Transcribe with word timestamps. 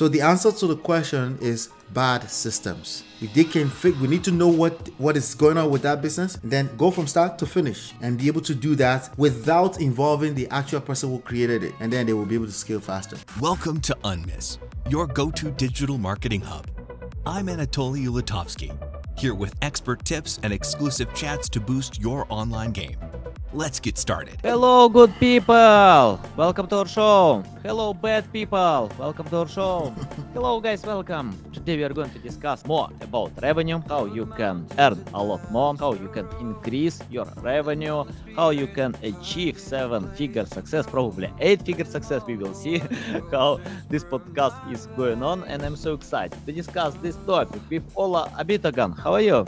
So 0.00 0.08
the 0.08 0.22
answer 0.22 0.50
to 0.50 0.66
the 0.66 0.76
question 0.76 1.36
is 1.42 1.68
bad 1.92 2.22
systems. 2.30 3.04
If 3.20 3.34
they 3.34 3.44
can 3.44 3.68
fit, 3.68 3.94
we 3.98 4.08
need 4.08 4.24
to 4.24 4.30
know 4.30 4.48
what 4.48 4.88
what 4.96 5.14
is 5.14 5.34
going 5.34 5.58
on 5.58 5.70
with 5.70 5.82
that 5.82 6.00
business, 6.00 6.38
then 6.42 6.74
go 6.78 6.90
from 6.90 7.06
start 7.06 7.38
to 7.40 7.44
finish 7.44 7.92
and 8.00 8.16
be 8.16 8.26
able 8.26 8.40
to 8.40 8.54
do 8.54 8.74
that 8.76 9.10
without 9.18 9.78
involving 9.78 10.34
the 10.34 10.48
actual 10.48 10.80
person 10.80 11.10
who 11.10 11.18
created 11.18 11.62
it, 11.62 11.74
and 11.80 11.92
then 11.92 12.06
they 12.06 12.14
will 12.14 12.24
be 12.24 12.34
able 12.34 12.46
to 12.46 12.52
scale 12.64 12.80
faster. 12.80 13.18
Welcome 13.42 13.78
to 13.82 13.94
Unmiss, 14.04 14.56
your 14.88 15.06
go-to 15.06 15.50
digital 15.50 15.98
marketing 15.98 16.40
hub. 16.40 16.66
I'm 17.26 17.48
Anatoly 17.48 18.06
Ulatovsky, 18.06 18.72
here 19.18 19.34
with 19.34 19.54
expert 19.60 20.06
tips 20.06 20.40
and 20.42 20.50
exclusive 20.50 21.12
chats 21.12 21.50
to 21.50 21.60
boost 21.60 22.00
your 22.00 22.24
online 22.30 22.72
game. 22.72 22.96
Let's 23.52 23.80
get 23.80 23.98
started. 23.98 24.38
Hello, 24.42 24.88
good 24.88 25.12
people! 25.18 26.20
Welcome 26.36 26.68
to 26.68 26.76
our 26.76 26.86
show. 26.86 27.42
Hello, 27.64 27.92
bad 27.92 28.32
people! 28.32 28.88
Welcome 28.96 29.28
to 29.30 29.38
our 29.38 29.48
show. 29.48 29.92
Hello, 30.34 30.60
guys, 30.60 30.84
welcome. 30.84 31.36
Today 31.52 31.76
we 31.76 31.82
are 31.82 31.92
going 31.92 32.10
to 32.10 32.20
discuss 32.20 32.64
more 32.64 32.88
about 33.00 33.32
revenue, 33.42 33.82
how 33.88 34.04
you 34.04 34.26
can 34.26 34.68
earn 34.78 35.04
a 35.14 35.20
lot 35.20 35.50
more, 35.50 35.74
how 35.76 35.94
you 35.94 36.06
can 36.06 36.28
increase 36.38 37.00
your 37.10 37.26
revenue, 37.38 38.04
how 38.36 38.50
you 38.50 38.68
can 38.68 38.94
achieve 39.02 39.58
seven 39.58 40.08
figure 40.14 40.46
success, 40.46 40.86
probably 40.86 41.28
eight 41.40 41.60
figure 41.62 41.84
success. 41.84 42.22
We 42.24 42.36
will 42.36 42.54
see 42.54 42.78
how 43.32 43.58
this 43.88 44.04
podcast 44.04 44.54
is 44.70 44.86
going 44.94 45.24
on, 45.24 45.42
and 45.42 45.60
I'm 45.64 45.74
so 45.74 45.94
excited 45.94 46.38
to 46.46 46.52
discuss 46.52 46.94
this 47.02 47.16
topic 47.26 47.62
with 47.68 47.82
Ola 47.96 48.30
Abitogun. 48.38 48.96
How 48.96 49.14
are 49.14 49.20
you? 49.20 49.44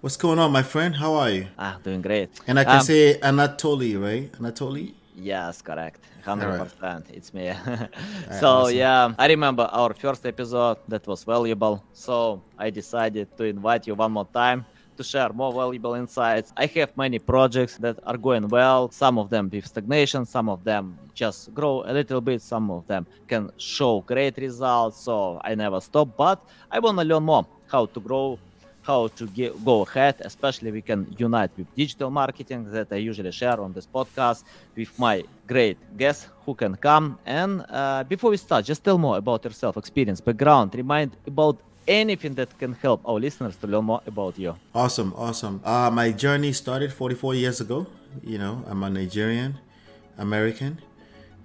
What's 0.00 0.16
going 0.16 0.38
on, 0.38 0.52
my 0.52 0.62
friend? 0.62 0.94
How 0.94 1.14
are 1.14 1.30
you? 1.30 1.46
Ah, 1.58 1.78
doing 1.82 2.02
great. 2.02 2.30
And 2.46 2.58
I 2.58 2.64
can 2.64 2.76
Um, 2.76 2.82
say 2.82 3.18
Anatoly, 3.20 4.00
right? 4.00 4.30
Anatoly? 4.40 4.94
Yes, 5.16 5.60
correct. 5.62 6.00
Hundred 6.24 6.58
percent. 6.58 7.06
It's 7.12 7.34
me. 7.34 7.52
so 8.40 8.48
awesome. 8.48 8.76
yeah, 8.76 9.12
I 9.18 9.26
remember 9.26 9.64
our 9.72 9.92
first 9.94 10.24
episode 10.26 10.76
that 10.86 11.06
was 11.06 11.24
valuable. 11.24 11.82
So 11.92 12.42
I 12.56 12.70
decided 12.70 13.26
to 13.38 13.44
invite 13.44 13.86
you 13.88 13.94
one 13.96 14.12
more 14.12 14.28
time 14.32 14.64
to 14.96 15.02
share 15.02 15.32
more 15.32 15.52
valuable 15.52 15.94
insights. 15.94 16.52
I 16.56 16.66
have 16.66 16.96
many 16.96 17.18
projects 17.18 17.76
that 17.78 17.98
are 18.04 18.16
going 18.16 18.46
well. 18.48 18.90
Some 18.92 19.18
of 19.18 19.30
them 19.30 19.48
with 19.52 19.66
stagnation, 19.66 20.24
some 20.26 20.48
of 20.48 20.62
them 20.62 20.96
just 21.14 21.52
grow 21.54 21.82
a 21.86 21.92
little 21.92 22.20
bit. 22.20 22.40
Some 22.42 22.70
of 22.70 22.86
them 22.86 23.06
can 23.26 23.50
show 23.56 24.02
great 24.02 24.36
results. 24.38 25.00
So 25.00 25.40
I 25.42 25.54
never 25.56 25.80
stop. 25.80 26.16
But 26.16 26.38
I 26.70 26.78
wanna 26.78 27.02
learn 27.04 27.24
more 27.24 27.46
how 27.66 27.86
to 27.86 28.00
grow 28.00 28.38
how 28.88 29.06
to 29.18 29.26
get, 29.26 29.50
go 29.64 29.82
ahead, 29.82 30.14
especially 30.20 30.70
we 30.72 30.80
can 30.80 31.00
unite 31.18 31.50
with 31.58 31.68
digital 31.76 32.10
marketing 32.10 32.60
that 32.72 32.88
I 32.90 32.96
usually 32.96 33.32
share 33.32 33.60
on 33.60 33.70
this 33.76 33.86
podcast 33.86 34.44
with 34.74 34.90
my 34.98 35.22
great 35.46 35.76
guests 35.98 36.28
who 36.44 36.54
can 36.54 36.74
come. 36.74 37.18
And 37.26 37.50
uh, 37.68 38.04
before 38.04 38.30
we 38.30 38.38
start, 38.38 38.64
just 38.64 38.82
tell 38.82 38.96
more 38.96 39.18
about 39.18 39.44
yourself, 39.44 39.76
experience, 39.76 40.20
background, 40.22 40.74
remind 40.74 41.10
about 41.26 41.56
anything 41.86 42.34
that 42.40 42.50
can 42.58 42.72
help 42.72 43.00
our 43.04 43.20
listeners 43.26 43.56
to 43.56 43.66
learn 43.66 43.84
more 43.84 44.02
about 44.06 44.38
you. 44.38 44.56
Awesome, 44.74 45.12
awesome. 45.16 45.60
Uh, 45.64 45.90
my 45.90 46.10
journey 46.10 46.52
started 46.52 46.90
44 46.90 47.34
years 47.34 47.60
ago. 47.60 47.86
You 48.24 48.38
know, 48.38 48.64
I'm 48.70 48.82
a 48.82 48.90
Nigerian 48.90 49.58
American, 50.16 50.80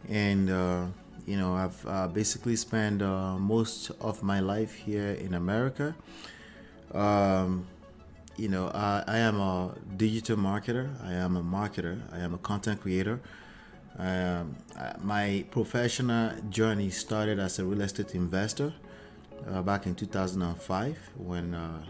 and 0.08 0.50
uh, 0.50 0.86
you 1.28 1.38
know, 1.38 1.54
I've 1.54 1.86
uh, 1.86 2.08
basically 2.08 2.56
spent 2.56 3.02
uh, 3.02 3.38
most 3.38 3.92
of 4.00 4.24
my 4.24 4.40
life 4.40 4.74
here 4.74 5.12
in 5.26 5.34
America. 5.34 5.94
Um, 6.94 7.68
you 8.38 8.50
know, 8.50 8.68
I, 8.74 9.04
I 9.08 9.18
am 9.20 9.40
a 9.40 9.76
digital 9.98 10.38
marketer. 10.38 10.90
I 11.04 11.14
am 11.14 11.38
a 11.38 11.44
marketer. 11.44 12.02
I 12.12 12.20
am 12.20 12.34
a 12.34 12.38
content 12.38 12.82
creator. 12.82 13.20
Um, 13.98 14.56
my 15.02 15.46
professional 15.52 16.32
journey 16.50 16.90
started 16.90 17.40
as 17.40 17.60
a 17.60 17.66
real 17.66 17.82
estate 17.82 18.16
investor 18.16 18.74
uh, 19.52 19.62
back 19.62 19.86
in 19.86 19.94
2005 19.94 20.98
when 21.18 21.54
uh, 21.54 21.84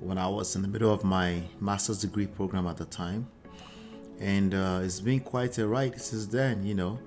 when 0.00 0.16
I 0.16 0.28
was 0.28 0.54
in 0.54 0.62
the 0.62 0.68
middle 0.68 0.92
of 0.92 1.04
my 1.04 1.42
master's 1.60 2.00
degree 2.00 2.26
program 2.26 2.66
at 2.68 2.76
the 2.76 2.84
time, 2.84 3.26
and 4.20 4.54
uh, 4.54 4.80
it's 4.82 5.00
been 5.00 5.20
quite 5.20 5.58
a 5.58 5.66
ride 5.66 6.00
since 6.00 6.26
then. 6.26 6.64
You 6.64 6.74
know, 6.74 6.98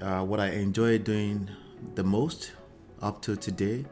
uh, 0.00 0.24
what 0.24 0.40
I 0.40 0.48
enjoy 0.50 0.98
doing 0.98 1.48
the 1.94 2.02
most 2.02 2.52
up 3.02 3.20
to 3.22 3.36
today 3.36 3.84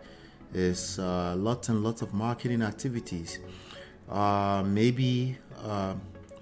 is 0.55 0.99
uh, 0.99 1.35
lots 1.37 1.69
and 1.69 1.83
lots 1.83 2.03
of 2.03 2.13
marketing 2.13 2.63
activities. 2.63 3.39
Uh, 4.09 4.63
maybe 4.67 5.39
uh, 5.65 5.95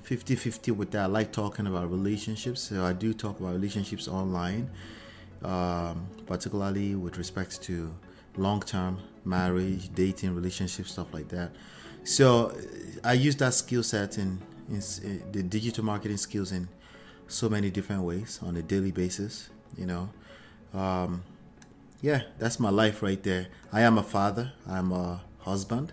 50-50 0.04 0.74
with 0.74 0.90
that. 0.90 1.02
I 1.02 1.06
like 1.06 1.32
talking 1.32 1.66
about 1.66 1.90
relationships, 1.90 2.62
so 2.62 2.84
I 2.84 2.92
do 2.92 3.14
talk 3.14 3.38
about 3.38 3.52
relationships 3.52 4.08
online, 4.08 4.68
um, 5.44 6.06
particularly 6.26 6.94
with 6.96 7.16
respect 7.16 7.62
to 7.62 7.94
long-term 8.36 8.98
marriage, 9.24 9.94
dating, 9.94 10.34
relationships, 10.34 10.92
stuff 10.92 11.12
like 11.12 11.28
that. 11.28 11.52
So 12.02 12.56
I 13.04 13.12
use 13.12 13.36
that 13.36 13.54
skill 13.54 13.82
set 13.82 14.18
in, 14.18 14.40
in, 14.68 14.82
in 15.04 15.22
the 15.30 15.42
digital 15.42 15.84
marketing 15.84 16.16
skills 16.16 16.50
in 16.50 16.68
so 17.28 17.48
many 17.48 17.70
different 17.70 18.02
ways 18.02 18.40
on 18.42 18.56
a 18.56 18.62
daily 18.62 18.90
basis. 18.90 19.50
You 19.76 19.86
know, 19.86 20.08
um, 20.74 21.22
yeah, 22.02 22.22
that's 22.38 22.58
my 22.58 22.70
life 22.70 23.02
right 23.02 23.22
there. 23.22 23.46
I 23.72 23.82
am 23.82 23.98
a 23.98 24.02
father. 24.02 24.52
I'm 24.68 24.92
a 24.92 25.20
husband. 25.40 25.92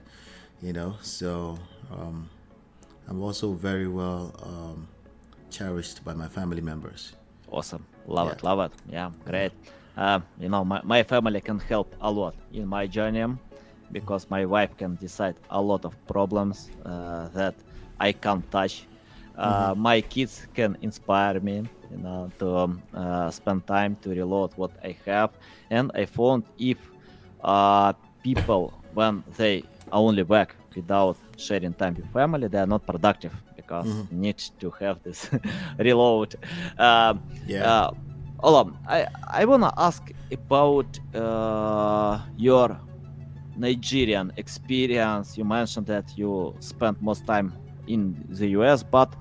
You 0.62 0.74
know, 0.74 0.96
so 1.02 1.60
um, 1.92 2.30
I'm 3.08 3.22
also 3.22 3.54
very 3.54 3.88
well 3.88 4.34
um, 4.44 4.88
cherished 5.52 6.04
by 6.04 6.14
my 6.14 6.28
family 6.28 6.62
members. 6.62 7.14
Awesome. 7.52 7.86
Love 8.08 8.28
Yeah. 8.28 8.34
it. 8.34 8.44
Love 8.44 8.60
it. 8.60 8.72
Yeah, 8.90 9.12
great. 9.26 9.52
Uh, 9.96 10.20
you 10.40 10.50
know, 10.50 10.64
my, 10.66 10.82
my 10.84 11.04
family 11.04 11.42
can 11.42 11.60
help 11.60 11.94
a 12.02 12.10
lot 12.12 12.34
in 12.54 12.68
my 12.68 12.88
journey 12.88 13.26
because 13.92 14.28
my 14.30 14.46
wife 14.46 14.76
can 14.78 14.96
decide 14.96 15.36
a 15.50 15.62
lot 15.62 15.86
of 15.86 15.94
problems 16.08 16.70
uh, 16.86 17.28
that 17.30 17.56
I 18.00 18.12
can't 18.12 18.50
touch. 18.52 18.86
Uh, 19.38 19.74
My 19.78 20.02
kids 20.02 20.48
can 20.56 20.76
inspire 20.82 21.40
me, 21.40 21.64
you 21.90 21.98
know, 21.98 22.32
to 22.40 22.56
um, 22.58 22.84
uh, 22.94 23.30
spend 23.32 23.66
time 23.68 23.98
to 24.02 24.10
reload 24.10 24.52
what 24.56 24.72
I 24.84 24.98
have. 25.06 25.32
And 25.70 25.92
I 25.96 26.06
found 26.06 26.44
if 26.58 26.80
uh, 27.44 27.94
people, 28.24 28.84
when 28.92 29.24
they 29.38 29.70
only 29.92 30.24
work 30.24 30.56
without 30.76 31.18
sharing 31.38 31.74
time 31.74 31.96
with 31.96 32.10
family, 32.12 32.48
they 32.48 32.60
are 32.60 32.68
not 32.68 32.86
productive 32.86 33.34
because 33.56 33.88
Mhm. 33.88 34.10
need 34.10 34.38
to 34.60 34.72
have 34.80 35.02
this 35.04 35.30
reload. 35.80 36.36
Um, 36.78 37.22
Yeah. 37.46 37.64
uh, 37.64 37.90
Ola, 38.44 38.72
I, 38.88 39.08
I 39.32 39.46
wanna 39.46 39.72
ask 39.78 40.10
about 40.32 40.98
uh, 41.14 42.20
your 42.36 42.80
Nigerian 43.56 44.32
experience. 44.38 45.38
You 45.38 45.46
mentioned 45.46 45.88
that 45.88 46.16
you 46.18 46.56
spent 46.62 46.98
most 47.02 47.26
time 47.26 47.56
in 47.88 48.26
the 48.30 48.48
US, 48.60 48.84
but 48.84 49.14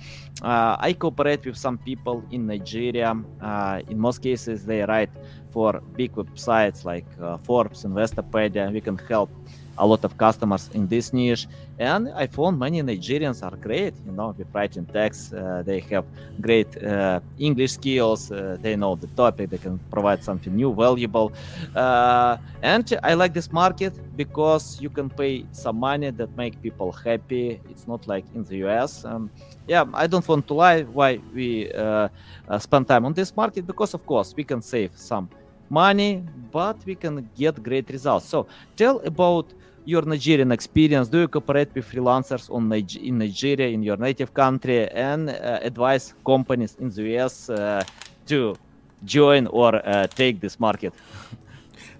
uh, 0.43 0.77
I 0.78 0.93
cooperate 0.93 1.44
with 1.47 1.56
some 1.56 1.78
people 1.78 2.25
in 2.31 2.47
Nigeria. 2.47 3.15
Uh, 3.41 3.81
in 3.88 3.99
most 3.99 4.19
cases, 4.22 4.65
they 4.66 4.82
write 4.82 5.10
for 5.50 5.81
big 5.97 6.12
websites 6.12 6.84
like 6.84 7.06
uh, 7.21 7.38
Forbes, 7.38 7.84
Investopedia. 7.84 8.72
We 8.72 8.81
can 8.81 8.99
help 9.09 9.31
a 9.78 9.87
lot 9.87 10.04
of 10.04 10.16
customers 10.16 10.70
in 10.75 10.87
this 10.88 11.12
niche, 11.12 11.47
and 11.78 12.09
I 12.14 12.26
found 12.26 12.59
many 12.59 12.82
Nigerians 12.82 13.42
are 13.42 13.56
great. 13.56 13.94
You 14.06 14.12
know, 14.12 14.34
with 14.37 14.47
writing 14.54 14.87
text, 14.87 15.34
uh, 15.34 15.62
they 15.62 15.81
have 15.91 16.04
great 16.41 16.82
uh, 16.82 17.20
English 17.38 17.72
skills. 17.72 18.31
Uh, 18.31 18.56
they 18.60 18.76
know 18.76 18.94
the 18.97 19.09
topic. 19.09 19.50
They 19.50 19.59
can 19.59 19.78
provide 19.91 20.25
something 20.25 20.54
new, 20.54 20.75
valuable. 20.75 21.32
Uh, 21.75 22.38
and 22.62 22.98
I 23.03 23.14
like 23.14 23.34
this 23.34 23.53
market 23.53 23.94
because 24.16 24.81
you 24.81 24.88
can 24.91 25.10
pay 25.10 25.44
some 25.53 25.76
money 25.78 26.10
that 26.10 26.37
make 26.37 26.60
people 26.62 26.93
happy. 26.93 27.60
It's 27.70 27.87
not 27.87 28.06
like 28.06 28.25
in 28.34 28.44
the 28.44 28.56
US. 28.66 29.04
Um, 29.04 29.31
yeah, 29.66 29.84
I 29.93 30.06
don't 30.06 30.26
want 30.26 30.47
to 30.48 30.54
lie. 30.54 30.82
Why 30.82 31.20
we 31.34 31.72
uh, 31.72 32.08
uh, 32.48 32.58
spend 32.58 32.88
time 32.88 33.04
on 33.04 33.12
this 33.12 33.37
market? 33.37 33.66
Because 33.66 33.94
of 33.94 34.06
course 34.06 34.34
we 34.37 34.44
can 34.44 34.62
save 34.62 34.93
some 34.94 35.29
money, 35.71 36.23
but 36.53 36.77
we 36.87 36.95
can 36.95 37.29
get 37.37 37.63
great 37.63 37.89
results. 37.91 38.27
So 38.27 38.47
tell 38.77 39.01
about 39.01 39.47
your 39.87 40.03
Nigerian 40.03 40.53
experience. 40.53 41.09
Do 41.09 41.21
you 41.21 41.29
cooperate 41.29 41.75
with 41.75 41.91
freelancers 41.91 42.51
on 42.51 42.71
in 42.73 43.19
Nigeria, 43.19 43.69
in 43.69 43.83
your 43.83 43.97
native 43.97 44.35
country, 44.35 44.89
and 44.91 45.31
uh, 45.31 45.61
advise 45.63 46.13
companies 46.25 46.77
in 46.81 46.91
the 46.91 47.03
US 47.17 47.49
uh, 47.49 47.85
to 48.27 48.57
join 49.05 49.47
or 49.47 49.77
uh, 49.77 50.07
take 50.09 50.41
this 50.41 50.61
market? 50.61 50.93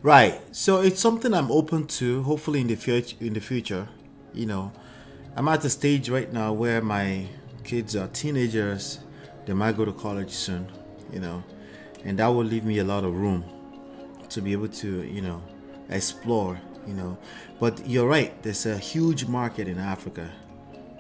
Right. 0.03 0.39
So 0.55 0.83
it's 0.83 1.01
something 1.01 1.35
I'm 1.35 1.51
open 1.51 1.87
to. 1.99 2.23
Hopefully 2.23 2.61
in 2.61 2.69
the 2.69 2.77
future. 2.77 3.17
In 3.19 3.33
the 3.33 3.41
future, 3.41 3.89
you 4.33 4.47
know, 4.47 4.71
I'm 5.35 5.49
at 5.49 5.63
the 5.63 5.71
stage 5.71 6.09
right 6.11 6.33
now 6.33 6.53
where 6.53 6.81
my 6.81 7.27
kids 7.65 7.97
are 7.97 8.07
teenagers. 8.09 9.01
They 9.47 9.55
might 9.55 9.77
go 9.77 9.85
to 9.85 9.93
college 9.93 10.31
soon. 10.31 10.69
You 11.13 11.21
know, 11.21 11.43
and 12.05 12.19
that 12.19 12.29
will 12.29 12.45
leave 12.45 12.65
me 12.65 12.79
a 12.79 12.85
lot 12.85 13.03
of 13.03 13.17
room 13.17 13.43
to 14.31 14.43
be 14.43 14.53
able 14.53 14.69
to, 14.69 15.03
you 15.05 15.23
know, 15.23 15.43
explore. 15.89 16.61
You 16.87 16.95
know, 16.95 17.19
but 17.59 17.85
you're 17.87 18.07
right. 18.07 18.41
There's 18.43 18.65
a 18.67 18.79
huge 18.79 19.27
market 19.27 19.67
in 19.67 19.79
Africa. 19.79 20.31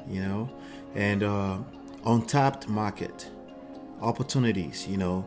You 0.09 0.23
know, 0.23 0.51
and 0.95 1.23
uh, 1.23 1.59
untapped 2.05 2.69
market 2.69 3.29
opportunities. 4.01 4.87
You 4.87 4.97
know, 4.97 5.25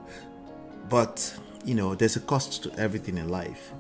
but 0.90 1.34
you 1.66 1.76
know, 1.76 1.96
there's 1.96 2.16
a 2.16 2.22
cost 2.22 2.64
to 2.64 2.74
everything 2.80 3.18
in 3.18 3.30
life. 3.30 3.72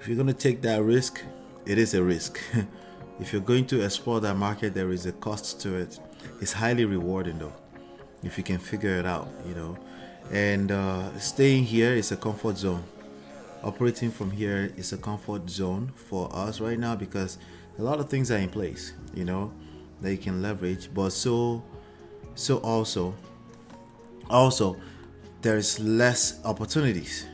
If 0.00 0.08
you're 0.08 0.16
going 0.16 0.28
to 0.28 0.34
take 0.34 0.62
that 0.62 0.82
risk, 0.82 1.22
it 1.64 1.78
is 1.78 1.94
a 1.94 2.02
risk. 2.02 2.40
if 3.20 3.32
you're 3.32 3.42
going 3.42 3.66
to 3.66 3.82
explore 3.82 4.20
that 4.20 4.36
market, 4.36 4.74
there 4.74 4.90
is 4.90 5.06
a 5.06 5.12
cost 5.12 5.60
to 5.62 5.76
it. 5.76 5.98
It's 6.40 6.52
highly 6.52 6.84
rewarding 6.84 7.38
though, 7.38 7.52
if 8.22 8.38
you 8.38 8.44
can 8.44 8.58
figure 8.58 8.96
it 8.98 9.06
out, 9.06 9.28
you 9.46 9.54
know. 9.54 9.76
And 10.30 10.72
uh, 10.72 11.16
staying 11.18 11.64
here 11.64 11.92
is 11.92 12.12
a 12.12 12.16
comfort 12.16 12.58
zone. 12.58 12.84
Operating 13.66 14.12
from 14.12 14.30
here 14.30 14.72
is 14.76 14.92
a 14.92 14.96
comfort 14.96 15.50
zone 15.50 15.90
for 15.96 16.30
us 16.32 16.60
right 16.60 16.78
now 16.78 16.94
because 16.94 17.36
a 17.80 17.82
lot 17.82 17.98
of 17.98 18.08
things 18.08 18.30
are 18.30 18.36
in 18.36 18.48
place, 18.48 18.92
you 19.12 19.24
know, 19.24 19.52
that 20.00 20.12
you 20.12 20.18
can 20.18 20.40
leverage. 20.40 20.88
But 20.94 21.10
so, 21.10 21.64
so 22.36 22.58
also, 22.58 23.12
also, 24.30 24.76
there's 25.42 25.80
less 25.80 26.38
opportunities. 26.44 27.26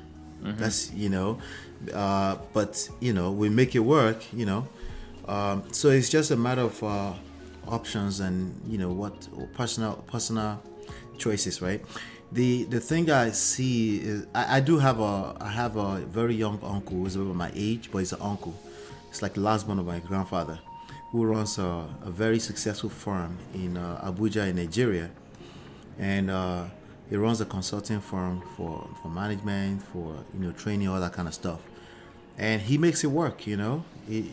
Mm-hmm. 0.42 0.56
That's 0.56 0.90
you 0.94 1.10
know, 1.10 1.38
uh, 1.92 2.36
but 2.54 2.88
you 2.98 3.12
know 3.12 3.30
we 3.30 3.50
make 3.50 3.74
it 3.74 3.80
work. 3.80 4.24
You 4.32 4.46
know, 4.46 4.68
um, 5.28 5.64
so 5.70 5.90
it's 5.90 6.08
just 6.08 6.30
a 6.30 6.36
matter 6.36 6.62
of 6.62 6.82
uh, 6.82 7.12
options 7.68 8.20
and 8.20 8.58
you 8.66 8.78
know 8.78 8.88
what 8.88 9.28
personal 9.52 9.96
personal 10.06 10.62
choices, 11.18 11.60
right? 11.60 11.84
The 12.32 12.64
the 12.64 12.80
thing 12.80 13.10
I 13.10 13.30
see 13.30 13.98
is 13.98 14.26
I, 14.34 14.56
I 14.56 14.60
do 14.60 14.78
have 14.78 15.00
a 15.00 15.36
I 15.38 15.50
have 15.50 15.76
a 15.76 15.96
very 15.98 16.34
young 16.34 16.58
uncle 16.62 16.96
who's 16.96 17.14
about 17.14 17.34
my 17.34 17.50
age, 17.54 17.90
but 17.92 17.98
he's 17.98 18.12
an 18.14 18.22
uncle. 18.22 18.54
It's 19.10 19.20
like 19.20 19.34
the 19.34 19.40
last 19.42 19.68
one 19.68 19.78
of 19.78 19.84
my 19.84 19.98
grandfather, 19.98 20.58
who 21.10 21.26
runs 21.26 21.58
a, 21.58 21.86
a 22.02 22.10
very 22.10 22.38
successful 22.38 22.88
firm 22.88 23.36
in 23.52 23.76
uh, 23.76 24.00
Abuja 24.10 24.48
in 24.48 24.56
Nigeria, 24.56 25.10
and 25.98 26.30
uh, 26.30 26.64
he 27.10 27.16
runs 27.16 27.42
a 27.42 27.44
consulting 27.44 28.00
firm 28.00 28.42
for 28.56 28.88
for 29.02 29.08
management, 29.08 29.82
for 29.82 30.14
you 30.32 30.40
know 30.46 30.52
training, 30.52 30.88
all 30.88 31.00
that 31.00 31.12
kind 31.12 31.28
of 31.28 31.34
stuff, 31.34 31.60
and 32.38 32.62
he 32.62 32.78
makes 32.78 33.04
it 33.04 33.08
work. 33.08 33.46
You 33.46 33.58
know, 33.58 33.84
he 34.08 34.32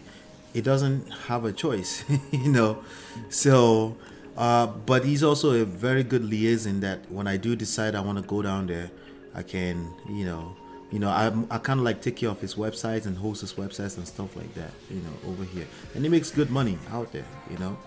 he 0.54 0.62
doesn't 0.62 1.10
have 1.28 1.44
a 1.44 1.52
choice. 1.52 2.06
you 2.32 2.50
know, 2.50 2.82
so. 3.30 3.98
Uh, 4.40 4.68
but 4.68 5.04
he's 5.04 5.22
also 5.22 5.52
a 5.52 5.66
very 5.66 6.02
good 6.02 6.24
liaison 6.24 6.80
that 6.80 7.00
when 7.12 7.28
I 7.28 7.36
do 7.36 7.58
decide 7.58 7.94
I 7.94 8.00
want 8.00 8.18
to 8.20 8.24
go 8.24 8.42
down 8.42 8.68
there, 8.68 8.90
I 9.36 9.44
can, 9.44 9.94
you 10.08 10.24
know, 10.24 10.56
you 10.92 10.98
know, 10.98 11.10
I, 11.10 11.28
I 11.52 11.58
kind 11.58 11.78
of 11.82 11.86
like 11.86 12.02
take 12.02 12.16
care 12.16 12.30
of 12.30 12.40
his 12.40 12.56
websites 12.56 13.06
and 13.06 13.18
host 13.18 13.42
his 13.42 13.54
websites 13.54 13.98
and 13.98 14.08
stuff 14.08 14.38
like 14.38 14.54
that, 14.56 14.72
you 14.90 15.02
know, 15.02 15.30
over 15.30 15.44
here. 15.44 15.68
And 15.94 16.06
he 16.06 16.10
makes 16.10 16.32
good 16.32 16.50
money 16.50 16.78
out 16.94 17.12
there, 17.12 17.26
you 17.52 17.58
know. 17.58 17.78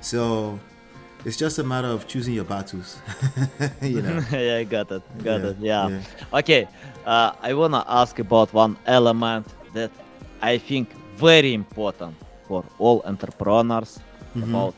So 0.00 0.58
it's 1.24 1.36
just 1.36 1.60
a 1.60 1.62
matter 1.62 1.86
of 1.86 2.08
choosing 2.08 2.34
your 2.34 2.46
battles. 2.46 2.98
you 3.80 4.02
know. 4.02 4.20
yeah, 4.32 4.56
i 4.56 4.64
got 4.64 4.90
it, 4.90 5.02
got 5.22 5.40
yeah, 5.40 5.46
it. 5.46 5.56
Yeah. 5.60 5.88
yeah. 5.88 6.38
Okay, 6.40 6.68
uh, 7.06 7.32
I 7.40 7.54
wanna 7.54 7.84
ask 7.86 8.18
about 8.18 8.52
one 8.52 8.76
element 8.86 9.46
that 9.72 9.92
I 10.40 10.58
think 10.58 10.90
very 11.16 11.54
important 11.54 12.16
for 12.48 12.64
all 12.80 13.02
entrepreneurs 13.06 14.00
mm-hmm. 14.34 14.52
about 14.52 14.74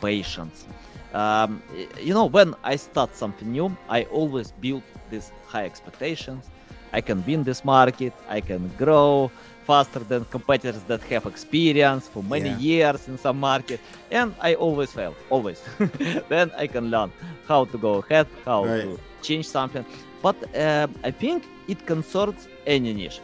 patience. 0.00 0.66
Um, 1.14 1.62
you 2.00 2.14
know, 2.14 2.26
when 2.26 2.54
I 2.62 2.76
start 2.76 3.16
something 3.16 3.50
new, 3.50 3.76
I 3.88 4.04
always 4.04 4.52
build 4.52 4.82
these 5.10 5.32
high 5.46 5.64
expectations. 5.64 6.50
I 6.92 7.00
can 7.00 7.20
be 7.20 7.34
in 7.34 7.44
this 7.44 7.64
market. 7.64 8.12
I 8.28 8.40
can 8.40 8.68
grow 8.76 9.30
faster 9.66 9.98
than 9.98 10.24
competitors 10.26 10.82
that 10.84 11.02
have 11.12 11.26
experience 11.26 12.06
for 12.06 12.22
many 12.22 12.50
yeah. 12.50 12.70
years 12.70 13.08
in 13.08 13.18
some 13.18 13.38
market 13.50 13.80
and 14.12 14.28
i 14.40 14.54
always 14.54 14.90
fail 14.92 15.14
always 15.28 15.60
then 16.32 16.46
i 16.56 16.66
can 16.74 16.84
learn 16.94 17.10
how 17.48 17.64
to 17.64 17.76
go 17.86 17.94
ahead 18.02 18.26
how 18.44 18.64
right. 18.64 18.82
to 18.82 18.98
change 19.22 19.46
something 19.46 19.84
but 20.22 20.36
uh, 20.54 20.86
i 21.02 21.10
think 21.10 21.38
it 21.66 21.84
concerns 21.92 22.48
any 22.66 22.92
niche 22.94 23.20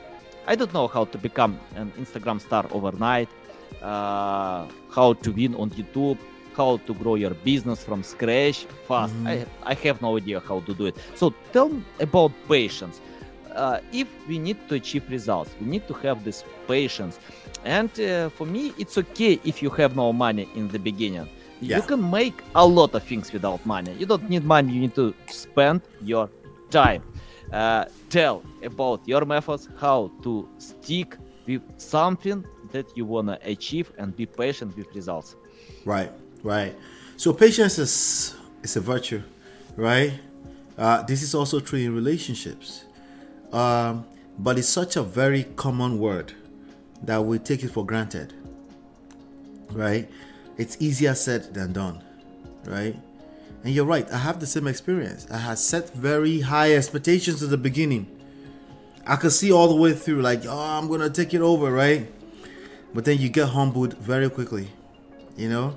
i 0.50 0.54
don't 0.58 0.75
know 0.75 0.88
how 0.88 1.04
to 1.04 1.16
become 1.28 1.52
an 1.76 1.88
instagram 2.02 2.40
star 2.40 2.64
overnight 2.72 3.28
uh, 3.82 4.66
how 4.96 5.12
to 5.25 5.30
win 5.30 5.54
on 5.54 5.70
youtube 5.70 6.18
how 6.56 6.76
to 6.87 6.94
grow 6.94 7.14
your 7.14 7.34
business 7.50 7.82
from 7.84 8.02
scratch 8.02 8.66
fast 8.88 9.14
mm-hmm. 9.14 9.26
I, 9.26 9.46
I 9.64 9.75
have 9.75 10.00
no 10.02 10.16
idea 10.16 10.40
how 10.40 10.60
to 10.60 10.75
do 10.75 10.87
it 10.87 10.96
so 11.14 11.34
tell 11.52 11.69
me 11.69 11.82
about 12.00 12.32
patience 12.49 13.00
uh, 13.54 13.81
if 13.93 14.08
we 14.28 14.38
need 14.38 14.56
to 14.69 14.75
achieve 14.75 15.08
results, 15.10 15.50
we 15.60 15.66
need 15.66 15.87
to 15.88 15.94
have 15.94 16.25
this 16.25 16.44
patience. 16.66 17.19
And 17.64 17.90
uh, 18.00 18.28
for 18.31 18.46
me, 18.46 18.72
it's 18.78 18.99
okay 18.99 19.38
if 19.44 19.62
you 19.62 19.70
have 19.70 19.96
no 19.96 20.12
money 20.12 20.49
in 20.54 20.69
the 20.69 20.78
beginning. 20.78 21.28
Yeah. 21.60 21.76
You 21.76 21.82
can 21.82 22.10
make 22.10 22.43
a 22.54 22.66
lot 22.66 22.94
of 22.94 23.02
things 23.04 23.32
without 23.32 23.64
money. 23.64 23.94
You 23.99 24.06
don't 24.06 24.28
need 24.28 24.44
money, 24.44 24.72
you 24.72 24.81
need 24.81 24.94
to 24.96 25.14
spend 25.28 25.82
your 26.02 26.28
time. 26.70 27.02
Uh, 27.52 27.84
tell 28.08 28.43
about 28.62 29.06
your 29.06 29.25
methods, 29.25 29.69
how 29.78 30.10
to 30.22 30.49
stick 30.58 31.16
with 31.46 31.62
something 31.76 32.44
that 32.72 32.96
you 32.96 33.04
want 33.04 33.28
to 33.28 33.38
achieve 33.49 33.93
and 33.99 34.16
be 34.16 34.26
patient 34.26 34.76
with 34.76 34.87
results. 34.94 35.37
Right, 35.84 36.10
right. 36.42 36.74
So 37.16 37.32
patience 37.32 37.78
is, 37.78 38.36
a 38.76 38.80
virtue, 38.80 39.22
right? 39.76 40.12
Uh, 40.76 41.02
this 41.02 41.22
is 41.22 41.34
also 41.34 41.60
true 41.60 41.78
in 41.78 41.94
relationships. 41.94 42.84
Um, 43.52 44.06
but 44.38 44.58
it's 44.58 44.68
such 44.68 44.96
a 44.96 45.02
very 45.02 45.44
common 45.44 45.98
word 45.98 46.32
that 47.02 47.24
we 47.24 47.38
take 47.38 47.62
it 47.62 47.68
for 47.68 47.84
granted, 47.84 48.32
right? 49.70 50.10
It's 50.56 50.76
easier 50.80 51.14
said 51.14 51.52
than 51.54 51.72
done, 51.72 52.02
right? 52.64 52.96
And 53.64 53.74
you're 53.74 53.84
right, 53.84 54.10
I 54.10 54.18
have 54.18 54.40
the 54.40 54.46
same 54.46 54.66
experience. 54.66 55.26
I 55.30 55.38
had 55.38 55.58
set 55.58 55.92
very 55.94 56.40
high 56.40 56.74
expectations 56.74 57.42
at 57.42 57.50
the 57.50 57.58
beginning. 57.58 58.06
I 59.06 59.16
could 59.16 59.32
see 59.32 59.52
all 59.52 59.68
the 59.68 59.76
way 59.76 59.92
through, 59.92 60.22
like, 60.22 60.46
oh, 60.46 60.58
I'm 60.58 60.88
gonna 60.88 61.10
take 61.10 61.34
it 61.34 61.40
over, 61.40 61.70
right? 61.70 62.10
But 62.94 63.04
then 63.04 63.18
you 63.18 63.28
get 63.28 63.48
humbled 63.48 63.94
very 63.98 64.28
quickly, 64.30 64.68
you 65.36 65.48
know? 65.48 65.76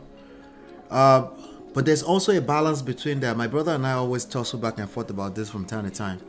Uh, 0.96 1.28
but 1.74 1.86
there's 1.86 2.04
also 2.04 2.36
a 2.36 2.42
balance 2.42 2.82
between 2.82 3.20
that. 3.20 3.36
My 3.36 3.48
brother 3.48 3.74
and 3.74 3.86
I 3.86 3.94
always 3.94 4.24
tussle 4.24 4.60
back 4.60 4.80
and 4.80 4.90
forth 4.90 5.10
about 5.10 5.36
this 5.36 5.50
from 5.50 5.66
time 5.66 5.84
to 5.84 5.92
time 5.92 6.22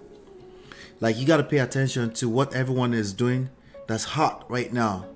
like 1.00 1.16
you 1.16 1.26
got 1.26 1.36
to 1.38 1.44
pay 1.44 1.58
attention 1.58 2.12
to 2.14 2.28
what 2.28 2.54
everyone 2.54 2.94
is 2.94 3.12
doing 3.12 3.50
that's 3.86 4.04
hot 4.04 4.44
right 4.50 4.72
now 4.72 5.06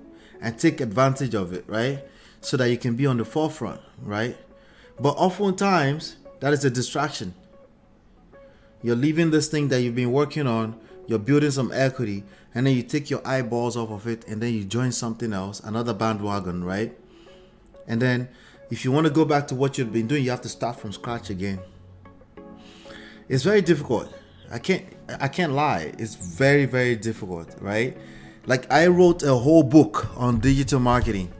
and 0.41 0.57
take 0.57 0.81
advantage 0.81 1.33
of 1.33 1.53
it, 1.53 1.63
right? 1.67 2.03
So 2.41 2.57
that 2.57 2.69
you 2.69 2.77
can 2.77 2.95
be 2.95 3.05
on 3.05 3.17
the 3.17 3.25
forefront, 3.25 3.81
right? 4.01 4.37
But 4.99 5.11
oftentimes 5.11 6.17
that 6.39 6.53
is 6.53 6.65
a 6.65 6.69
distraction. 6.69 7.33
You're 8.81 8.95
leaving 8.95 9.29
this 9.29 9.47
thing 9.47 9.67
that 9.67 9.81
you've 9.81 9.95
been 9.95 10.11
working 10.11 10.47
on, 10.47 10.79
you're 11.07 11.19
building 11.19 11.51
some 11.51 11.71
equity, 11.71 12.23
and 12.55 12.65
then 12.65 12.75
you 12.75 12.83
take 12.83 13.09
your 13.09 13.25
eyeballs 13.25 13.77
off 13.77 13.91
of 13.91 14.07
it 14.07 14.27
and 14.27 14.41
then 14.41 14.53
you 14.53 14.63
join 14.63 14.91
something 14.91 15.33
else, 15.33 15.59
another 15.59 15.93
bandwagon, 15.93 16.63
right? 16.63 16.97
And 17.87 18.01
then 18.01 18.29
if 18.71 18.85
you 18.85 18.91
want 18.91 19.05
to 19.05 19.13
go 19.13 19.25
back 19.25 19.47
to 19.49 19.55
what 19.55 19.77
you've 19.77 19.93
been 19.93 20.07
doing, 20.07 20.23
you 20.23 20.31
have 20.31 20.41
to 20.41 20.49
start 20.49 20.79
from 20.79 20.93
scratch 20.93 21.29
again. 21.29 21.59
It's 23.27 23.43
very 23.43 23.61
difficult. 23.61 24.11
I 24.49 24.59
can't 24.59 24.85
I 25.19 25.27
can't 25.27 25.53
lie. 25.53 25.93
It's 25.99 26.15
very 26.15 26.65
very 26.65 26.95
difficult, 26.95 27.55
right? 27.61 27.97
Like 28.45 28.71
I 28.71 28.87
wrote 28.87 29.23
a 29.23 29.35
whole 29.35 29.63
book 29.63 30.07
on 30.17 30.39
digital 30.39 30.79
marketing. 30.79 31.31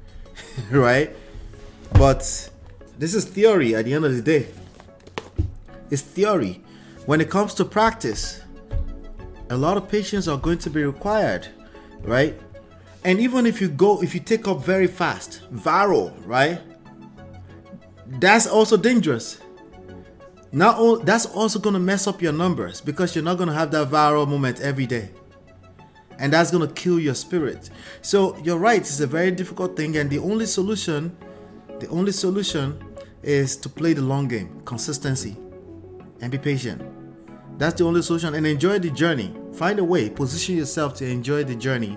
right? 0.70 1.14
But 1.92 2.50
this 2.98 3.14
is 3.14 3.24
theory 3.24 3.74
at 3.74 3.84
the 3.84 3.94
end 3.94 4.04
of 4.04 4.14
the 4.14 4.22
day. 4.22 4.48
It's 5.90 6.02
theory. 6.02 6.62
When 7.06 7.20
it 7.20 7.30
comes 7.30 7.54
to 7.54 7.64
practice, 7.64 8.42
a 9.50 9.56
lot 9.56 9.76
of 9.76 9.88
patience 9.88 10.28
are 10.28 10.38
going 10.38 10.58
to 10.58 10.70
be 10.70 10.84
required, 10.84 11.48
right? 12.02 12.40
And 13.04 13.18
even 13.20 13.46
if 13.46 13.60
you 13.60 13.68
go, 13.68 14.02
if 14.02 14.14
you 14.14 14.20
take 14.20 14.46
up 14.46 14.62
very 14.62 14.86
fast, 14.86 15.40
viral, 15.52 16.14
right? 16.26 16.60
That's 18.06 18.46
also 18.46 18.76
dangerous. 18.76 19.40
Not 20.52 20.78
only 20.78 21.04
that's 21.04 21.26
also 21.26 21.58
going 21.60 21.74
to 21.74 21.80
mess 21.80 22.06
up 22.06 22.20
your 22.20 22.32
numbers 22.32 22.80
because 22.80 23.14
you're 23.14 23.24
not 23.24 23.36
going 23.38 23.48
to 23.48 23.54
have 23.54 23.70
that 23.70 23.88
viral 23.88 24.28
moment 24.28 24.60
every 24.60 24.86
day. 24.86 25.10
And 26.18 26.32
that's 26.32 26.50
going 26.50 26.66
to 26.66 26.74
kill 26.74 26.98
your 26.98 27.14
spirit. 27.14 27.70
So 28.02 28.36
you're 28.38 28.58
right 28.58 28.80
it's 28.80 29.00
a 29.00 29.06
very 29.06 29.30
difficult 29.30 29.76
thing 29.76 29.96
and 29.96 30.10
the 30.10 30.18
only 30.18 30.46
solution 30.46 31.16
the 31.78 31.88
only 31.88 32.12
solution 32.12 32.84
is 33.22 33.56
to 33.56 33.68
play 33.68 33.94
the 33.94 34.02
long 34.02 34.28
game 34.28 34.60
consistency 34.66 35.36
and 36.20 36.30
be 36.30 36.36
patient. 36.36 36.82
That's 37.56 37.78
the 37.78 37.84
only 37.84 38.02
solution 38.02 38.34
and 38.34 38.46
enjoy 38.46 38.80
the 38.80 38.90
journey. 38.90 39.34
Find 39.54 39.78
a 39.78 39.84
way 39.84 40.10
position 40.10 40.56
yourself 40.56 40.94
to 40.96 41.06
enjoy 41.06 41.44
the 41.44 41.54
journey 41.54 41.96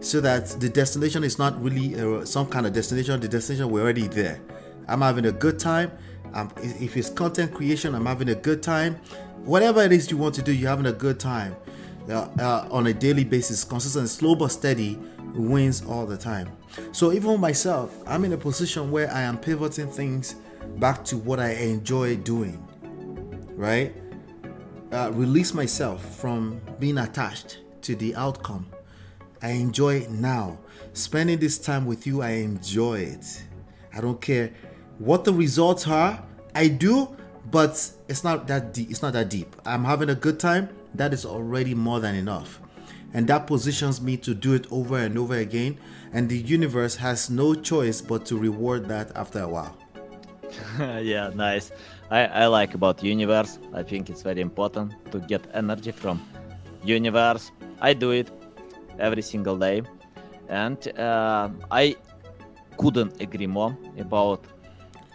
so 0.00 0.20
that 0.20 0.46
the 0.60 0.68
destination 0.68 1.24
is 1.24 1.38
not 1.38 1.60
really 1.62 2.00
uh, 2.00 2.24
some 2.24 2.46
kind 2.46 2.66
of 2.66 2.72
destination 2.72 3.20
the 3.20 3.28
destination 3.28 3.70
we're 3.70 3.82
already 3.82 4.06
there 4.08 4.40
i'm 4.88 5.00
having 5.00 5.26
a 5.26 5.32
good 5.32 5.58
time 5.58 5.90
if 6.60 6.96
it's 6.96 7.10
content 7.10 7.54
creation, 7.54 7.94
I'm 7.94 8.06
having 8.06 8.28
a 8.28 8.34
good 8.34 8.62
time. 8.62 8.96
Whatever 9.44 9.82
it 9.82 9.92
is 9.92 10.10
you 10.10 10.18
want 10.18 10.34
to 10.36 10.42
do, 10.42 10.52
you're 10.52 10.68
having 10.68 10.86
a 10.86 10.92
good 10.92 11.18
time. 11.18 11.56
Uh, 12.08 12.28
uh, 12.38 12.68
on 12.70 12.86
a 12.86 12.92
daily 12.92 13.24
basis, 13.24 13.64
consistent, 13.64 14.08
slow 14.08 14.34
but 14.34 14.48
steady 14.48 14.98
wins 15.34 15.84
all 15.84 16.06
the 16.06 16.16
time. 16.16 16.50
So 16.92 17.12
even 17.12 17.40
myself, 17.40 17.96
I'm 18.06 18.24
in 18.24 18.32
a 18.32 18.36
position 18.36 18.90
where 18.90 19.10
I 19.10 19.22
am 19.22 19.38
pivoting 19.38 19.88
things 19.90 20.36
back 20.76 21.04
to 21.06 21.16
what 21.16 21.40
I 21.40 21.50
enjoy 21.52 22.16
doing, 22.16 22.62
right? 23.56 23.94
uh, 24.92 25.10
release 25.12 25.54
myself 25.54 26.16
from 26.16 26.60
being 26.78 26.98
attached 26.98 27.58
to 27.82 27.94
the 27.96 28.14
outcome. 28.16 28.66
I 29.42 29.50
enjoy 29.50 29.96
it 29.96 30.10
now. 30.10 30.58
Spending 30.92 31.38
this 31.38 31.58
time 31.58 31.86
with 31.86 32.06
you, 32.06 32.22
I 32.22 32.30
enjoy 32.30 33.00
it. 33.00 33.44
I 33.94 34.00
don't 34.00 34.20
care 34.20 34.52
what 34.98 35.24
the 35.24 35.32
results 35.32 35.86
are. 35.86 36.22
I 36.54 36.68
do, 36.68 37.16
but 37.50 37.90
it's 38.08 38.24
not 38.24 38.46
that 38.48 38.74
deep. 38.74 38.90
It's 38.90 39.02
not 39.02 39.12
that 39.12 39.28
deep. 39.28 39.54
I'm 39.64 39.84
having 39.84 40.10
a 40.10 40.14
good 40.14 40.40
time. 40.40 40.68
That 40.94 41.12
is 41.12 41.24
already 41.24 41.74
more 41.74 42.00
than 42.00 42.14
enough. 42.14 42.60
And 43.14 43.26
that 43.28 43.46
positions 43.46 44.00
me 44.00 44.16
to 44.18 44.34
do 44.34 44.54
it 44.54 44.66
over 44.70 44.98
and 44.98 45.16
over 45.16 45.36
again. 45.36 45.78
And 46.12 46.28
the 46.28 46.38
universe 46.38 46.96
has 46.96 47.30
no 47.30 47.54
choice 47.54 48.00
but 48.00 48.26
to 48.26 48.36
reward 48.36 48.86
that 48.88 49.16
after 49.16 49.40
a 49.40 49.48
while. 49.48 49.76
yeah, 50.78 51.30
nice. 51.34 51.70
I, 52.10 52.24
I 52.26 52.46
like 52.46 52.74
about 52.74 53.02
universe. 53.02 53.58
I 53.72 53.82
think 53.82 54.10
it's 54.10 54.22
very 54.22 54.40
important 54.40 54.94
to 55.12 55.20
get 55.20 55.46
energy 55.54 55.92
from 55.92 56.22
universe. 56.82 57.50
I 57.80 57.92
do 57.92 58.10
it 58.10 58.30
every 58.98 59.22
single 59.22 59.56
day, 59.56 59.82
and 60.48 60.78
uh, 60.98 61.50
I 61.70 61.96
couldn't 62.76 63.20
agree 63.20 63.46
more 63.46 63.76
about 63.98 64.44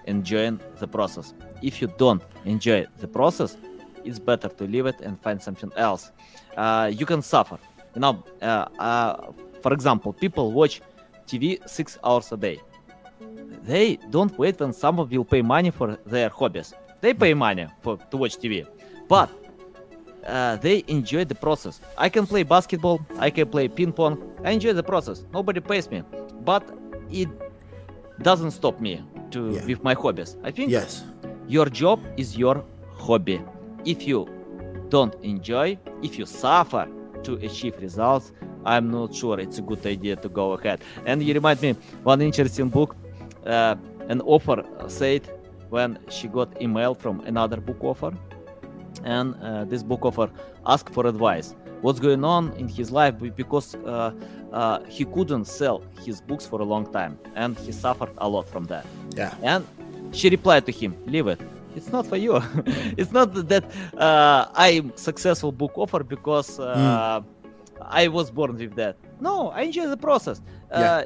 enjoying 0.06 0.60
the 0.80 0.88
process. 0.88 1.34
If 1.62 1.82
you 1.82 1.88
don't 1.98 2.22
enjoy 2.46 2.86
the 3.00 3.08
process, 3.08 3.58
it's 4.04 4.20
better 4.20 4.50
to 4.50 4.63
leave 4.66 4.86
it 4.86 5.00
and 5.02 5.22
find 5.22 5.42
something 5.42 5.72
else. 5.78 6.12
Uh, 6.58 6.92
you 6.94 7.06
can 7.06 7.22
suffer. 7.22 7.58
You 7.96 8.02
know, 8.02 8.24
uh, 8.42 8.66
uh 8.80 9.32
for 9.62 9.74
example, 9.74 10.12
people 10.12 10.52
watch 10.52 10.82
TV 11.25 11.58
six 11.70 11.98
hours 12.04 12.32
a 12.32 12.38
day. 12.38 12.60
They 13.63 13.98
don't 14.10 14.38
wait 14.38 14.60
when 14.60 14.74
someone 14.74 15.08
will 15.10 15.24
pay 15.24 15.42
money 15.42 15.72
for 15.72 15.98
their 16.06 16.30
hobbies. 16.30 16.74
They 17.00 17.13
pay 17.13 17.34
money 17.34 17.68
for 17.82 17.98
to 18.12 18.18
watch 18.18 18.36
TV, 18.38 18.68
but 19.08 19.30
uh, 20.25 20.56
they 20.58 20.84
enjoy 20.88 21.25
the 21.25 21.36
process. 21.36 21.82
I 21.98 22.10
can 22.10 22.25
play 22.25 22.44
basketball, 22.44 23.06
I 23.20 23.30
can 23.30 23.50
play 23.50 23.68
ping 23.68 23.92
pong. 23.92 24.22
I 24.44 24.51
enjoy 24.51 24.74
the 24.74 24.84
process. 24.84 25.25
Nobody 25.34 25.60
pays 25.60 25.89
me, 25.89 26.03
but 26.44 26.63
it 27.10 27.30
doesn't 28.22 28.51
stop 28.51 28.80
me 28.80 29.03
to 29.32 29.51
yeah. 29.51 29.65
with 29.65 29.84
my 29.84 29.94
hobbies. 29.94 30.38
I 30.44 30.51
think 30.51 30.72
yes, 30.72 31.03
your 31.48 31.68
job 31.68 32.00
is 32.18 32.38
your 32.38 32.63
hobby. 32.98 33.42
If 33.86 34.08
you 34.08 34.27
don't 34.89 35.15
enjoy, 35.24 35.77
if 36.01 36.18
you 36.18 36.25
suffer 36.25 36.88
to 37.24 37.34
achieve 37.36 37.75
results, 37.80 38.32
I'm 38.65 38.92
not 38.92 39.13
sure 39.13 39.39
it's 39.39 39.58
a 39.58 39.62
good 39.62 39.86
idea 39.86 40.15
to 40.18 40.30
go 40.30 40.53
ahead. 40.53 40.82
And 41.06 41.22
you 41.22 41.34
remind 41.34 41.62
me 41.62 41.74
one 42.03 42.22
interesting 42.22 42.70
book. 42.70 42.96
Uh, 43.46 43.75
an 44.08 44.22
author 44.22 44.63
said 44.88 45.30
when 45.70 45.98
she 46.10 46.27
got 46.27 46.62
email 46.62 46.94
from 46.94 47.22
another 47.22 47.58
book 47.58 47.84
offer 47.84 48.13
and 49.03 49.35
uh, 49.41 49.65
this 49.65 49.83
book 49.83 50.05
offer 50.05 50.29
asked 50.65 50.93
for 50.93 51.07
advice. 51.07 51.55
What's 51.81 52.00
going 52.00 52.23
on 52.23 52.53
in 52.53 52.67
his 52.69 52.91
life? 52.91 53.15
Because 53.35 53.75
uh, 53.75 54.13
uh, 54.53 54.79
he 54.88 55.03
couldn't 55.03 55.45
sell 55.45 55.83
his 56.05 56.21
books 56.21 56.45
for 56.45 56.62
a 56.62 56.63
long 56.63 56.91
time 56.93 57.19
and 57.35 57.57
he 57.59 57.71
suffered 57.71 58.12
a 58.19 58.29
lot 58.29 58.47
from 58.47 58.65
that. 58.65 58.85
Yeah. 59.15 59.33
And 59.41 59.67
she 60.13 60.29
replied 60.29 60.65
to 60.67 60.71
him 60.71 60.95
leave 61.05 61.27
it. 61.27 61.41
It's 61.75 61.91
not 61.91 62.05
for 62.05 62.17
you. 62.17 62.41
It's 62.97 63.12
not 63.12 63.33
that 63.33 63.65
uh, 63.97 64.45
i'm 64.53 64.95
successful 64.95 65.51
book 65.51 65.73
offer 65.75 66.03
because 66.03 66.57
mm. 66.57 67.25
i 67.81 68.07
was 68.07 68.31
born 68.31 68.55
with 68.55 68.75
that. 68.75 68.95
No 69.19 69.50
i 69.50 69.63
enjoy 69.63 69.88
the 69.88 69.97
process. 69.97 70.41
Yeah. 70.71 70.79
Uh, 70.79 71.03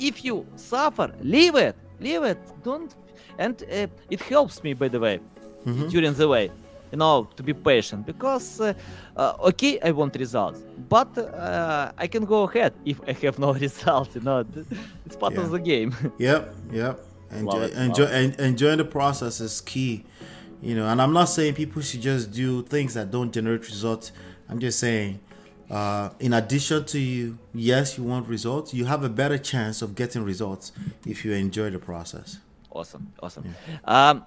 if 0.00 0.24
you 0.24 0.46
suffer 0.56 1.14
leave 1.20 1.54
it. 1.54 1.76
Leave 2.00 2.24
it. 2.24 2.40
Don't 2.64 2.96
and 3.38 3.62
uh, 3.62 3.86
it 4.10 4.20
helps 4.20 4.64
me 4.64 4.74
by 4.74 4.88
the 4.88 4.98
way 4.98 5.20
mm-hmm. 5.64 5.88
during 5.88 6.14
the 6.14 6.28
way 6.28 6.50
you 6.92 6.98
know 6.98 7.28
to 7.36 7.42
be 7.42 7.52
patient 7.52 8.06
because 8.06 8.60
uh, 8.60 8.72
uh, 9.16 9.34
okay 9.40 9.80
i 9.80 9.90
want 9.90 10.14
results 10.16 10.60
but 10.88 11.16
uh, 11.18 11.90
i 11.98 12.06
can 12.06 12.24
go 12.24 12.42
ahead 12.44 12.72
if 12.84 13.00
i 13.08 13.12
have 13.12 13.38
no 13.38 13.52
results 13.66 14.14
you 14.14 14.20
know 14.20 14.44
it's 15.06 15.16
part 15.16 15.32
yeah. 15.32 15.40
of 15.40 15.50
the 15.50 15.58
game 15.58 15.94
yep 16.18 16.54
yep 16.70 17.00
enjoy 17.32 17.66
enjoy 17.86 18.04
en- 18.04 18.34
enjoying 18.38 18.78
the 18.78 18.84
process 18.84 19.40
is 19.40 19.60
key 19.62 20.04
you 20.60 20.74
know 20.74 20.86
and 20.86 21.00
i'm 21.02 21.12
not 21.12 21.24
saying 21.24 21.54
people 21.54 21.82
should 21.82 22.02
just 22.02 22.30
do 22.30 22.62
things 22.62 22.94
that 22.94 23.10
don't 23.10 23.32
generate 23.32 23.64
results 23.66 24.12
i'm 24.48 24.60
just 24.60 24.78
saying 24.78 25.18
uh, 25.70 26.10
in 26.20 26.34
addition 26.34 26.84
to 26.84 26.98
you, 26.98 27.38
yes, 27.54 27.96
you 27.96 28.04
want 28.04 28.28
results. 28.28 28.74
You 28.74 28.84
have 28.84 29.04
a 29.04 29.08
better 29.08 29.38
chance 29.38 29.80
of 29.80 29.94
getting 29.94 30.22
results 30.22 30.70
if 31.06 31.24
you 31.24 31.32
enjoy 31.32 31.70
the 31.70 31.78
process 31.78 32.40
awesome 32.74 33.12
awesome 33.22 33.44
yeah. 33.46 34.10
um, 34.10 34.24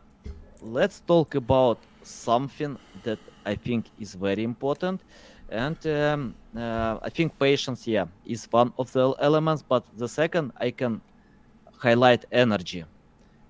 let's 0.61 1.01
talk 1.01 1.35
about 1.35 1.79
something 2.05 2.77
that 3.03 3.19
i 3.45 3.55
think 3.55 3.91
is 3.97 4.15
very 4.15 4.43
important. 4.43 5.03
And 5.49 5.77
um, 5.87 6.35
uh, 6.57 6.97
i 7.03 7.09
think 7.09 7.37
patience 7.39 7.87
yeah 7.87 8.05
is 8.25 8.47
one 8.51 8.71
of 8.77 8.91
the 8.91 9.13
elements 9.19 9.63
but 9.63 9.83
the 9.97 10.07
second 10.07 10.51
i 10.59 10.71
can 10.71 11.01
highlight 11.81 12.25
energy. 12.31 12.83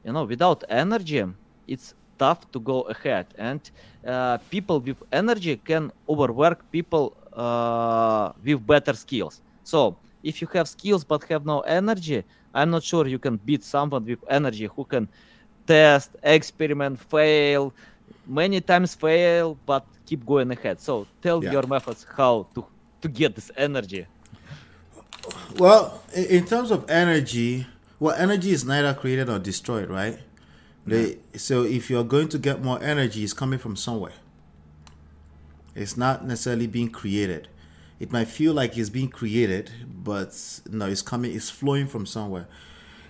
You 0.04 0.14
know 0.14 0.26
without 0.26 0.64
energy 0.70 1.24
it's 1.68 1.94
tough 2.18 2.50
to 2.52 2.60
go 2.60 2.82
ahead. 2.82 3.28
And 3.38 3.62
uh, 4.06 4.38
people 4.50 4.80
with 4.80 4.98
energy 5.12 5.58
can 5.58 5.92
overwork 6.08 6.70
people 6.72 7.18
uh, 7.34 8.32
with 8.44 8.66
better 8.66 8.94
skills. 8.94 9.42
So 9.64 10.00
if 10.24 10.42
you 10.42 10.48
have 10.54 10.68
skills 10.68 11.04
but 11.04 11.24
have 11.30 11.46
no 11.46 11.62
energy 11.62 12.24
I'm 12.54 12.72
not 12.72 12.84
sure 12.84 13.06
you 13.08 13.20
can 13.20 13.38
beat 13.38 13.64
someone 13.64 14.06
with 14.06 14.20
energy 14.30 14.68
who 14.74 14.86
can 14.86 15.10
test, 15.68 16.16
experiment, 16.24 17.00
fail, 17.00 17.74
many 18.28 18.62
times 18.62 18.96
fail, 18.96 19.58
but 19.66 19.86
keep 20.06 20.26
going 20.26 20.52
ahead. 20.52 20.80
So 20.80 21.08
tell 21.22 21.44
yeah. 21.44 21.52
your 21.52 21.68
methods 21.68 22.06
how 22.16 22.48
to 22.56 22.66
to 23.02 23.08
get 23.08 23.36
this 23.36 23.52
energy. 23.58 24.08
Well, 25.58 26.02
in 26.14 26.46
terms 26.46 26.72
of 26.72 26.90
energy, 26.90 27.68
well, 28.00 28.16
energy 28.16 28.52
is 28.52 28.64
neither 28.66 28.94
created 28.94 29.30
or 29.30 29.40
destroyed, 29.40 29.90
right? 29.90 30.20
They, 30.88 31.18
so 31.36 31.64
if 31.64 31.90
you're 31.90 32.04
going 32.04 32.30
to 32.30 32.38
get 32.38 32.62
more 32.64 32.82
energy, 32.82 33.24
it's 33.24 33.34
coming 33.34 33.58
from 33.58 33.76
somewhere. 33.76 34.14
It's 35.74 35.98
not 35.98 36.24
necessarily 36.26 36.68
being 36.68 36.90
created 36.90 37.48
it 38.00 38.12
might 38.12 38.28
feel 38.28 38.54
like 38.54 38.78
it's 38.78 38.90
being 38.90 39.10
created, 39.10 39.72
but 39.88 40.60
no, 40.70 40.86
it's 40.86 41.02
coming, 41.02 41.34
it's 41.34 41.50
flowing 41.50 41.88
from 41.88 42.06
somewhere. 42.06 42.48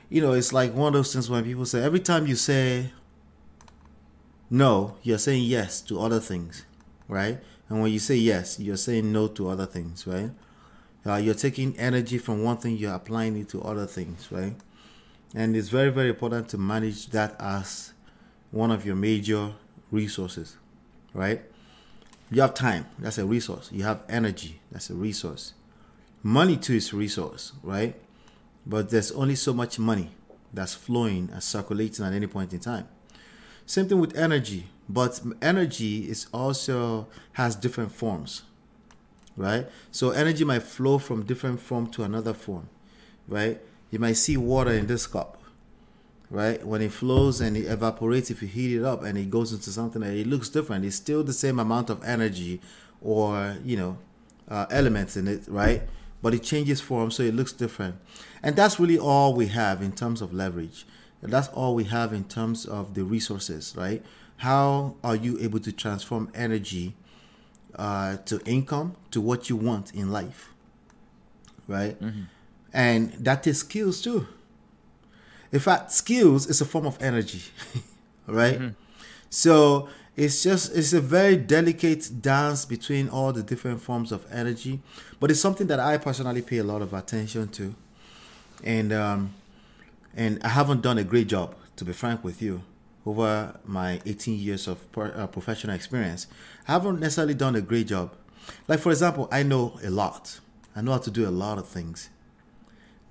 You 0.10 0.22
know, 0.22 0.34
it's 0.34 0.54
like 0.54 0.74
one 0.74 0.90
of 0.90 0.94
those 0.94 1.12
things 1.14 1.30
when 1.30 1.44
people 1.44 1.66
say 1.66 1.84
every 1.84 2.00
time 2.00 2.28
you 2.28 2.36
say 2.36 2.92
no, 4.50 4.98
you're 5.02 5.18
saying 5.18 5.44
yes 5.44 5.82
to 5.82 6.00
other 6.00 6.20
things, 6.20 6.66
right? 7.08 7.40
And 7.70 7.82
when 7.82 7.92
you 7.92 8.00
say 8.00 8.16
yes, 8.16 8.60
you're 8.60 8.78
saying 8.78 9.12
no 9.12 9.28
to 9.30 9.50
other 9.50 9.66
things, 9.66 10.06
right? 10.06 10.30
Uh, 11.06 11.16
you're 11.16 11.36
taking 11.36 11.78
energy 11.78 12.18
from 12.18 12.44
one 12.44 12.58
thing, 12.58 12.78
you're 12.78 12.94
applying 12.94 13.38
it 13.38 13.50
to 13.50 13.62
other 13.62 13.86
things, 13.86 14.32
right? 14.32 14.56
And 15.34 15.56
it's 15.56 15.70
very, 15.70 15.90
very 15.90 16.10
important 16.10 16.50
to 16.50 16.58
manage 16.58 17.08
that 17.08 17.36
as 17.40 17.94
one 18.52 18.72
of 18.72 18.86
your 18.86 18.96
major 18.96 19.54
resources, 19.92 20.58
right? 21.14 21.42
You 22.32 22.42
have 22.42 22.54
time, 22.54 22.86
that's 22.98 23.18
a 23.18 23.25
resource. 23.25 23.70
You 23.72 23.84
have 23.84 24.02
energy, 24.10 24.62
that's 24.72 24.90
a 24.90 24.96
resource. 24.96 25.54
Money 26.24 26.58
too 26.58 26.74
is 26.74 26.92
a 26.92 26.96
resource, 26.96 27.54
right? 27.62 27.96
But 28.66 28.90
there's 28.90 29.12
only 29.12 29.36
so 29.36 29.54
much 29.54 29.78
money 29.78 30.12
that's 30.54 30.74
flowing 30.74 31.30
and 31.32 31.44
circulating 31.44 32.06
at 32.06 32.14
any 32.14 32.28
point 32.28 32.54
in 32.54 32.60
time. 32.60 32.88
Same 33.66 33.88
thing 33.88 34.00
with 34.00 34.16
energy, 34.16 34.68
but 34.88 35.20
energy 35.42 36.10
is 36.10 36.28
also 36.34 37.08
has 37.34 37.56
different 37.56 37.92
forms, 37.92 38.44
right? 39.36 39.68
So 39.92 40.12
energy 40.12 40.44
might 40.44 40.64
flow 40.64 40.98
from 41.00 41.24
different 41.24 41.60
form 41.60 41.88
to 41.92 42.04
another 42.04 42.34
form, 42.34 42.70
right? 43.28 43.60
You 43.90 44.00
might 44.00 44.18
see 44.18 44.38
water 44.38 44.72
in 44.72 44.88
this 44.88 45.08
cup, 45.08 45.42
right? 46.30 46.66
When 46.66 46.82
it 46.82 46.92
flows 46.92 47.42
and 47.42 47.58
it 47.58 47.66
evaporates, 47.66 48.30
if 48.30 48.42
you 48.42 48.48
heat 48.48 48.76
it 48.76 48.84
up 48.84 49.04
and 49.04 49.18
it 49.18 49.30
goes 49.30 49.52
into 49.52 49.72
something 49.72 50.02
that 50.02 50.14
it 50.14 50.28
looks 50.28 50.50
different, 50.50 50.86
it's 50.86 50.96
still 50.96 51.24
the 51.24 51.34
same 51.34 51.60
amount 51.60 51.90
of 51.90 52.04
energy 52.04 52.62
or, 53.02 53.58
you 53.64 53.78
know, 53.78 53.98
uh, 54.48 54.68
elements 54.70 55.18
in 55.18 55.28
it, 55.28 55.44
right? 55.48 55.84
But 56.22 56.34
it 56.34 56.44
changes 56.44 56.82
form, 56.82 57.12
so 57.12 57.24
it 57.24 57.36
looks 57.36 57.52
different. 57.52 57.96
And 58.44 58.56
that's 58.56 58.80
really 58.80 58.98
all 58.98 59.34
we 59.34 59.48
have 59.48 59.82
in 59.82 59.92
terms 59.92 60.22
of 60.22 60.34
leverage. 60.34 60.86
That's 61.29 61.48
all 61.50 61.75
we 61.75 61.86
have 61.86 62.13
in 62.13 62.25
terms 62.25 62.65
of 62.65 62.94
the 62.94 63.03
resources, 63.03 63.74
right? 63.77 64.03
How 64.38 64.96
are 65.03 65.15
you 65.15 65.39
able 65.39 65.60
to 65.60 65.72
transform 65.72 66.29
energy 66.36 66.96
uh, 67.75 68.17
to 68.25 68.39
income 68.46 68.96
to 69.12 69.22
what 69.22 69.50
you 69.50 69.55
want 69.55 69.94
in 69.94 70.12
life, 70.12 70.50
right? 71.67 72.00
Mm-hmm. 72.01 72.24
And 72.74 73.13
that 73.13 73.48
is 73.48 73.60
skills 73.60 74.01
too 74.01 74.27
in 75.55 75.62
fact, 75.62 75.91
skills 75.91 76.48
is 76.48 76.60
a 76.60 76.65
form 76.65 76.86
of 76.86 77.01
energy, 77.01 77.41
right? 78.27 78.60
Mm-hmm. 78.60 78.67
So 79.29 79.88
it's 80.17 80.44
just 80.44 80.75
it's 80.75 80.91
a 80.91 81.00
very 81.00 81.38
delicate 81.38 82.22
dance 82.22 82.65
between 82.65 83.08
all 83.08 83.32
the 83.32 83.41
different 83.41 83.82
forms 83.82 84.12
of 84.12 84.25
energy, 84.29 84.82
but 85.20 85.32
it's 85.32 85.39
something 85.39 85.67
that 85.67 85.79
I 85.79 85.98
personally 85.98 86.41
pay 86.41 86.58
a 86.58 86.63
lot 86.65 86.82
of 86.82 86.94
attention 86.94 87.48
to, 87.50 87.74
and 88.65 88.91
um, 88.91 89.34
and 90.16 90.42
I 90.44 90.50
haven't 90.50 90.82
done 90.82 90.98
a 90.98 91.04
great 91.04 91.28
job, 91.28 91.56
to 91.76 91.86
be 91.86 91.94
frank 91.94 92.24
with 92.24 92.42
you, 92.42 92.62
over 93.06 93.60
my 93.66 94.02
18 94.06 94.40
years 94.40 94.68
of 94.68 94.80
uh, 94.98 95.28
professional 95.28 95.76
experience, 95.76 96.28
I 96.68 96.74
haven't 96.74 97.00
necessarily 97.00 97.36
done 97.36 97.56
a 97.56 97.62
great 97.62 97.88
job. 97.88 98.16
Like, 98.68 98.80
for 98.80 98.92
example, 98.92 99.28
I 99.32 99.44
know 99.44 99.80
a 99.84 99.90
lot. 99.90 100.40
I 100.76 100.82
know 100.82 100.92
how 100.92 100.98
to 101.00 101.12
do 101.12 101.28
a 101.28 101.32
lot 101.32 101.58
of 101.58 101.68
things 101.68 102.10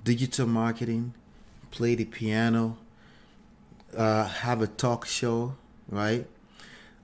digital 0.03 0.47
marketing, 0.47 1.15
play 1.71 1.95
the 1.95 2.05
piano, 2.05 2.77
uh, 3.97 4.27
have 4.27 4.61
a 4.61 4.67
talk 4.67 5.07
show, 5.07 5.57
right? 5.89 6.27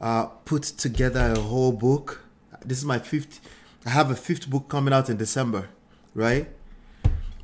Uh, 0.00 0.26
put 0.44 0.62
together 0.62 1.32
a 1.34 1.40
whole 1.40 1.72
book. 1.72 2.24
This 2.62 2.76
is 2.76 2.84
my 2.84 2.98
fifth, 2.98 3.40
I 3.86 3.90
have 3.90 4.10
a 4.10 4.14
fifth 4.14 4.50
book 4.50 4.68
coming 4.68 4.92
out 4.92 5.08
in 5.08 5.16
December, 5.16 5.70
right? 6.14 6.48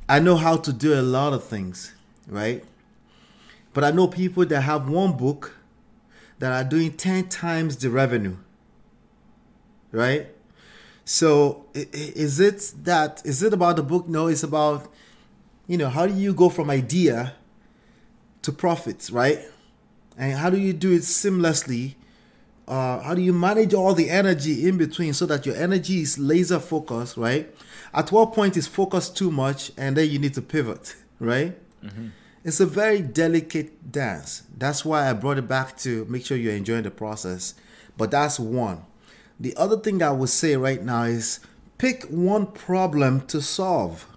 I 0.07 0.19
know 0.19 0.35
how 0.35 0.57
to 0.57 0.71
do 0.71 0.93
a 0.93 1.01
lot 1.01 1.33
of 1.33 1.43
things, 1.43 1.93
right? 2.27 2.63
But 3.73 3.83
I 3.83 3.91
know 3.91 4.07
people 4.07 4.45
that 4.45 4.61
have 4.61 4.89
one 4.89 5.13
book 5.13 5.55
that 6.39 6.51
are 6.51 6.67
doing 6.67 6.93
10 6.93 7.29
times 7.29 7.77
the 7.77 7.89
revenue. 7.89 8.37
Right? 9.91 10.27
So 11.05 11.65
is 11.73 12.39
it 12.39 12.73
that 12.83 13.21
is 13.23 13.41
it 13.41 13.53
about 13.53 13.77
the 13.77 13.83
book? 13.83 14.09
No, 14.09 14.27
it's 14.27 14.43
about 14.43 14.91
you 15.67 15.77
know, 15.77 15.89
how 15.89 16.07
do 16.07 16.13
you 16.13 16.33
go 16.33 16.49
from 16.49 16.69
idea 16.69 17.33
to 18.41 18.51
profits, 18.51 19.09
right? 19.11 19.39
And 20.17 20.33
how 20.33 20.49
do 20.49 20.57
you 20.57 20.73
do 20.73 20.93
it 20.93 21.01
seamlessly? 21.01 21.95
Uh, 22.67 22.99
how 23.01 23.13
do 23.13 23.21
you 23.21 23.33
manage 23.33 23.73
all 23.73 23.93
the 23.93 24.09
energy 24.09 24.67
in 24.67 24.77
between 24.77 25.13
so 25.13 25.25
that 25.25 25.45
your 25.45 25.55
energy 25.55 26.01
is 26.01 26.17
laser 26.17 26.59
focused, 26.59 27.17
right? 27.17 27.53
At 27.93 28.11
what 28.11 28.33
point 28.33 28.57
is 28.57 28.67
focus 28.67 29.09
too 29.09 29.31
much 29.31 29.71
and 29.77 29.95
then 29.95 30.09
you 30.09 30.19
need 30.19 30.33
to 30.33 30.41
pivot, 30.41 30.95
right? 31.19 31.57
Mm-hmm. 31.87 32.07
It's 32.43 32.59
a 32.59 32.65
very 32.65 33.01
delicate 33.01 33.91
dance. 33.91 34.43
That's 34.55 34.85
why 34.85 35.09
I 35.09 35.13
brought 35.13 35.37
it 35.37 35.47
back 35.47 35.77
to 35.79 36.05
make 36.05 36.25
sure 36.25 36.37
you're 36.37 36.53
enjoying 36.53 36.83
the 36.83 36.91
process. 36.91 37.55
But 37.97 38.11
that's 38.11 38.39
one. 38.39 38.85
The 39.39 39.55
other 39.57 39.77
thing 39.77 40.01
I 40.01 40.11
would 40.11 40.29
say 40.29 40.55
right 40.55 40.81
now 40.81 41.03
is 41.03 41.39
pick 41.77 42.03
one 42.05 42.47
problem 42.47 43.27
to 43.27 43.41
solve. 43.41 44.07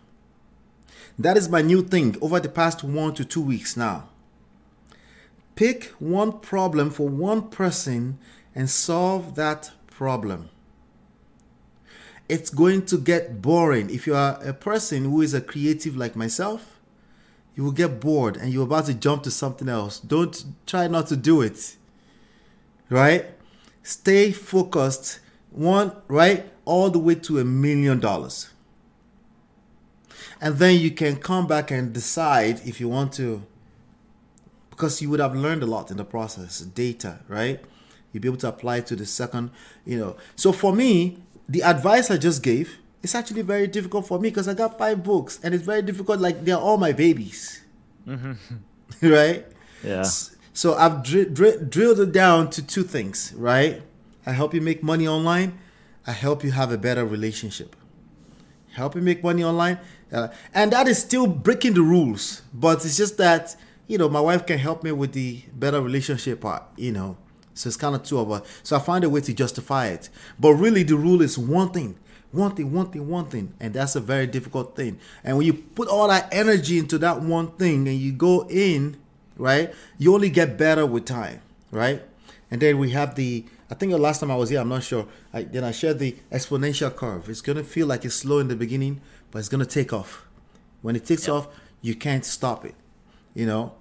That 1.18 1.36
is 1.36 1.48
my 1.48 1.60
new 1.60 1.82
thing 1.82 2.16
over 2.20 2.40
the 2.40 2.48
past 2.48 2.82
one 2.82 3.14
to 3.14 3.24
two 3.24 3.42
weeks 3.42 3.76
now. 3.76 4.08
Pick 5.54 5.86
one 5.98 6.38
problem 6.40 6.90
for 6.90 7.08
one 7.08 7.48
person 7.50 8.18
and 8.54 8.70
solve 8.70 9.34
that 9.34 9.72
problem. 9.88 10.48
It's 12.28 12.48
going 12.48 12.86
to 12.86 12.96
get 12.96 13.42
boring 13.42 13.90
if 13.90 14.06
you 14.06 14.14
are 14.14 14.38
a 14.42 14.54
person 14.54 15.04
who 15.04 15.20
is 15.20 15.34
a 15.34 15.40
creative 15.40 15.96
like 15.96 16.16
myself 16.16 16.79
you 17.54 17.64
will 17.64 17.72
get 17.72 18.00
bored 18.00 18.36
and 18.36 18.52
you're 18.52 18.64
about 18.64 18.86
to 18.86 18.94
jump 18.94 19.22
to 19.24 19.30
something 19.30 19.68
else. 19.68 20.00
Don't 20.00 20.44
try 20.66 20.86
not 20.88 21.08
to 21.08 21.16
do 21.16 21.42
it. 21.42 21.76
Right? 22.88 23.26
Stay 23.82 24.32
focused. 24.32 25.20
One, 25.50 25.92
right? 26.08 26.50
All 26.64 26.90
the 26.90 26.98
way 26.98 27.16
to 27.16 27.38
a 27.38 27.44
million 27.44 28.00
dollars. 28.00 28.50
And 30.40 30.56
then 30.56 30.80
you 30.80 30.90
can 30.90 31.16
come 31.16 31.46
back 31.46 31.70
and 31.70 31.92
decide 31.92 32.60
if 32.64 32.80
you 32.80 32.88
want 32.88 33.12
to, 33.14 33.42
because 34.70 35.02
you 35.02 35.10
would 35.10 35.20
have 35.20 35.34
learned 35.34 35.62
a 35.62 35.66
lot 35.66 35.90
in 35.90 35.98
the 35.98 36.04
process, 36.04 36.60
data, 36.60 37.20
right? 37.28 37.60
You'll 38.12 38.22
be 38.22 38.28
able 38.28 38.38
to 38.38 38.48
apply 38.48 38.80
to 38.82 38.96
the 38.96 39.06
second, 39.06 39.50
you 39.84 39.98
know. 39.98 40.16
So 40.36 40.52
for 40.52 40.72
me, 40.72 41.18
the 41.48 41.62
advice 41.62 42.10
I 42.10 42.16
just 42.16 42.42
gave 42.42 42.78
it's 43.02 43.14
actually 43.14 43.42
very 43.42 43.66
difficult 43.66 44.06
for 44.06 44.18
me 44.18 44.28
because 44.28 44.48
I 44.48 44.54
got 44.54 44.76
five 44.78 45.02
books 45.02 45.40
and 45.42 45.54
it's 45.54 45.64
very 45.64 45.82
difficult. 45.82 46.20
Like 46.20 46.44
they're 46.44 46.56
all 46.58 46.76
my 46.76 46.92
babies, 46.92 47.62
mm-hmm. 48.06 48.32
right? 49.02 49.46
Yeah. 49.82 50.04
So 50.52 50.74
I've 50.74 51.02
dr- 51.02 51.32
dr- 51.32 51.70
drilled 51.70 52.00
it 52.00 52.12
down 52.12 52.50
to 52.50 52.66
two 52.66 52.82
things, 52.82 53.32
right? 53.36 53.82
I 54.26 54.32
help 54.32 54.52
you 54.52 54.60
make 54.60 54.82
money 54.82 55.08
online. 55.08 55.58
I 56.06 56.12
help 56.12 56.44
you 56.44 56.50
have 56.52 56.72
a 56.72 56.78
better 56.78 57.04
relationship. 57.04 57.76
Help 58.72 58.94
you 58.94 59.00
make 59.00 59.22
money 59.24 59.42
online, 59.42 59.78
uh, 60.12 60.28
and 60.54 60.72
that 60.72 60.86
is 60.86 60.98
still 60.98 61.26
breaking 61.26 61.74
the 61.74 61.82
rules. 61.82 62.42
But 62.54 62.84
it's 62.84 62.96
just 62.96 63.18
that 63.18 63.56
you 63.88 63.98
know 63.98 64.08
my 64.08 64.20
wife 64.20 64.46
can 64.46 64.58
help 64.58 64.84
me 64.84 64.92
with 64.92 65.12
the 65.12 65.42
better 65.52 65.80
relationship 65.80 66.42
part. 66.42 66.62
You 66.76 66.92
know, 66.92 67.16
so 67.54 67.68
it's 67.68 67.76
kind 67.76 67.96
of 67.96 68.04
two 68.04 68.18
of 68.18 68.30
us. 68.30 68.42
So 68.62 68.76
I 68.76 68.78
find 68.78 69.02
a 69.02 69.10
way 69.10 69.22
to 69.22 69.32
justify 69.32 69.86
it. 69.86 70.08
But 70.38 70.54
really, 70.54 70.84
the 70.84 70.96
rule 70.96 71.20
is 71.20 71.36
one 71.36 71.70
thing 71.70 71.98
one 72.32 72.54
thing, 72.54 72.72
one 72.72 72.90
thing, 72.90 73.08
one 73.08 73.26
thing. 73.26 73.54
And 73.58 73.74
that's 73.74 73.96
a 73.96 74.00
very 74.00 74.26
difficult 74.26 74.76
thing. 74.76 74.98
And 75.24 75.36
when 75.36 75.46
you 75.46 75.54
put 75.54 75.88
all 75.88 76.08
that 76.08 76.28
energy 76.32 76.78
into 76.78 76.98
that 76.98 77.20
one 77.22 77.48
thing 77.52 77.88
and 77.88 77.98
you 77.98 78.12
go 78.12 78.46
in, 78.48 78.96
right, 79.36 79.74
you 79.98 80.14
only 80.14 80.30
get 80.30 80.56
better 80.56 80.86
with 80.86 81.06
time, 81.06 81.40
right? 81.70 82.02
And 82.50 82.60
then 82.60 82.78
we 82.78 82.90
have 82.90 83.16
the, 83.16 83.44
I 83.70 83.74
think 83.74 83.92
the 83.92 83.98
last 83.98 84.20
time 84.20 84.30
I 84.30 84.36
was 84.36 84.50
here, 84.50 84.60
I'm 84.60 84.68
not 84.68 84.84
sure. 84.84 85.06
I, 85.32 85.42
then 85.42 85.64
I 85.64 85.72
shared 85.72 85.98
the 85.98 86.16
exponential 86.30 86.94
curve. 86.94 87.28
It's 87.28 87.40
going 87.40 87.58
to 87.58 87.64
feel 87.64 87.86
like 87.86 88.04
it's 88.04 88.14
slow 88.14 88.38
in 88.38 88.48
the 88.48 88.56
beginning, 88.56 89.00
but 89.30 89.40
it's 89.40 89.48
going 89.48 89.64
to 89.64 89.70
take 89.70 89.92
off. 89.92 90.26
When 90.82 90.96
it 90.96 91.04
takes 91.04 91.28
off, 91.28 91.48
you 91.82 91.94
can't 91.94 92.24
stop 92.24 92.64
it, 92.64 92.74
you 93.34 93.46
know? 93.46 93.74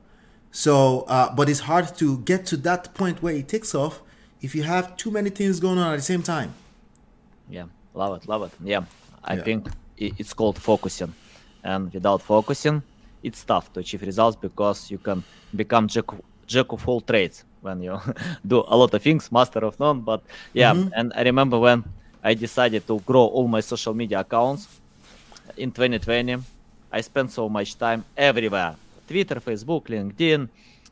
So, 0.51 1.01
uh, 1.01 1.33
but 1.35 1.49
it's 1.49 1.61
hard 1.61 1.95
to 1.97 2.17
get 2.19 2.47
to 2.47 2.57
that 2.57 2.93
point 2.95 3.21
where 3.21 3.35
it 3.35 3.47
takes 3.47 3.75
off 3.75 4.01
if 4.41 4.55
you 4.55 4.63
have 4.63 4.97
too 4.97 5.11
many 5.11 5.29
things 5.29 5.59
going 5.59 5.77
on 5.77 5.93
at 5.93 5.97
the 5.97 6.01
same 6.01 6.23
time. 6.23 6.55
Yeah 7.47 7.65
love 7.93 8.21
it 8.21 8.27
love 8.27 8.43
it. 8.43 8.51
Yeah 8.63 8.83
i 9.23 9.35
yeah. 9.35 9.43
think 9.43 9.69
it's 9.97 10.33
called 10.33 10.57
focusing. 10.57 11.13
And 11.63 11.93
without 11.93 12.21
focusing 12.21 12.81
it's 13.21 13.43
tough 13.43 13.71
to 13.73 13.81
achieve 13.81 14.01
results 14.03 14.37
because 14.39 14.89
you 14.89 14.97
can 14.97 15.23
become 15.55 15.87
jack, 15.87 16.05
jack 16.47 16.71
of 16.71 16.87
all 16.87 17.01
trades 17.01 17.43
when 17.61 17.81
you 17.81 17.99
do 18.47 18.63
a 18.67 18.75
lot 18.75 18.93
of 18.93 19.01
things 19.01 19.29
master 19.31 19.59
of 19.59 19.77
none 19.79 19.99
but 20.01 20.21
yeah. 20.53 20.73
Mm-hmm. 20.73 20.89
and 20.95 21.11
i 21.15 21.23
remember 21.23 21.59
when 21.59 21.83
i 22.23 22.33
decided 22.33 22.87
to 22.87 22.99
grow 23.01 23.25
all 23.25 23.47
my 23.47 23.59
social 23.59 23.93
media 23.93 24.21
accounts 24.21 24.67
in 25.57 25.71
2020 25.71 26.37
i 26.91 27.01
spent 27.01 27.31
so 27.31 27.49
much 27.49 27.77
time 27.77 28.05
everywhere. 28.15 28.75
Twitter 29.07 29.41
facebook 29.41 29.83
linkedin 29.87 30.47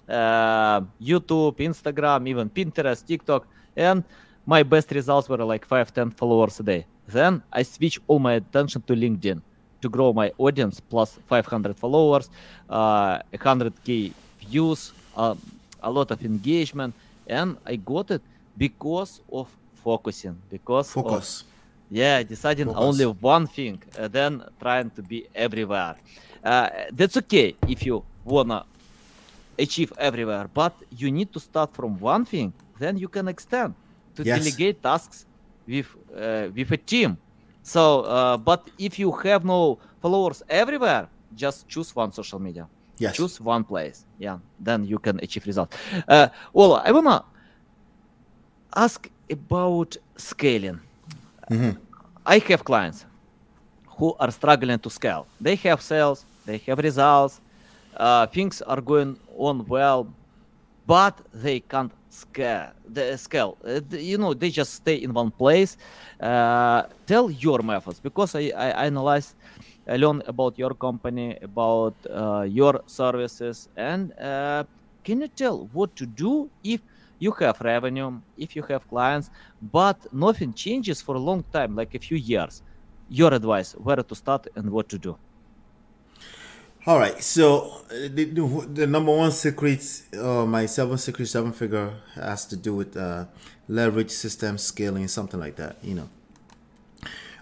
uh, 0.09 0.81
youtube 1.01 1.55
instagram 1.59 2.27
even 2.27 2.49
pinterest 2.49 3.05
tiktok. 3.05 3.47
And 3.75 4.03
my 4.47 4.63
best 4.63 4.89
results 4.91 5.27
were 5.27 5.43
like 5.43 5.65
5 5.65 5.93
10 5.93 6.11
followers 6.11 6.59
a 6.59 6.63
day. 6.63 6.85
Then 7.07 7.43
i 7.51 7.61
switch 7.63 7.99
all 8.07 8.19
my 8.19 8.33
attention 8.33 8.81
to 8.87 8.93
linkedin 8.93 9.41
to 9.81 9.89
grow 9.89 10.13
my 10.13 10.31
audience 10.37 10.79
plus 10.79 11.19
500 11.27 11.75
followers 11.75 12.29
uh, 12.69 13.19
100k 13.33 14.13
views 14.39 14.93
uh, 15.15 15.35
a 15.83 15.91
lot 15.91 16.09
of 16.11 16.23
engagement. 16.23 16.95
And 17.27 17.57
i 17.65 17.75
got 17.75 18.09
it 18.11 18.21
because 18.57 19.21
of 19.31 19.47
focusing 19.83 20.37
because 20.49 20.89
focus. 20.91 21.41
Of, 21.41 21.47
yeah 21.91 22.23
deciding 22.23 22.67
focus. 22.67 22.81
only 22.81 23.05
one 23.05 23.47
thing 23.47 23.83
and 23.99 24.11
then 24.11 24.43
trying 24.59 24.89
to 24.91 25.01
be 25.01 25.27
everywhere. 25.35 25.95
Uh, 26.43 26.69
that's 26.93 27.17
okay 27.17 27.55
if 27.67 27.85
you 27.85 28.01
wanna 28.23 28.63
achieve 29.59 29.91
everywhere 29.97 30.49
but 30.53 30.73
you 30.95 31.11
need 31.11 31.33
to 31.33 31.39
start 31.39 31.73
from 31.73 31.99
one 31.99 32.23
thing 32.23 32.53
then 32.79 32.97
you 32.97 33.09
can 33.09 33.27
extend 33.27 33.73
to 34.17 34.23
yes. 34.23 34.37
delegate 34.37 34.81
tasks 34.81 35.25
with 35.67 35.87
uh, 36.15 36.49
with 36.55 36.71
a 36.71 36.77
team. 36.77 37.17
So, 37.63 38.01
uh, 38.01 38.37
but 38.37 38.61
if 38.77 38.97
you 38.99 39.11
have 39.11 39.43
no 39.45 39.77
followers 40.01 40.41
everywhere, 40.49 41.07
just 41.35 41.67
choose 41.67 41.95
one 41.95 42.11
social 42.11 42.39
media. 42.39 42.67
Yes. 42.97 43.15
Choose 43.15 43.39
one 43.39 43.63
place. 43.63 44.05
Yeah, 44.17 44.39
then 44.59 44.85
you 44.85 44.99
can 44.99 45.19
achieve 45.21 45.45
results. 45.45 45.77
Uh, 46.07 46.27
well, 46.53 46.81
I 46.83 46.91
wanna 46.91 47.23
ask 48.75 49.09
about 49.29 49.97
scaling. 50.15 50.79
Mm-hmm. 51.51 51.71
I 52.25 52.39
have 52.49 52.63
clients 52.63 53.05
who 53.97 54.15
are 54.19 54.31
struggling 54.31 54.79
to 54.79 54.89
scale. 54.89 55.27
They 55.39 55.55
have 55.67 55.81
sales, 55.81 56.25
they 56.45 56.57
have 56.67 56.79
results, 56.79 57.39
uh, 57.95 58.27
things 58.27 58.61
are 58.61 58.81
going 58.81 59.17
on 59.37 59.65
well, 59.67 60.07
but 60.87 61.21
they 61.33 61.59
can't 61.59 61.91
scale. 62.09 62.71
The 62.87 63.17
scale, 63.17 63.57
uh, 63.67 63.81
you 63.91 64.17
know, 64.17 64.33
they 64.33 64.49
just 64.49 64.73
stay 64.73 64.95
in 64.95 65.13
one 65.13 65.31
place. 65.31 65.77
Uh, 66.19 66.83
tell 67.05 67.29
your 67.29 67.61
methods 67.61 67.99
because 67.99 68.33
I, 68.35 68.51
I 68.55 68.85
analyzed, 68.85 69.35
I 69.87 69.97
learned 69.97 70.23
about 70.25 70.57
your 70.57 70.73
company, 70.73 71.37
about 71.41 71.95
uh, 72.09 72.45
your 72.47 72.81
services, 72.87 73.69
and 73.75 74.17
uh, 74.19 74.63
can 75.03 75.21
you 75.21 75.27
tell 75.27 75.69
what 75.73 75.95
to 75.97 76.05
do 76.05 76.49
if 76.63 76.81
you 77.19 77.31
have 77.31 77.59
revenue, 77.61 78.19
if 78.37 78.55
you 78.55 78.63
have 78.63 78.87
clients, 78.87 79.29
but 79.61 79.97
nothing 80.13 80.53
changes 80.53 81.01
for 81.01 81.15
a 81.15 81.19
long 81.19 81.43
time, 81.53 81.75
like 81.75 81.95
a 81.95 81.99
few 81.99 82.17
years? 82.17 82.63
Your 83.09 83.33
advice, 83.33 83.73
where 83.73 83.97
to 83.97 84.15
start 84.15 84.47
and 84.55 84.69
what 84.69 84.89
to 84.89 84.97
do. 84.97 85.17
All 86.87 86.99
right, 86.99 87.21
so 87.21 87.81
uh, 87.91 88.07
the, 88.13 88.23
the 88.73 88.87
number 88.87 89.13
one 89.13 89.33
secret, 89.33 89.83
uh, 90.17 90.45
my 90.45 90.65
seven 90.67 90.97
secret 90.97 91.25
seven 91.25 91.51
figure, 91.51 91.93
has 92.15 92.45
to 92.45 92.55
do 92.55 92.73
with 92.73 92.95
uh, 92.95 93.25
leverage 93.67 94.09
system 94.09 94.57
scaling, 94.57 95.09
something 95.09 95.37
like 95.37 95.57
that. 95.57 95.75
You 95.83 95.95
know, 95.95 96.09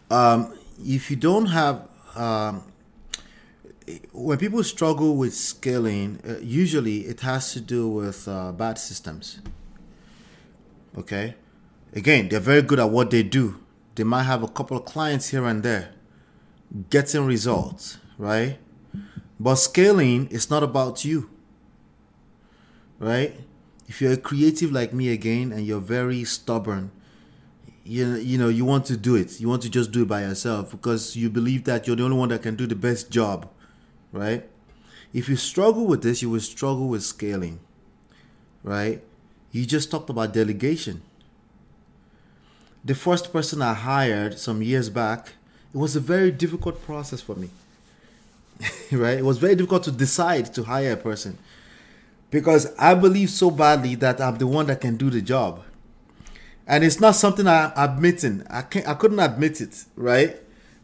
um, 0.09 0.57
if 0.83 1.11
you 1.11 1.15
don't 1.15 1.45
have, 1.45 1.87
um, 2.15 2.63
when 4.13 4.39
people 4.39 4.63
struggle 4.63 5.15
with 5.15 5.35
scaling, 5.35 6.21
uh, 6.27 6.37
usually 6.41 7.01
it 7.01 7.19
has 7.19 7.53
to 7.53 7.61
do 7.61 7.87
with 7.87 8.27
uh, 8.27 8.51
bad 8.51 8.79
systems. 8.79 9.41
Okay, 10.97 11.35
again, 11.93 12.29
they're 12.29 12.39
very 12.39 12.63
good 12.63 12.79
at 12.79 12.89
what 12.89 13.11
they 13.11 13.21
do. 13.21 13.59
They 13.93 14.05
might 14.05 14.23
have 14.23 14.41
a 14.41 14.47
couple 14.47 14.75
of 14.75 14.85
clients 14.85 15.29
here 15.29 15.45
and 15.45 15.61
there, 15.61 15.91
getting 16.89 17.27
results, 17.27 17.99
right? 18.17 18.57
But 19.39 19.55
scaling 19.55 20.27
is 20.27 20.49
not 20.49 20.63
about 20.63 21.03
you, 21.03 21.29
right? 22.99 23.35
If 23.87 24.01
you're 24.01 24.13
a 24.13 24.17
creative 24.17 24.71
like 24.71 24.93
me 24.93 25.09
again 25.09 25.51
and 25.51 25.65
you're 25.65 25.81
very 25.81 26.23
stubborn, 26.23 26.91
you, 27.83 28.15
you 28.15 28.37
know, 28.37 28.49
you 28.49 28.65
want 28.65 28.85
to 28.85 28.97
do 28.97 29.15
it. 29.15 29.39
You 29.39 29.47
want 29.47 29.61
to 29.63 29.69
just 29.69 29.91
do 29.91 30.03
it 30.03 30.07
by 30.07 30.21
yourself 30.21 30.71
because 30.71 31.15
you 31.15 31.29
believe 31.29 31.65
that 31.65 31.85
you're 31.85 31.95
the 31.95 32.03
only 32.03 32.17
one 32.17 32.29
that 32.29 32.41
can 32.41 32.55
do 32.55 32.65
the 32.65 32.75
best 32.75 33.11
job, 33.11 33.47
right? 34.11 34.49
If 35.13 35.29
you 35.29 35.35
struggle 35.35 35.85
with 35.85 36.01
this, 36.01 36.21
you 36.21 36.29
will 36.29 36.39
struggle 36.39 36.87
with 36.87 37.03
scaling, 37.03 37.59
right? 38.63 39.03
You 39.51 39.65
just 39.65 39.91
talked 39.91 40.09
about 40.09 40.33
delegation. 40.33 41.03
The 42.83 42.95
first 42.95 43.31
person 43.31 43.61
I 43.61 43.73
hired 43.73 44.39
some 44.39 44.61
years 44.61 44.89
back, 44.89 45.33
it 45.73 45.77
was 45.77 45.95
a 45.95 45.99
very 45.99 46.31
difficult 46.31 46.83
process 46.83 47.21
for 47.21 47.35
me. 47.35 47.49
right? 48.91 49.17
It 49.17 49.25
was 49.25 49.37
very 49.37 49.55
difficult 49.55 49.83
to 49.83 49.91
decide 49.91 50.53
to 50.53 50.63
hire 50.63 50.93
a 50.93 50.97
person 50.97 51.37
because 52.31 52.73
I 52.77 52.93
believe 52.93 53.29
so 53.29 53.51
badly 53.51 53.95
that 53.95 54.19
I'm 54.21 54.37
the 54.37 54.47
one 54.47 54.67
that 54.67 54.81
can 54.81 54.97
do 54.97 55.09
the 55.09 55.21
job. 55.21 55.63
And 56.67 56.83
it's 56.83 56.99
not 56.99 57.15
something 57.15 57.47
I'm 57.47 57.71
admitting. 57.75 58.43
I 58.49 58.63
can't 58.63 58.87
I 58.87 58.95
couldn't 58.95 59.19
admit 59.19 59.61
it, 59.61 59.85
right? 59.95 60.37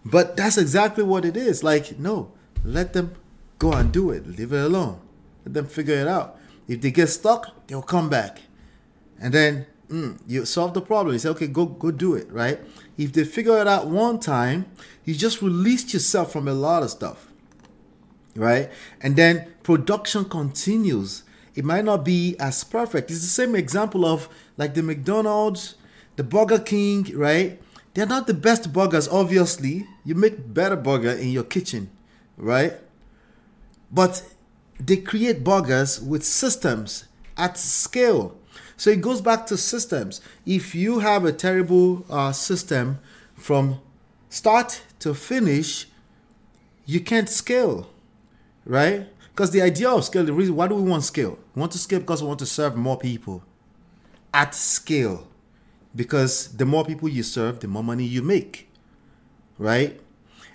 But 0.06 0.38
that's 0.38 0.58
exactly 0.58 1.04
what 1.04 1.26
it 1.26 1.36
is. 1.36 1.64
Like, 1.64 1.98
no, 2.00 2.32
let 2.64 2.94
them 2.94 3.16
go 3.60 3.74
and 3.74 3.92
do 3.92 4.12
it. 4.12 4.28
Leave 4.28 4.54
it 4.54 4.64
alone. 4.64 5.00
Let 5.46 5.54
them 5.54 5.66
figure 5.66 5.96
it 5.96 6.08
out. 6.08 6.38
If 6.68 6.82
they 6.82 6.92
get 6.92 7.08
stuck, 7.08 7.68
they'll 7.68 7.82
come 7.82 8.10
back. 8.10 8.42
And 9.20 9.34
then 9.34 9.66
mm, 9.90 10.20
you 10.28 10.46
solve 10.46 10.74
the 10.74 10.82
problem. 10.82 11.14
You 11.14 11.20
say, 11.20 11.30
okay, 11.30 11.48
go 11.48 11.66
go 11.66 11.90
do 11.90 12.14
it, 12.14 12.32
right? 12.32 12.60
If 12.98 13.14
they 13.14 13.24
figure 13.24 13.58
it 13.60 13.68
out 13.68 13.88
one 13.88 14.20
time, 14.20 14.66
you 15.04 15.16
just 15.16 15.42
released 15.42 15.94
yourself 15.94 16.32
from 16.32 16.48
a 16.48 16.54
lot 16.54 16.84
of 16.84 16.92
stuff 16.92 17.31
right? 18.36 18.70
And 19.02 19.16
then 19.16 19.48
production 19.64 20.26
continues. 20.26 21.24
It 21.56 21.66
might 21.66 21.86
not 21.86 22.06
be 22.06 22.36
as 22.40 22.64
perfect. 22.64 23.12
It's 23.12 23.22
the 23.22 23.28
same 23.28 23.56
example 23.56 24.06
of 24.06 24.30
like 24.58 24.74
the 24.74 24.84
McDonald's, 24.84 25.76
the 26.16 26.24
Burger 26.24 26.60
King, 26.60 27.12
right? 27.16 27.62
They're 27.94 28.06
not 28.06 28.28
the 28.28 28.34
best 28.34 28.72
burgers, 28.72 29.08
obviously. 29.08 29.86
You 30.06 30.16
make 30.16 30.54
better 30.54 30.78
burger 30.78 31.12
in 31.12 31.30
your 31.30 31.44
kitchen, 31.44 31.90
right? 32.38 32.74
But 33.92 34.24
they 34.80 34.98
create 34.98 35.44
burgers 35.44 36.00
with 36.00 36.24
systems 36.24 37.06
at 37.38 37.58
scale. 37.58 38.38
So 38.78 38.90
it 38.90 39.02
goes 39.02 39.22
back 39.22 39.46
to 39.48 39.58
systems. 39.58 40.22
If 40.46 40.74
you 40.74 41.00
have 41.00 41.26
a 41.26 41.34
terrible 41.34 42.06
uh, 42.10 42.32
system 42.32 43.00
from 43.36 43.80
start 44.30 44.82
to 45.00 45.14
finish, 45.14 45.88
you 46.86 47.02
can't 47.02 47.30
scale 47.30 47.90
right? 48.66 49.08
Because 49.30 49.52
the 49.52 49.62
idea 49.62 49.90
of 49.90 50.04
scale, 50.04 50.24
the 50.24 50.34
reason 50.34 50.56
why 50.56 50.68
do 50.68 50.76
we 50.76 50.84
want 50.84 51.04
scale? 51.04 51.38
We 51.56 51.60
want 51.60 51.72
to 51.74 51.78
scale 51.78 52.00
because 52.00 52.22
we 52.22 52.28
want 52.28 52.40
to 52.40 52.46
serve 52.46 52.76
more 52.76 52.98
people 52.98 53.44
at 54.34 54.54
scale. 54.56 55.28
Because 55.96 56.50
the 56.56 56.66
more 56.66 56.86
people 56.86 57.10
you 57.10 57.24
serve, 57.24 57.60
the 57.60 57.68
more 57.68 57.84
money 57.84 58.06
you 58.06 58.22
make, 58.22 58.70
right? 59.58 60.00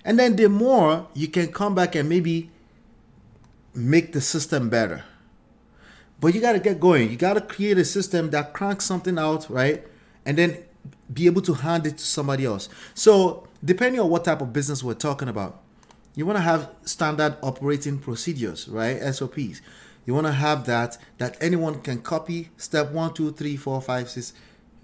And 0.03 0.17
then 0.17 0.35
the 0.35 0.49
more 0.49 1.07
you 1.13 1.27
can 1.27 1.51
come 1.51 1.75
back 1.75 1.95
and 1.95 2.09
maybe 2.09 2.49
make 3.73 4.13
the 4.13 4.21
system 4.21 4.69
better. 4.69 5.03
But 6.19 6.33
you 6.33 6.41
got 6.41 6.53
to 6.53 6.59
get 6.59 6.79
going. 6.79 7.11
You 7.11 7.17
got 7.17 7.33
to 7.33 7.41
create 7.41 7.77
a 7.77 7.85
system 7.85 8.31
that 8.31 8.53
cranks 8.53 8.85
something 8.85 9.19
out, 9.19 9.47
right? 9.49 9.85
And 10.25 10.37
then 10.37 10.57
be 11.13 11.27
able 11.27 11.41
to 11.43 11.53
hand 11.53 11.85
it 11.85 11.97
to 11.97 12.03
somebody 12.03 12.45
else. 12.45 12.69
So, 12.95 13.47
depending 13.63 14.01
on 14.01 14.09
what 14.09 14.25
type 14.25 14.41
of 14.41 14.51
business 14.51 14.83
we're 14.83 14.95
talking 14.95 15.27
about, 15.27 15.61
you 16.17 16.25
want 16.25 16.37
to 16.37 16.41
have 16.41 16.71
standard 16.83 17.37
operating 17.43 17.99
procedures, 17.99 18.67
right? 18.67 18.99
SOPs. 19.13 19.61
You 20.03 20.15
want 20.15 20.25
to 20.25 20.33
have 20.33 20.65
that 20.65 20.97
that 21.19 21.37
anyone 21.39 21.79
can 21.79 22.01
copy 22.01 22.49
step 22.57 22.91
one, 22.91 23.13
two, 23.13 23.31
three, 23.31 23.55
four, 23.55 23.79
five, 23.81 24.09
six. 24.09 24.33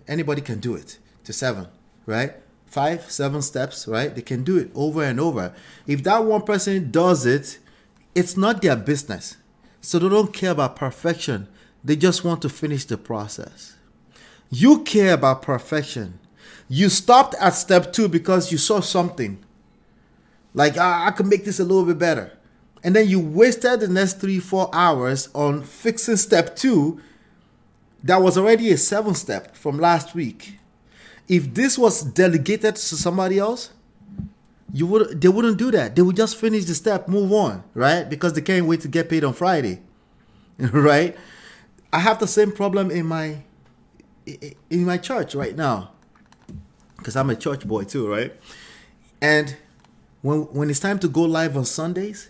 Anybody 0.07 0.41
can 0.43 0.59
do 0.59 0.75
it 0.75 0.99
to 1.23 1.33
seven, 1.33 1.69
right? 2.05 2.35
Five, 2.67 3.09
seven 3.09 3.41
steps, 3.41 3.87
right? 3.87 4.13
They 4.13 4.21
can 4.21 4.43
do 4.43 4.57
it 4.59 4.69
over 4.75 5.03
and 5.03 5.19
over. 5.19 5.55
If 5.87 6.03
that 6.03 6.23
one 6.23 6.43
person 6.43 6.91
does 6.91 7.25
it, 7.25 7.57
it's 8.13 8.37
not 8.37 8.61
their 8.61 8.75
business. 8.75 9.37
So 9.81 9.97
they 9.97 10.09
don't 10.09 10.33
care 10.33 10.51
about 10.51 10.75
perfection. 10.75 11.47
They 11.83 11.95
just 11.95 12.23
want 12.23 12.43
to 12.43 12.49
finish 12.49 12.85
the 12.85 12.97
process. 12.97 13.75
You 14.51 14.83
care 14.83 15.15
about 15.15 15.41
perfection. 15.41 16.19
You 16.69 16.89
stopped 16.89 17.33
at 17.39 17.55
step 17.55 17.91
two 17.91 18.07
because 18.07 18.51
you 18.51 18.59
saw 18.59 18.81
something 18.81 19.42
like, 20.53 20.75
ah, 20.77 21.05
I 21.05 21.11
could 21.11 21.27
make 21.27 21.45
this 21.45 21.59
a 21.59 21.63
little 21.63 21.85
bit 21.85 21.97
better. 21.97 22.31
And 22.83 22.95
then 22.95 23.07
you 23.07 23.19
wasted 23.19 23.79
the 23.79 23.87
next 23.87 24.19
three, 24.19 24.39
four 24.39 24.69
hours 24.73 25.29
on 25.33 25.63
fixing 25.63 26.17
step 26.17 26.55
two 26.55 27.01
that 28.03 28.21
was 28.21 28.37
already 28.37 28.71
a 28.71 28.77
seven 28.77 29.15
step 29.15 29.55
from 29.55 29.79
last 29.79 30.13
week. 30.13 30.59
If 31.27 31.53
this 31.53 31.77
was 31.77 32.03
delegated 32.03 32.75
to 32.75 32.95
somebody 32.97 33.39
else, 33.39 33.71
you 34.73 34.85
would 34.87 35.21
they 35.21 35.29
wouldn't 35.29 35.57
do 35.57 35.71
that. 35.71 35.95
They 35.95 36.01
would 36.01 36.17
just 36.17 36.35
finish 36.35 36.65
the 36.65 36.75
step, 36.75 37.07
move 37.07 37.31
on, 37.31 37.63
right? 37.73 38.03
Because 38.09 38.33
they 38.33 38.41
can't 38.41 38.65
wait 38.65 38.81
to 38.81 38.87
get 38.87 39.09
paid 39.09 39.23
on 39.23 39.33
Friday. 39.33 39.81
right? 40.59 41.15
I 41.93 41.99
have 41.99 42.19
the 42.19 42.27
same 42.27 42.51
problem 42.51 42.91
in 42.91 43.05
my 43.05 43.43
in 44.25 44.85
my 44.85 44.97
church 44.97 45.33
right 45.35 45.55
now. 45.55 45.91
Because 46.97 47.15
I'm 47.15 47.29
a 47.29 47.35
church 47.35 47.65
boy 47.65 47.83
too, 47.83 48.07
right? 48.09 48.33
And 49.21 49.55
when 50.23 50.39
when 50.53 50.69
it's 50.71 50.79
time 50.79 50.97
to 50.99 51.07
go 51.07 51.21
live 51.21 51.55
on 51.55 51.65
Sundays, 51.65 52.29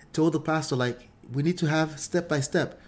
I 0.00 0.04
told 0.12 0.32
the 0.32 0.40
pastor 0.40 0.76
like 0.76 1.08
we 1.30 1.42
need 1.42 1.58
to 1.58 1.66
have 1.66 2.00
step 2.00 2.28
by 2.28 2.40
step 2.40 2.80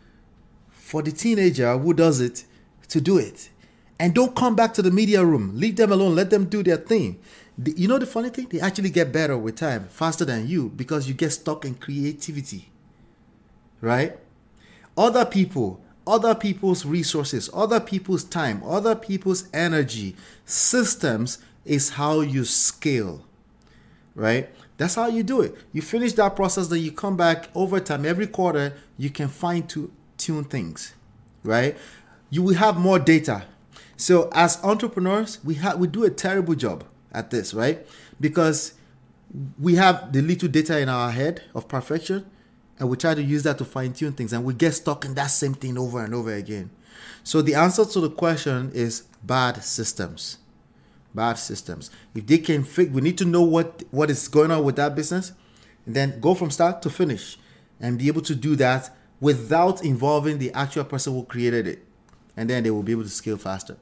for 0.71 1.03
the 1.03 1.13
teenager 1.13 1.77
who 1.77 1.93
does 1.93 2.21
it 2.21 2.45
to 2.89 3.01
do 3.01 3.19
it. 3.19 3.51
And 3.99 4.15
don't 4.15 4.35
come 4.35 4.57
back 4.57 4.73
to 4.75 4.83
the 4.83 4.91
media 4.91 5.23
room. 5.23 5.53
Leave 5.55 5.77
them 5.77 5.93
alone. 5.93 6.15
Let 6.15 6.31
them 6.31 6.47
do 6.47 6.63
their 6.63 6.79
thing. 6.79 7.21
The, 7.59 7.73
you 7.73 7.87
know 7.87 7.99
the 7.99 8.07
funny 8.07 8.31
thing? 8.31 8.47
They 8.49 8.61
actually 8.61 8.89
get 8.89 9.13
better 9.13 9.37
with 9.37 9.57
time, 9.57 9.89
faster 9.91 10.25
than 10.25 10.49
you, 10.49 10.71
because 10.71 11.07
you 11.07 11.13
get 11.13 11.31
stuck 11.31 11.67
in 11.67 11.75
creativity. 11.75 12.71
Right? 13.83 14.17
Other 14.97 15.27
people, 15.27 15.83
other 16.07 16.35
people's 16.35 16.87
resources, 16.87 17.51
other 17.53 17.79
people's 17.79 18.25
time, 18.25 18.63
other 18.65 18.95
people's 18.95 19.49
energy, 19.53 20.17
systems 20.47 21.39
is 21.67 21.91
how 21.91 22.21
you 22.21 22.47
scale 22.47 23.27
right? 24.15 24.51
That's 24.77 24.95
how 24.95 25.09
you 25.09 25.23
do 25.23 25.43
it. 25.43 25.55
You 25.73 25.83
finish 25.83 26.13
that 26.15 26.37
process, 26.37 26.69
then 26.69 26.81
you 26.81 26.93
come 26.93 27.17
back 27.17 27.49
over 27.55 27.81
time. 27.81 28.07
Every 28.07 28.27
quarter, 28.27 28.75
you 28.97 29.11
can 29.11 29.29
fine 29.29 29.67
tune 29.67 30.45
things, 30.45 30.95
right? 31.43 31.77
You 32.31 32.43
will 32.43 32.55
have 32.55 32.77
more 32.79 32.99
data. 32.99 33.45
So 33.97 34.31
as 34.33 34.63
entrepreneurs, 34.65 35.39
we 35.45 35.55
have 35.57 35.79
we 35.79 35.87
do 35.87 36.05
a 36.05 36.11
terrible 36.11 36.55
job 36.55 36.85
at 37.13 37.31
this, 37.31 37.53
right? 37.53 37.87
Because 38.21 38.75
we 39.61 39.75
have 39.77 40.13
the 40.13 40.23
little 40.23 40.49
data 40.49 40.79
in 40.79 40.89
our 40.89 41.11
head 41.11 41.43
of 41.55 41.69
perfection, 41.69 42.27
and 42.79 42.89
we 42.89 42.97
try 42.97 43.15
to 43.15 43.23
use 43.23 43.43
that 43.43 43.59
to 43.59 43.65
fine 43.65 43.93
tune 43.93 44.13
things, 44.13 44.33
and 44.33 44.45
we 44.45 44.55
get 44.55 44.73
stuck 44.73 45.05
in 45.05 45.15
that 45.15 45.29
same 45.29 45.55
thing 45.55 45.77
over 45.79 46.03
and 46.03 46.15
over 46.15 46.33
again. 46.33 46.71
So 47.23 47.43
the 47.43 47.55
answer 47.55 47.85
to 47.85 48.01
the 48.01 48.11
question 48.11 48.73
is 48.73 49.05
bad 49.23 49.63
systems 49.63 50.39
bad 51.15 51.35
systems. 51.35 51.91
If 52.15 52.27
they 52.27 52.39
can 52.39 52.65
fix, 52.65 52.91
we 52.91 53.01
need 53.01 53.19
to 53.19 53.25
know 53.25 53.43
what 53.43 53.83
what 53.91 54.11
is 54.11 54.29
going 54.29 54.51
on 54.51 54.65
with 54.65 54.77
that 54.77 54.95
business, 54.95 55.33
and 55.87 55.95
then 55.95 56.21
go 56.21 56.35
from 56.35 56.51
start 56.51 56.83
to 56.83 56.91
finish, 56.91 57.39
and 57.81 57.99
be 57.99 58.09
able 58.09 58.23
to 58.23 58.35
do 58.35 58.57
that 58.57 58.91
without 59.21 59.85
involving 59.85 60.39
the 60.39 60.53
actual 60.53 60.85
person 60.85 61.13
who 61.13 61.25
created 61.25 61.67
it, 61.67 61.85
and 62.37 62.49
then 62.49 62.63
they 62.63 62.71
will 62.71 62.83
be 62.83 62.93
able 62.93 63.03
to 63.03 63.09
scale 63.09 63.37
faster. 63.37 63.77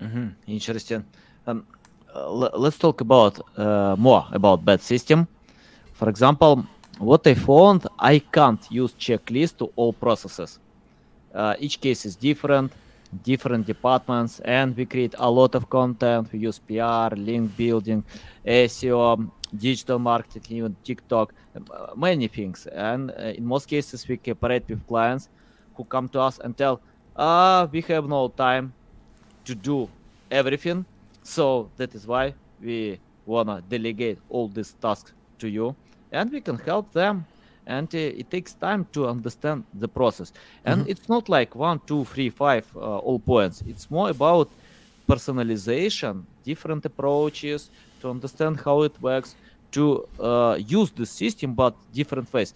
Mm-hmm. 0.00 0.28
Interesting. 0.46 1.04
Um, 1.46 1.66
let's 2.14 2.78
talk 2.78 3.00
about 3.00 3.40
uh, 3.58 3.96
more 3.98 4.26
about 4.32 4.64
bad 4.64 4.80
system. 4.80 5.28
For 5.92 6.08
example, 6.08 6.66
what 6.98 7.26
I 7.26 7.34
found, 7.34 7.86
I 7.98 8.18
can't 8.18 8.60
use 8.70 8.92
checklist 8.94 9.58
to 9.58 9.70
all 9.76 9.92
processes. 9.92 10.58
Uh, 11.34 11.54
each 11.58 11.80
case 11.80 12.04
is 12.04 12.16
different 12.16 12.72
different 13.24 13.66
departments 13.66 14.40
and 14.44 14.76
we 14.76 14.86
create 14.86 15.14
a 15.18 15.30
lot 15.30 15.54
of 15.54 15.68
content 15.68 16.32
we 16.32 16.38
use 16.38 16.58
pr 16.58 17.14
link 17.16 17.56
building 17.56 18.04
seo 18.46 19.30
digital 19.58 19.98
marketing 19.98 20.58
even 20.58 20.76
tiktok 20.84 21.34
many 21.96 22.28
things. 22.28 22.66
And 22.66 23.10
uh, 23.10 23.32
in 23.36 23.44
most 23.44 23.66
cases 23.66 24.06
we 24.06 24.16
cooperate 24.16 24.68
with 24.68 24.86
clients 24.86 25.28
who 25.74 25.84
come 25.84 26.08
to 26.10 26.20
us 26.20 26.38
and 26.38 26.56
tell 26.56 26.80
ah 27.16 27.68
we 27.72 27.80
have 27.82 28.08
no 28.08 28.28
time 28.28 28.72
to 29.44 29.54
do 29.54 29.88
everything 30.30 30.84
so 31.22 31.70
that 31.76 31.94
is 31.94 32.06
why 32.06 32.34
we 32.62 32.98
wanna 33.26 33.62
delegate 33.68 34.18
all 34.28 34.48
these 34.48 34.74
tasks 34.80 35.12
to 35.38 35.48
you 35.48 35.74
and 36.12 36.30
we 36.30 36.40
can 36.40 36.56
help 36.58 36.92
them 36.92 37.24
and 37.70 37.88
uh, 37.94 37.98
it 38.22 38.30
takes 38.30 38.54
time 38.56 38.82
to 38.94 39.06
understand 39.08 39.64
the 39.72 39.88
process. 39.88 40.32
And 40.64 40.78
Mhm. 40.78 40.86
it's 40.86 41.08
not 41.08 41.28
like 41.28 41.54
one 41.56 41.80
two 41.86 42.04
three 42.04 42.30
five 42.30 42.66
uh, 42.76 42.98
all 43.06 43.20
points. 43.20 43.62
It's 43.66 43.90
more 43.90 44.10
about 44.10 44.48
personalization 45.10 46.26
different 46.44 46.84
approaches 46.86 47.70
to 48.00 48.10
understand 48.10 48.60
how 48.64 48.82
it 48.82 48.98
works 49.00 49.36
to 49.72 50.04
uh, 50.18 50.56
use 50.78 50.92
the 50.92 51.06
system 51.06 51.54
but 51.54 51.74
different 51.92 52.32
ways. 52.32 52.54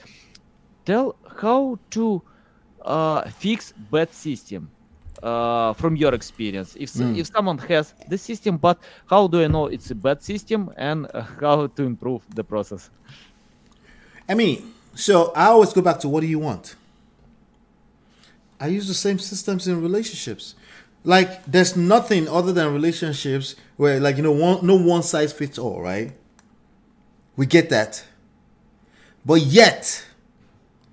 Tell 0.87 1.19
how 1.41 1.79
to 1.93 2.23
uh, 2.85 3.31
fix 3.31 3.73
bad 3.77 4.13
system 4.15 4.73
uh, 5.23 5.75
from 5.75 5.97
your 5.97 6.15
experience. 6.15 6.77
If, 6.79 6.93
Mm. 6.95 7.15
if 7.15 7.29
someone 7.35 7.59
has 7.59 7.95
the 8.07 8.19
system 8.19 8.59
but 8.59 8.83
how 9.09 9.29
do 9.29 9.43
i 9.43 9.49
know 9.49 9.67
it's 9.67 9.91
a 9.91 9.95
bad 9.97 10.23
system 10.23 10.71
and 10.77 11.09
uh, 11.15 11.23
how 11.23 11.69
to 11.69 11.85
improve 11.85 12.25
the 12.35 12.45
process? 12.45 12.91
I 14.29 14.35
mean, 14.35 14.74
so 14.95 15.33
I 15.35 15.47
always 15.47 15.73
go 15.73 15.83
back 15.83 15.99
to 16.01 16.09
what 16.09 16.21
do 16.21 16.27
you 16.27 16.39
want? 16.39 16.77
I 18.61 18.69
use 18.69 18.89
the 18.89 18.95
same 18.95 19.19
systems 19.19 19.67
in 19.69 19.83
relationships. 19.83 20.55
Like 21.03 21.45
there's 21.45 21.77
nothing 21.77 22.29
other 22.29 22.53
than 22.53 22.73
relationships 22.73 23.57
where 23.77 24.01
like 24.01 24.17
you 24.17 24.23
know 24.23 24.33
one 24.33 24.65
no 24.67 24.77
one 24.77 25.03
size 25.03 25.33
fits 25.33 25.59
all, 25.59 25.83
right? 25.83 26.13
We 27.37 27.47
get 27.47 27.69
that. 27.71 28.05
But 29.25 29.41
yet 29.41 30.05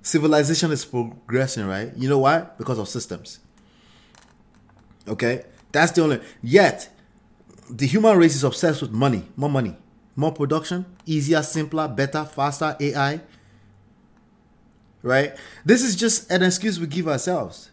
civilization 0.02 0.72
is 0.72 0.84
progressing, 0.84 1.68
right? 1.68 1.92
You 1.96 2.10
know 2.10 2.20
why? 2.20 2.48
Because 2.58 2.80
of 2.80 2.90
systems. 2.90 3.40
Okay? 5.08 5.46
That's 5.72 5.92
the 5.92 6.04
only 6.04 6.22
yet 6.42 6.90
the 7.70 7.88
human 7.88 8.18
race 8.18 8.36
is 8.36 8.44
obsessed 8.44 8.82
with 8.82 8.92
money, 8.92 9.24
more 9.38 9.50
money, 9.50 9.76
more 10.16 10.34
production, 10.34 10.86
easier, 11.06 11.42
simpler, 11.42 11.88
better, 11.88 12.26
faster, 12.26 12.76
AI. 12.80 13.22
Right? 15.04 15.36
This 15.66 15.84
is 15.84 15.96
just 15.96 16.32
an 16.32 16.44
excuse 16.44 16.80
we 16.80 16.88
give 16.88 17.08
ourselves. 17.08 17.72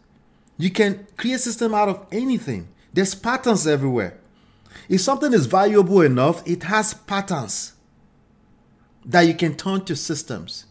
You 0.57 0.71
can 0.71 1.07
create 1.17 1.35
a 1.35 1.39
system 1.39 1.75
out 1.75 1.89
of 1.89 2.07
anything. 2.11 2.69
There's 2.93 3.15
patterns 3.15 3.67
everywhere. 3.67 4.19
If 4.89 5.03
something 5.03 5.33
is 5.33 5.47
valuable 5.47 6.01
enough, 6.01 6.47
it 6.47 6.65
has 6.65 6.95
patterns 6.95 7.75
that 9.05 9.23
you 9.23 9.35
can 9.35 9.55
turn 9.57 9.85
to 9.85 9.95
systems. 9.95 10.65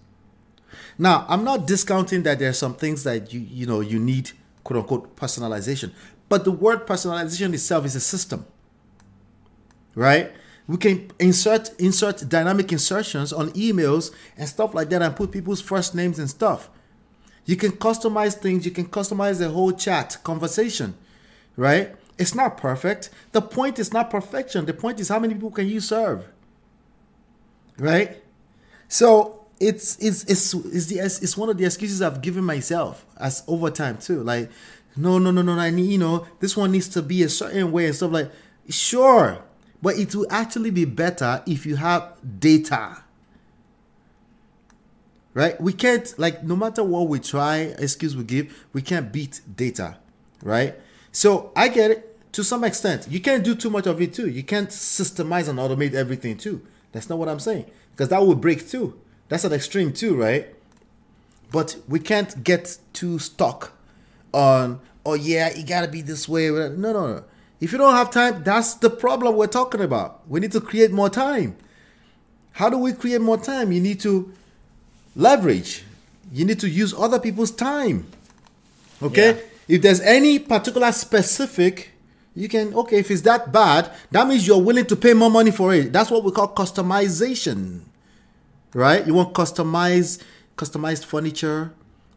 Now, 0.97 1.25
I'm 1.29 1.43
not 1.43 1.67
discounting 1.67 2.23
that 2.23 2.39
there 2.39 2.49
are 2.49 2.53
some 2.53 2.73
things 2.73 3.03
that 3.03 3.31
you 3.33 3.39
you 3.39 3.65
know 3.65 3.81
you 3.81 3.99
need 3.99 4.31
quote 4.63 4.79
unquote 4.79 5.15
personalization, 5.15 5.91
but 6.27 6.43
the 6.43 6.51
word 6.51 6.87
personalization 6.87 7.53
itself 7.53 7.85
is 7.85 7.95
a 7.95 7.99
system 7.99 8.45
right? 9.97 10.31
We 10.67 10.77
can 10.77 11.11
insert 11.19 11.71
insert 11.79 12.27
dynamic 12.27 12.71
insertions 12.71 13.31
on 13.31 13.51
emails 13.51 14.11
and 14.37 14.47
stuff 14.49 14.73
like 14.73 14.89
that 14.89 15.01
and 15.01 15.15
put 15.15 15.31
people's 15.31 15.61
first 15.61 15.95
names 15.95 16.19
and 16.19 16.29
stuff. 16.29 16.69
You 17.45 17.55
can 17.55 17.71
customize 17.71 18.33
things, 18.33 18.65
you 18.65 18.71
can 18.71 18.85
customize 18.85 19.39
the 19.39 19.49
whole 19.49 19.71
chat 19.71 20.17
conversation, 20.23 20.95
right? 21.55 21.95
It's 22.17 22.35
not 22.35 22.57
perfect. 22.57 23.09
The 23.31 23.41
point 23.41 23.79
is 23.79 23.93
not 23.93 24.09
perfection. 24.09 24.65
The 24.65 24.73
point 24.73 24.99
is 24.99 25.07
how 25.07 25.19
many 25.19 25.35
people 25.35 25.51
can 25.51 25.67
you 25.67 25.79
serve? 25.79 26.25
Right? 27.77 28.21
So 28.89 29.45
it's 29.59 29.97
it's 29.99 30.23
it's 30.25 30.53
it's 30.53 30.85
the 30.87 30.99
it's 30.99 31.37
one 31.37 31.49
of 31.49 31.57
the 31.57 31.65
excuses 31.65 32.01
I've 32.01 32.21
given 32.21 32.43
myself 32.43 33.05
as 33.17 33.43
over 33.47 33.69
time 33.69 33.97
too. 33.97 34.23
Like, 34.23 34.49
no, 34.95 35.17
no, 35.17 35.31
no, 35.31 35.41
no, 35.41 35.53
I 35.53 35.69
need 35.69 35.91
you 35.91 35.97
know 35.97 36.27
this 36.39 36.57
one 36.57 36.71
needs 36.71 36.89
to 36.89 37.01
be 37.01 37.23
a 37.23 37.29
certain 37.29 37.71
way 37.71 37.85
and 37.85 37.95
stuff 37.95 38.11
like. 38.11 38.31
Sure, 38.69 39.41
but 39.81 39.97
it 39.97 40.15
will 40.15 40.27
actually 40.29 40.71
be 40.71 40.85
better 40.85 41.43
if 41.45 41.65
you 41.65 41.75
have 41.75 42.13
data. 42.39 43.03
Right? 45.33 45.59
We 45.61 45.73
can't 45.73 46.13
like 46.17 46.43
no 46.43 46.55
matter 46.55 46.83
what 46.83 47.07
we 47.07 47.19
try, 47.19 47.75
excuse 47.77 48.15
we 48.15 48.23
give, 48.23 48.65
we 48.73 48.81
can't 48.81 49.11
beat 49.11 49.41
data. 49.55 49.97
Right? 50.41 50.75
So 51.11 51.51
I 51.55 51.67
get 51.67 51.91
it 51.91 52.31
to 52.33 52.43
some 52.43 52.63
extent. 52.63 53.07
You 53.09 53.19
can't 53.19 53.43
do 53.43 53.55
too 53.55 53.69
much 53.69 53.87
of 53.87 54.01
it 54.01 54.13
too. 54.13 54.29
You 54.29 54.43
can't 54.43 54.69
systemize 54.69 55.47
and 55.47 55.59
automate 55.59 55.93
everything 55.93 56.37
too. 56.37 56.61
That's 56.91 57.09
not 57.09 57.19
what 57.19 57.29
I'm 57.29 57.39
saying. 57.39 57.65
Because 57.91 58.09
that 58.09 58.23
would 58.23 58.41
break 58.41 58.67
too. 58.67 58.99
That's 59.29 59.43
an 59.43 59.53
extreme 59.53 59.91
too, 59.93 60.15
right? 60.15 60.53
But 61.51 61.77
we 61.87 61.99
can't 61.99 62.43
get 62.43 62.77
too 62.93 63.19
stuck 63.19 63.73
on, 64.33 64.79
oh 65.05 65.13
yeah, 65.13 65.47
it 65.47 65.67
gotta 65.67 65.87
be 65.87 66.01
this 66.01 66.27
way. 66.27 66.49
No, 66.49 66.69
no, 66.69 66.93
no. 66.93 67.23
If 67.59 67.71
you 67.71 67.77
don't 67.77 67.95
have 67.95 68.11
time, 68.11 68.43
that's 68.43 68.75
the 68.75 68.89
problem 68.89 69.35
we're 69.35 69.47
talking 69.47 69.81
about. 69.81 70.27
We 70.29 70.39
need 70.39 70.51
to 70.51 70.61
create 70.61 70.91
more 70.91 71.09
time. 71.09 71.57
How 72.51 72.69
do 72.69 72.77
we 72.77 72.93
create 72.93 73.21
more 73.21 73.37
time? 73.37 73.71
You 73.71 73.81
need 73.81 73.99
to 74.01 74.31
leverage. 75.15 75.83
You 76.31 76.45
need 76.45 76.59
to 76.59 76.69
use 76.69 76.93
other 76.93 77.19
people's 77.19 77.51
time. 77.51 78.07
Okay? 79.01 79.35
Yeah. 79.35 79.41
If 79.75 79.81
there's 79.81 80.01
any 80.01 80.39
particular 80.39 80.91
specific, 80.91 81.91
you 82.35 82.47
can, 82.47 82.73
okay, 82.73 82.99
if 82.99 83.09
it's 83.09 83.21
that 83.21 83.51
bad, 83.51 83.91
that 84.11 84.27
means 84.27 84.45
you're 84.45 84.61
willing 84.61 84.85
to 84.85 84.95
pay 84.95 85.13
more 85.13 85.31
money 85.31 85.51
for 85.51 85.73
it. 85.73 85.91
That's 85.91 86.11
what 86.11 86.23
we 86.23 86.31
call 86.31 86.53
customization. 86.53 87.81
Right? 88.73 89.05
You 89.05 89.15
want 89.15 89.33
customized 89.33 90.21
customized 90.57 91.05
furniture, 91.05 91.71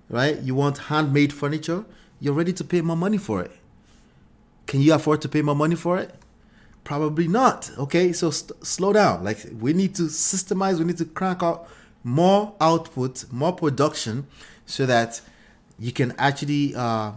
right? 0.08 0.40
You 0.40 0.54
want 0.54 0.78
handmade 0.78 1.32
furniture, 1.32 1.84
you're 2.18 2.34
ready 2.34 2.52
to 2.54 2.64
pay 2.64 2.80
more 2.80 2.96
money 2.96 3.18
for 3.18 3.42
it. 3.42 3.52
Can 4.70 4.80
you 4.80 4.94
afford 4.94 5.20
to 5.22 5.28
pay 5.28 5.42
more 5.42 5.56
money 5.56 5.74
for 5.74 5.98
it? 5.98 6.14
Probably 6.84 7.26
not. 7.26 7.72
Okay, 7.76 8.12
so 8.12 8.30
st- 8.30 8.64
slow 8.64 8.92
down. 8.92 9.24
Like 9.24 9.38
we 9.58 9.72
need 9.72 9.96
to 9.96 10.04
systemize. 10.04 10.78
We 10.78 10.84
need 10.84 10.98
to 10.98 11.06
crank 11.06 11.42
out 11.42 11.66
more 12.04 12.54
output, 12.60 13.24
more 13.32 13.52
production, 13.52 14.28
so 14.66 14.86
that 14.86 15.20
you 15.76 15.90
can 15.90 16.14
actually 16.18 16.76
uh, 16.76 17.10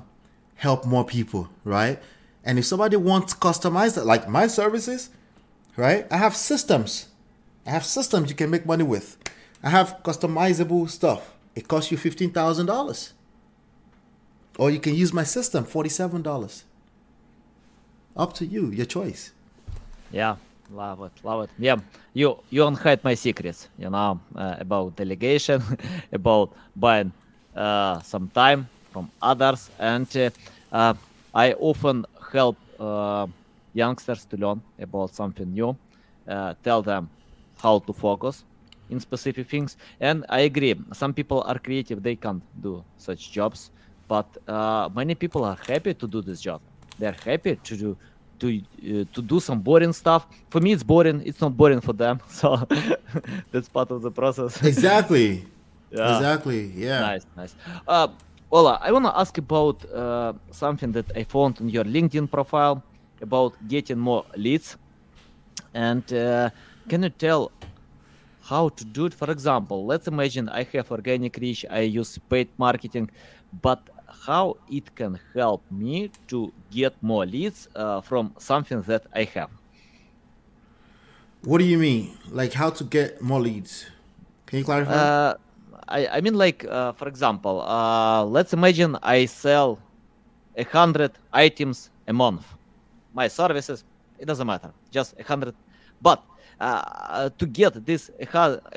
help 0.56 0.84
more 0.88 1.06
people, 1.06 1.48
right? 1.64 2.02
And 2.44 2.58
if 2.58 2.66
somebody 2.66 2.98
wants 2.98 3.36
customized, 3.36 4.04
like 4.04 4.28
my 4.28 4.48
services, 4.48 5.12
right? 5.78 6.08
I 6.10 6.18
have 6.18 6.36
systems. 6.36 7.08
I 7.68 7.70
have 7.70 7.86
systems 7.86 8.32
you 8.32 8.36
can 8.36 8.50
make 8.50 8.66
money 8.66 8.84
with. 8.84 9.18
I 9.62 9.70
have 9.70 10.02
customizable 10.04 10.90
stuff. 10.90 11.22
It 11.54 11.68
costs 11.68 11.92
you 11.92 11.98
fifteen 11.98 12.32
thousand 12.32 12.66
dollars, 12.66 13.14
or 14.58 14.72
you 14.72 14.80
can 14.80 14.96
use 14.96 15.14
my 15.14 15.24
system, 15.24 15.66
forty-seven 15.66 16.24
dollars. 16.24 16.64
Up 18.16 18.34
to 18.34 18.46
you, 18.46 18.70
your 18.70 18.86
choice. 18.86 19.32
Yeah, 20.12 20.36
love 20.70 21.02
it, 21.02 21.12
love 21.24 21.44
it. 21.46 21.50
Yeah, 21.58 21.78
you 22.14 22.38
you 22.52 22.62
unhide 22.64 23.04
my 23.04 23.16
secrets, 23.16 23.70
you 23.78 23.90
know, 23.90 24.20
uh, 24.36 24.56
about 24.60 24.96
delegation, 24.96 25.64
about 26.12 26.54
buying 26.76 27.12
uh, 27.56 28.00
some 28.02 28.30
time 28.30 28.68
from 28.92 29.10
others, 29.20 29.72
and 29.80 30.08
uh, 30.16 30.30
uh, 30.72 30.94
I 31.34 31.54
often 31.54 32.06
help 32.32 32.58
uh, 32.80 33.26
youngsters 33.74 34.26
to 34.26 34.38
learn 34.38 34.62
about 34.80 35.16
something 35.16 35.52
new, 35.52 35.76
uh, 36.28 36.54
tell 36.64 36.84
them 36.84 37.10
how 37.58 37.80
to 37.80 37.94
focus 37.94 38.44
in 38.90 39.00
specific 39.00 39.50
things. 39.50 39.76
And 40.00 40.24
I 40.30 40.42
agree, 40.42 40.76
some 40.94 41.16
people 41.16 41.42
are 41.48 41.58
creative; 41.58 42.04
they 42.04 42.16
can't 42.16 42.44
do 42.62 42.86
such 42.98 43.32
jobs, 43.32 43.72
but 44.08 44.28
many 44.94 45.16
people 45.16 45.44
are 45.44 45.58
happy 45.68 45.96
to 45.96 46.08
do 46.08 46.22
this 46.22 46.42
job. 46.42 46.62
They're 47.00 47.16
happy 47.26 47.56
to 47.56 47.78
do 47.78 47.98
to 48.40 48.48
uh, 48.58 49.06
to 49.14 49.22
do 49.22 49.40
some 49.40 49.60
boring 49.62 49.94
stuff. 49.94 50.28
For 50.50 50.60
me, 50.62 50.72
it's 50.74 50.84
boring. 50.84 51.22
It's 51.26 51.42
not 51.42 51.56
boring 51.56 51.82
for 51.82 51.94
them, 51.94 52.20
so 52.28 52.68
that's 53.52 53.70
part 53.70 53.92
of 53.92 54.02
the 54.02 54.12
process. 54.12 54.62
Exactly. 54.74 55.46
Yeah. 55.92 56.16
Exactly. 56.16 56.62
Yeah. 56.76 57.00
Nice, 57.02 57.26
nice. 57.38 57.56
Uh, 57.88 58.08
Ola, 58.52 58.80
I 58.82 58.92
want 58.92 59.06
to 59.06 59.18
ask 59.18 59.38
about 59.38 59.78
uh, 59.92 60.34
something 60.52 60.92
that 60.92 61.06
I 61.16 61.24
found 61.24 61.60
on 61.62 61.70
your 61.70 61.84
LinkedIn 61.84 62.30
profile 62.30 62.84
about 63.22 63.54
getting 63.68 64.00
more 64.00 64.26
leads. 64.36 64.78
And 65.74 66.06
uh, 66.14 66.50
can 66.90 67.04
you 67.04 67.10
tell 67.10 67.52
how 68.42 68.70
to 68.70 68.86
do 68.86 69.06
it? 69.06 69.14
For 69.14 69.30
example, 69.32 69.86
let's 69.86 70.08
imagine 70.08 70.50
I 70.50 70.64
have 70.74 70.92
organic 70.92 71.38
reach, 71.38 71.66
I 71.70 71.82
use 71.82 72.18
paid 72.30 72.50
marketing, 72.58 73.10
but 73.62 73.82
how 74.26 74.58
it 74.70 74.96
can 74.96 75.20
help 75.34 75.62
me 75.72 76.12
to 76.28 76.54
get 76.72 76.94
more 77.02 77.26
leads 77.26 77.68
uh, 77.76 78.02
from 78.02 78.34
something 78.38 78.82
that 78.84 79.06
I 79.14 79.24
have? 79.36 79.50
What 81.44 81.58
do 81.58 81.66
you 81.66 81.78
mean? 81.78 82.18
Like 82.32 82.54
how 82.54 82.70
to 82.70 82.84
get 82.84 83.22
more 83.22 83.42
leads? 83.42 83.86
Can 84.46 84.60
you 84.60 84.66
clarify? 84.66 84.94
Uh, 84.94 85.34
I, 85.88 86.08
I 86.08 86.22
mean, 86.22 86.36
like, 86.36 86.64
uh, 86.66 86.94
for 86.94 87.08
example, 87.08 87.62
uh, 87.62 88.24
let's 88.24 88.54
imagine 88.54 88.98
I 89.04 89.26
sell 89.26 89.80
a 90.56 90.64
hundred 90.64 91.12
items 91.34 91.90
a 92.08 92.14
month. 92.14 92.46
My 93.14 93.28
services, 93.28 93.84
it 94.18 94.26
doesn't 94.26 94.48
matter, 94.48 94.72
just 94.92 95.16
a 95.20 95.24
hundred. 95.24 95.56
But 96.02 96.24
uh, 96.60 97.30
to 97.38 97.46
get 97.46 97.86
this 97.86 98.10
a 98.20 98.26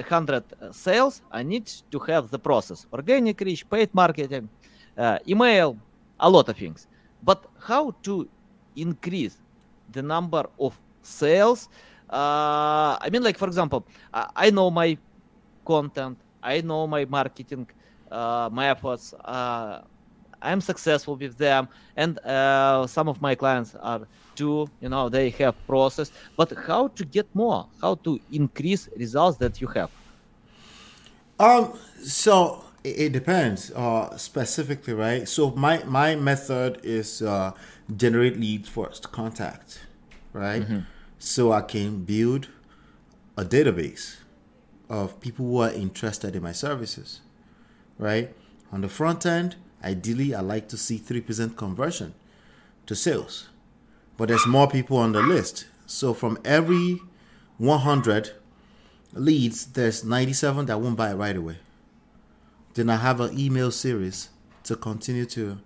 hundred 0.09 0.44
uh, 0.61 0.72
sales, 0.72 1.22
I 1.31 1.42
need 1.42 1.66
to 1.90 1.99
have 2.01 2.31
the 2.31 2.38
process: 2.38 2.87
organic 2.92 3.40
reach, 3.40 3.68
paid 3.68 3.94
marketing, 3.94 4.49
uh, 4.96 5.18
email, 5.28 5.76
a 6.20 6.28
lot 6.28 6.48
of 6.48 6.56
things. 6.56 6.87
But 7.22 7.44
how 7.61 7.94
to 8.02 8.28
increase 8.76 9.38
the 9.92 10.02
number 10.02 10.44
of 10.59 10.78
sales? 11.02 11.68
Uh, 12.09 12.96
I 13.00 13.09
mean, 13.11 13.22
like 13.22 13.37
for 13.37 13.48
example, 13.48 13.85
I, 14.12 14.28
I 14.37 14.50
know 14.50 14.70
my 14.70 14.96
content. 15.64 16.18
I 16.42 16.61
know 16.61 16.87
my 16.87 17.04
marketing 17.04 17.66
uh, 18.11 18.48
methods. 18.52 19.14
Uh, 19.24 19.82
I'm 20.40 20.61
successful 20.61 21.16
with 21.16 21.37
them, 21.37 21.68
and 21.96 22.18
uh, 22.20 22.87
some 22.87 23.09
of 23.09 23.20
my 23.20 23.35
clients 23.35 23.74
are 23.74 24.06
too. 24.37 24.68
You 24.80 24.88
know, 24.88 25.09
they 25.09 25.30
have 25.30 25.54
process. 25.66 26.12
But 26.37 26.52
how 26.66 26.88
to 26.88 27.04
get 27.04 27.26
more? 27.35 27.66
How 27.80 27.96
to 27.96 28.20
increase 28.30 28.88
results 28.96 29.38
that 29.38 29.61
you 29.61 29.66
have? 29.68 29.90
Um. 31.38 31.72
So 32.02 32.65
it, 32.87 33.12
depends. 33.12 33.70
Uh, 33.72 34.16
specifically, 34.16 34.94
right? 34.94 35.29
So 35.29 35.51
my 35.51 35.83
my 35.85 36.14
method 36.16 36.81
is 36.83 37.22
uh, 37.22 37.53
generate 37.96 38.38
leads 38.38 38.68
first, 38.68 39.11
contact, 39.12 39.81
right? 40.33 40.62
So 41.18 41.53
I 41.53 41.62
can 41.62 42.05
build 42.05 42.49
a 43.37 43.44
database 43.44 44.16
of 44.88 45.18
people 45.20 45.46
who 45.46 45.59
are 45.61 45.70
interested 45.72 46.37
in 46.37 46.42
my 46.42 46.53
services, 46.53 47.20
right? 47.99 48.35
On 48.72 48.81
the 48.81 48.88
front 48.88 49.27
end, 49.27 49.57
ideally, 49.83 50.35
I 50.35 50.40
like 50.40 50.68
to 50.68 50.77
see 50.77 50.99
3% 50.99 51.57
conversion 51.57 52.14
to 52.87 52.94
sales, 52.94 53.49
but 54.16 54.29
there's 54.29 54.46
more 54.46 54.68
people 54.68 54.96
on 54.99 55.12
the 55.12 55.22
list. 55.22 55.66
So 55.87 56.14
from 56.14 56.38
every 56.44 57.01
100 57.59 58.33
leads, 59.12 59.66
there's 59.66 60.05
97 60.05 60.66
that 60.66 60.81
won't 60.81 60.96
buy 60.96 61.12
right 61.12 61.37
away. 61.37 61.59
Then 62.77 62.91
I 62.91 62.97
have 62.97 63.21
an 63.21 63.39
email 63.39 63.71
series 63.71 64.29
to 64.65 64.77
continue 64.77 65.25
to 65.27 65.59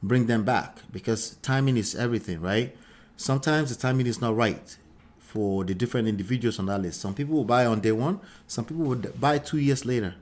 bring 0.00 0.26
them 0.26 0.44
back 0.44 0.78
because 0.92 1.34
timing 1.42 1.76
is 1.76 1.96
everything, 1.96 2.40
right? 2.40 2.76
Sometimes 3.16 3.74
the 3.74 3.80
timing 3.80 4.06
is 4.06 4.20
not 4.20 4.36
right 4.36 4.76
for 5.18 5.64
the 5.64 5.74
different 5.74 6.06
individuals 6.06 6.60
on 6.60 6.66
that 6.66 6.82
list. 6.82 7.00
Some 7.00 7.14
people 7.14 7.34
will 7.34 7.44
buy 7.44 7.66
on 7.66 7.80
day 7.80 7.90
one, 7.90 8.20
some 8.46 8.64
people 8.64 8.84
will 8.84 9.02
buy 9.18 9.38
two 9.38 9.58
years 9.58 9.84
later, 9.84 10.14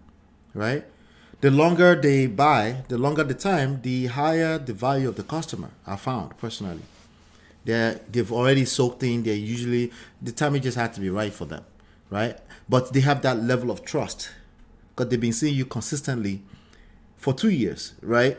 right? 0.55 0.87
The 1.43 1.51
longer 1.51 1.95
they 1.95 2.27
buy, 2.27 2.85
the 2.89 2.97
longer 2.97 3.23
the 3.23 3.35
time, 3.35 3.83
the 3.83 4.07
higher 4.07 4.57
the 4.57 4.73
value 4.73 5.11
of 5.11 5.17
the 5.17 5.23
customer. 5.23 5.73
I 5.87 5.97
found 5.97 6.39
personally, 6.39 6.85
they 7.67 8.01
they've 8.11 8.33
already 8.33 8.65
soaked 8.65 9.03
in. 9.03 9.25
They're 9.25 9.35
usually 9.35 9.93
the 10.23 10.33
timing 10.33 10.63
just 10.63 10.79
had 10.79 10.95
to 10.95 11.01
be 11.01 11.11
right 11.11 11.35
for 11.35 11.45
them, 11.45 11.65
right? 12.09 12.39
But 12.67 12.95
they 12.95 13.01
have 13.01 13.21
that 13.23 13.43
level 13.43 13.71
of 13.71 13.85
trust 13.85 14.31
because 14.99 15.11
they've 15.11 15.21
been 15.21 15.33
seeing 15.33 15.55
you 15.55 15.65
consistently 15.65 16.43
for 17.17 17.33
two 17.33 17.51
years, 17.51 17.95
right? 18.03 18.37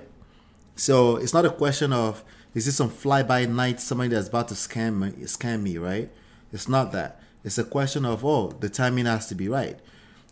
So 0.76 1.15
it's 1.15 1.34
not 1.34 1.45
a 1.45 1.50
question 1.50 1.93
of 1.93 2.22
is 2.54 2.65
this 2.65 2.76
some 2.76 2.89
fly 2.89 3.24
by 3.24 3.45
night 3.45 3.80
somebody 3.80 4.10
that's 4.10 4.28
about 4.28 4.50
to 4.50 4.56
scam 4.56 5.00
me, 5.00 5.12
scam 5.24 5.62
me, 5.62 5.78
right? 5.78 6.12
It's 6.52 6.67
not 6.67 6.91
that. 6.91 7.22
It's 7.45 7.58
a 7.58 7.63
question 7.63 8.04
of 8.04 8.26
oh, 8.26 8.50
the 8.60 8.67
timing 8.67 9.06
has 9.06 9.28
to 9.28 9.36
be 9.36 9.48
right, 9.48 9.80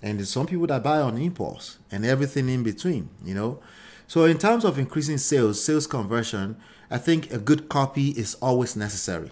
and 0.04 0.20
there's 0.20 0.30
some 0.30 0.48
people 0.48 0.68
that 0.68 0.84
buy 0.84 1.00
on 1.00 1.18
impulse 1.18 1.78
and 1.92 2.06
everything 2.06 2.50
in 2.50 2.62
between, 2.62 3.10
you 3.24 3.34
know. 3.34 3.60
So 4.08 4.26
in 4.26 4.38
terms 4.38 4.66
of 4.66 4.78
increasing 4.78 5.18
sales, 5.20 5.64
sales 5.64 5.88
conversion, 5.88 6.58
I 6.92 6.98
think 6.98 7.32
a 7.32 7.38
good 7.38 7.70
copy 7.70 8.10
is 8.10 8.36
always 8.42 8.76
necessary. 8.76 9.32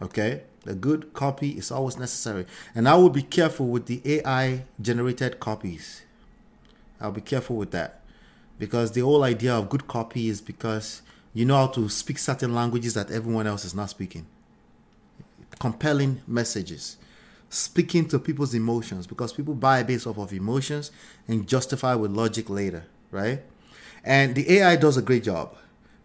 Okay, 0.00 0.42
a 0.66 0.74
good 0.74 1.12
copy 1.12 1.50
is 1.50 1.70
always 1.70 1.98
necessary, 1.98 2.46
and 2.74 2.88
I 2.88 2.96
will 2.96 3.10
be 3.10 3.22
careful 3.22 3.66
with 3.66 3.86
the 3.86 4.00
AI 4.04 4.64
generated 4.80 5.40
copies. 5.40 6.02
I'll 7.00 7.12
be 7.12 7.20
careful 7.20 7.56
with 7.56 7.70
that 7.72 8.00
because 8.58 8.92
the 8.92 9.00
whole 9.00 9.24
idea 9.24 9.54
of 9.54 9.68
good 9.68 9.86
copy 9.86 10.28
is 10.28 10.40
because 10.40 11.02
you 11.32 11.44
know 11.44 11.56
how 11.56 11.66
to 11.68 11.88
speak 11.88 12.18
certain 12.18 12.54
languages 12.54 12.94
that 12.94 13.10
everyone 13.10 13.46
else 13.46 13.64
is 13.64 13.74
not 13.74 13.90
speaking. 13.90 14.26
Compelling 15.58 16.22
messages, 16.26 16.96
speaking 17.50 18.06
to 18.08 18.18
people's 18.18 18.54
emotions 18.54 19.06
because 19.06 19.32
people 19.32 19.54
buy 19.54 19.82
based 19.82 20.06
off 20.06 20.18
of 20.18 20.32
emotions 20.32 20.90
and 21.28 21.46
justify 21.46 21.94
with 21.94 22.10
logic 22.10 22.48
later, 22.48 22.84
right? 23.10 23.42
And 24.04 24.34
the 24.34 24.58
AI 24.58 24.76
does 24.76 24.96
a 24.96 25.02
great 25.02 25.24
job, 25.24 25.56